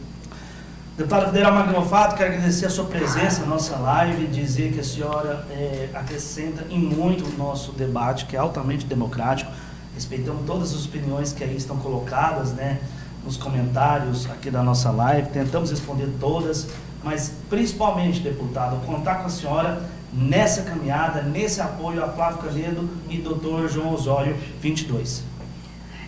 Deputada 0.96 1.26
Federal 1.26 1.54
Magnofato, 1.54 2.14
quero 2.14 2.34
agradecer 2.34 2.66
a 2.66 2.70
sua 2.70 2.84
presença 2.84 3.40
na 3.40 3.46
nossa 3.46 3.76
live, 3.76 4.26
dizer 4.26 4.72
que 4.72 4.80
a 4.80 4.84
senhora 4.84 5.46
é, 5.50 5.88
acrescenta 5.94 6.66
em 6.68 6.78
muito 6.78 7.24
o 7.24 7.38
nosso 7.38 7.72
debate, 7.72 8.26
que 8.26 8.36
é 8.36 8.38
altamente 8.38 8.84
democrático. 8.84 9.50
Respeitamos 9.94 10.42
todas 10.46 10.74
as 10.74 10.84
opiniões 10.84 11.32
que 11.32 11.42
aí 11.42 11.56
estão 11.56 11.78
colocadas, 11.78 12.52
né, 12.52 12.80
nos 13.24 13.36
comentários 13.36 14.30
aqui 14.30 14.50
da 14.50 14.62
nossa 14.62 14.90
live. 14.90 15.28
Tentamos 15.30 15.70
responder 15.70 16.08
todas, 16.20 16.68
mas 17.02 17.32
principalmente, 17.48 18.20
deputado, 18.20 18.84
contar 18.86 19.16
com 19.16 19.26
a 19.26 19.30
senhora 19.30 19.82
nessa 20.12 20.62
caminhada, 20.62 21.22
nesse 21.22 21.60
apoio 21.60 22.04
a 22.04 22.08
Flávio 22.08 22.38
Canedo 22.38 22.88
e 23.08 23.18
doutor 23.18 23.68
João 23.68 23.94
Osório 23.94 24.36
22. 24.60 25.22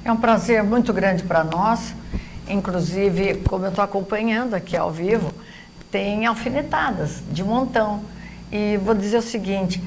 É 0.04 0.10
um 0.10 0.16
prazer 0.16 0.62
muito 0.64 0.92
grande 0.92 1.22
para 1.22 1.44
nós 1.44 1.94
Inclusive, 2.48 3.36
como 3.48 3.64
eu 3.64 3.70
estou 3.70 3.84
acompanhando 3.84 4.54
aqui 4.54 4.76
ao 4.76 4.90
vivo, 4.90 5.32
tem 5.90 6.26
alfinetadas 6.26 7.22
de 7.30 7.44
montão. 7.44 8.02
E 8.50 8.76
vou 8.78 8.94
dizer 8.94 9.18
o 9.18 9.22
seguinte: 9.22 9.82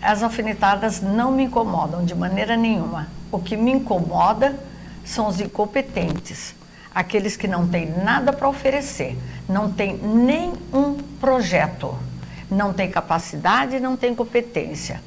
as 0.00 0.22
alfinetadas 0.22 1.00
não 1.00 1.32
me 1.32 1.44
incomodam 1.44 2.04
de 2.04 2.14
maneira 2.14 2.56
nenhuma. 2.56 3.08
O 3.30 3.38
que 3.38 3.56
me 3.56 3.72
incomoda 3.72 4.58
são 5.04 5.26
os 5.26 5.40
incompetentes, 5.40 6.54
aqueles 6.96 7.36
que 7.36 7.46
não 7.46 7.68
têm 7.68 7.90
nada 8.02 8.32
para 8.32 8.48
oferecer, 8.48 9.18
não 9.46 9.70
têm 9.70 9.98
nenhum 9.98 10.96
projeto, 11.20 11.94
não 12.50 12.72
têm 12.72 12.90
capacidade, 12.90 13.78
não 13.78 13.98
têm 13.98 14.14
competência. 14.14 15.02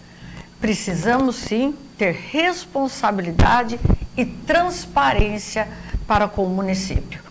Precisamos 0.61 1.37
sim 1.37 1.73
ter 1.97 2.13
responsabilidade 2.31 3.79
e 4.15 4.23
transparência 4.23 5.67
para 6.05 6.27
com 6.27 6.45
o 6.45 6.49
município. 6.49 7.23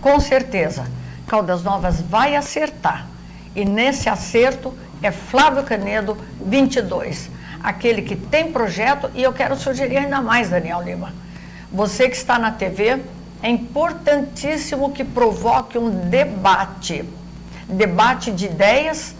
Com 0.00 0.18
certeza, 0.18 0.86
Caldas 1.26 1.62
Novas 1.62 2.00
vai 2.00 2.34
acertar. 2.34 3.06
E 3.54 3.66
nesse 3.66 4.08
acerto 4.08 4.74
é 5.02 5.10
Flávio 5.10 5.62
Canedo 5.62 6.16
22, 6.40 7.28
aquele 7.62 8.00
que 8.00 8.16
tem 8.16 8.50
projeto 8.50 9.10
e 9.14 9.22
eu 9.22 9.32
quero 9.34 9.56
sugerir 9.56 9.98
ainda 9.98 10.22
mais, 10.22 10.48
Daniel 10.48 10.80
Lima. 10.80 11.12
Você 11.70 12.08
que 12.08 12.16
está 12.16 12.38
na 12.38 12.50
TV, 12.50 12.98
é 13.42 13.48
importantíssimo 13.48 14.92
que 14.92 15.04
provoque 15.04 15.78
um 15.78 16.08
debate. 16.08 17.04
Debate 17.68 18.30
de 18.30 18.46
ideias, 18.46 19.14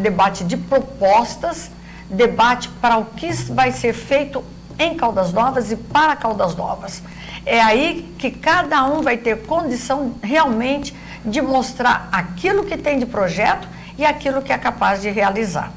debate 0.00 0.44
de 0.44 0.56
propostas, 0.56 1.70
debate 2.08 2.68
para 2.80 2.98
o 2.98 3.04
que 3.04 3.30
vai 3.52 3.72
ser 3.72 3.92
feito 3.92 4.42
em 4.78 4.96
Caldas 4.96 5.32
Novas 5.32 5.70
e 5.70 5.76
para 5.76 6.16
Caldas 6.16 6.54
Novas. 6.56 7.02
É 7.44 7.60
aí 7.60 8.14
que 8.18 8.30
cada 8.30 8.84
um 8.84 9.02
vai 9.02 9.16
ter 9.16 9.46
condição 9.46 10.14
realmente 10.22 10.94
de 11.24 11.40
mostrar 11.40 12.08
aquilo 12.12 12.64
que 12.64 12.76
tem 12.76 12.98
de 12.98 13.06
projeto 13.06 13.68
e 13.96 14.04
aquilo 14.04 14.42
que 14.42 14.52
é 14.52 14.58
capaz 14.58 15.02
de 15.02 15.10
realizar. 15.10 15.72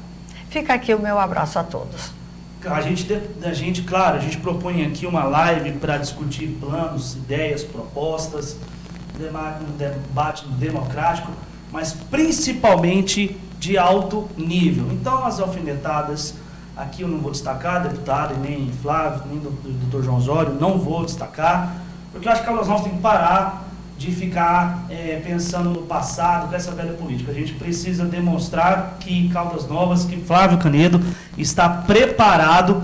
Fica 0.50 0.74
aqui 0.74 0.94
o 0.94 0.98
meu 0.98 1.18
abraço 1.18 1.58
a 1.58 1.64
todos. 1.64 2.21
A 2.64 2.80
gente, 2.80 3.20
a 3.42 3.52
gente, 3.52 3.82
claro, 3.82 4.16
a 4.18 4.20
gente 4.20 4.36
propõe 4.36 4.84
aqui 4.86 5.04
uma 5.04 5.24
live 5.24 5.72
para 5.72 5.98
discutir 5.98 6.46
planos, 6.60 7.16
ideias, 7.16 7.64
propostas, 7.64 8.56
debate 9.76 10.46
democrático, 10.46 11.30
mas 11.72 11.92
principalmente 11.92 13.36
de 13.58 13.76
alto 13.76 14.28
nível. 14.36 14.86
Então, 14.92 15.24
as 15.24 15.40
alfinetadas, 15.40 16.34
aqui 16.76 17.02
eu 17.02 17.08
não 17.08 17.18
vou 17.18 17.32
destacar, 17.32 17.82
deputado, 17.82 18.36
nem 18.38 18.70
Flávio, 18.80 19.24
nem 19.28 19.40
doutor 19.40 20.04
João 20.04 20.18
Osório, 20.18 20.54
não 20.54 20.78
vou 20.78 21.04
destacar, 21.04 21.76
porque 22.12 22.28
eu 22.28 22.32
acho 22.32 22.44
que 22.44 22.50
nós 22.50 22.66
vamos 22.66 22.82
ter 22.82 22.90
que 22.90 22.98
parar 22.98 23.71
de 24.02 24.10
ficar 24.10 24.84
é, 24.90 25.20
pensando 25.24 25.70
no 25.70 25.82
passado 25.82 26.48
com 26.48 26.56
essa 26.56 26.72
velha 26.72 26.92
política. 26.94 27.30
A 27.30 27.34
gente 27.34 27.52
precisa 27.54 28.04
demonstrar 28.04 28.96
que 28.98 29.28
Caldas 29.28 29.68
Novas, 29.68 30.04
que 30.04 30.16
Flávio 30.16 30.58
Canedo 30.58 31.00
está 31.38 31.68
preparado 31.68 32.82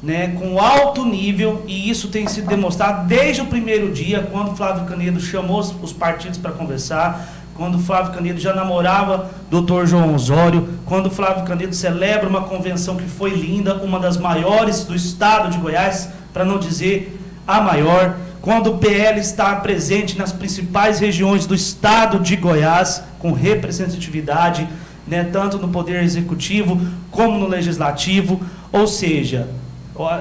né, 0.00 0.28
com 0.28 0.58
alto 0.58 1.04
nível, 1.04 1.64
e 1.66 1.90
isso 1.90 2.08
tem 2.08 2.26
sido 2.26 2.46
demonstrado 2.46 3.06
desde 3.06 3.42
o 3.42 3.46
primeiro 3.46 3.92
dia, 3.92 4.26
quando 4.30 4.56
Flávio 4.56 4.86
Canedo 4.86 5.20
chamou 5.20 5.58
os 5.58 5.92
partidos 5.92 6.38
para 6.38 6.52
conversar, 6.52 7.28
quando 7.54 7.78
Flávio 7.78 8.12
Canedo 8.14 8.40
já 8.40 8.54
namorava 8.54 9.30
Dr. 9.50 9.84
João 9.86 10.14
Osório, 10.14 10.68
quando 10.86 11.10
Flávio 11.10 11.44
Canedo 11.44 11.74
celebra 11.74 12.28
uma 12.28 12.42
convenção 12.42 12.96
que 12.96 13.08
foi 13.08 13.30
linda, 13.30 13.74
uma 13.74 13.98
das 13.98 14.16
maiores 14.16 14.84
do 14.84 14.94
estado 14.94 15.50
de 15.50 15.58
Goiás, 15.58 16.08
para 16.32 16.44
não 16.44 16.58
dizer 16.58 17.20
a 17.46 17.60
maior 17.60 18.16
quando 18.40 18.68
o 18.72 18.78
PL 18.78 19.20
está 19.20 19.54
presente 19.56 20.16
nas 20.16 20.32
principais 20.32 20.98
regiões 20.98 21.46
do 21.46 21.54
estado 21.54 22.18
de 22.18 22.36
Goiás, 22.36 23.02
com 23.18 23.32
representatividade, 23.32 24.66
né, 25.06 25.24
tanto 25.24 25.58
no 25.58 25.68
Poder 25.68 26.02
Executivo 26.02 26.80
como 27.10 27.38
no 27.38 27.46
Legislativo. 27.46 28.40
Ou 28.72 28.86
seja, 28.86 29.48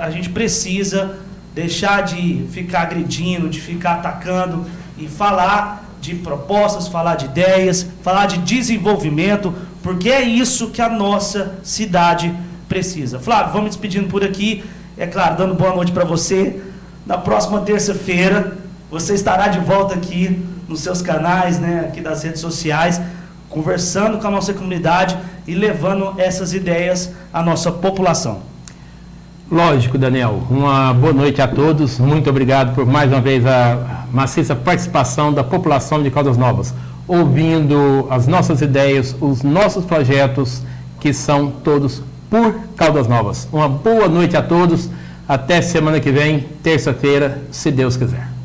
a 0.01 0.09
gente 0.09 0.29
precisa 0.29 1.17
deixar 1.55 2.01
de 2.01 2.45
ficar 2.51 2.81
agredindo, 2.81 3.47
de 3.47 3.61
ficar 3.61 3.93
atacando 3.93 4.65
e 4.97 5.07
falar 5.07 5.85
de 6.01 6.15
propostas, 6.15 6.87
falar 6.87 7.15
de 7.15 7.25
ideias, 7.25 7.87
falar 8.01 8.25
de 8.25 8.39
desenvolvimento, 8.39 9.53
porque 9.81 10.09
é 10.09 10.21
isso 10.21 10.71
que 10.71 10.81
a 10.81 10.89
nossa 10.89 11.59
cidade 11.63 12.33
precisa. 12.67 13.19
Flávio, 13.19 13.53
vamos 13.53 13.69
despedindo 13.69 14.07
por 14.07 14.23
aqui. 14.23 14.63
É 14.97 15.07
claro, 15.07 15.37
dando 15.37 15.55
boa 15.55 15.73
noite 15.73 15.91
para 15.93 16.03
você 16.03 16.61
na 17.09 17.17
próxima 17.17 17.61
terça-feira, 17.61 18.55
você 18.91 19.15
estará 19.15 19.47
de 19.47 19.59
volta 19.59 19.95
aqui 19.95 20.45
nos 20.67 20.81
seus 20.81 21.01
canais, 21.01 21.57
né, 21.57 21.85
aqui 21.87 22.01
das 22.01 22.21
redes 22.21 22.39
sociais, 22.39 23.01
conversando 23.49 24.19
com 24.19 24.27
a 24.27 24.29
nossa 24.29 24.53
comunidade 24.53 25.17
e 25.47 25.55
levando 25.55 26.13
essas 26.19 26.53
ideias 26.53 27.11
à 27.33 27.41
nossa 27.41 27.71
população. 27.71 28.41
Lógico, 29.51 29.97
Daniel. 29.97 30.43
Uma 30.51 30.93
boa 30.93 31.11
noite 31.11 31.41
a 31.41 31.47
todos. 31.47 31.97
Muito 31.97 32.29
obrigado 32.29 32.75
por 32.75 32.85
mais 32.85 33.11
uma 33.11 33.21
vez 33.21 33.43
a 33.43 34.05
maciça 34.13 34.55
participação 34.55 35.33
da 35.33 35.43
população 35.43 36.03
de 36.03 36.11
Caldas 36.11 36.37
Novas, 36.37 36.75
ouvindo 37.07 38.05
as 38.11 38.27
nossas 38.27 38.61
ideias, 38.61 39.15
os 39.19 39.41
nossos 39.41 39.83
projetos, 39.83 40.61
que 40.99 41.11
são 41.11 41.49
todos 41.49 42.03
por 42.29 42.53
Caldas 42.77 43.07
Novas. 43.07 43.47
Uma 43.51 43.67
boa 43.67 44.07
noite 44.07 44.37
a 44.37 44.43
todos. 44.43 44.91
Até 45.29 45.61
semana 45.61 45.99
que 45.99 46.11
vem, 46.11 46.39
terça-feira, 46.63 47.39
se 47.51 47.69
Deus 47.69 47.95
quiser. 47.95 48.38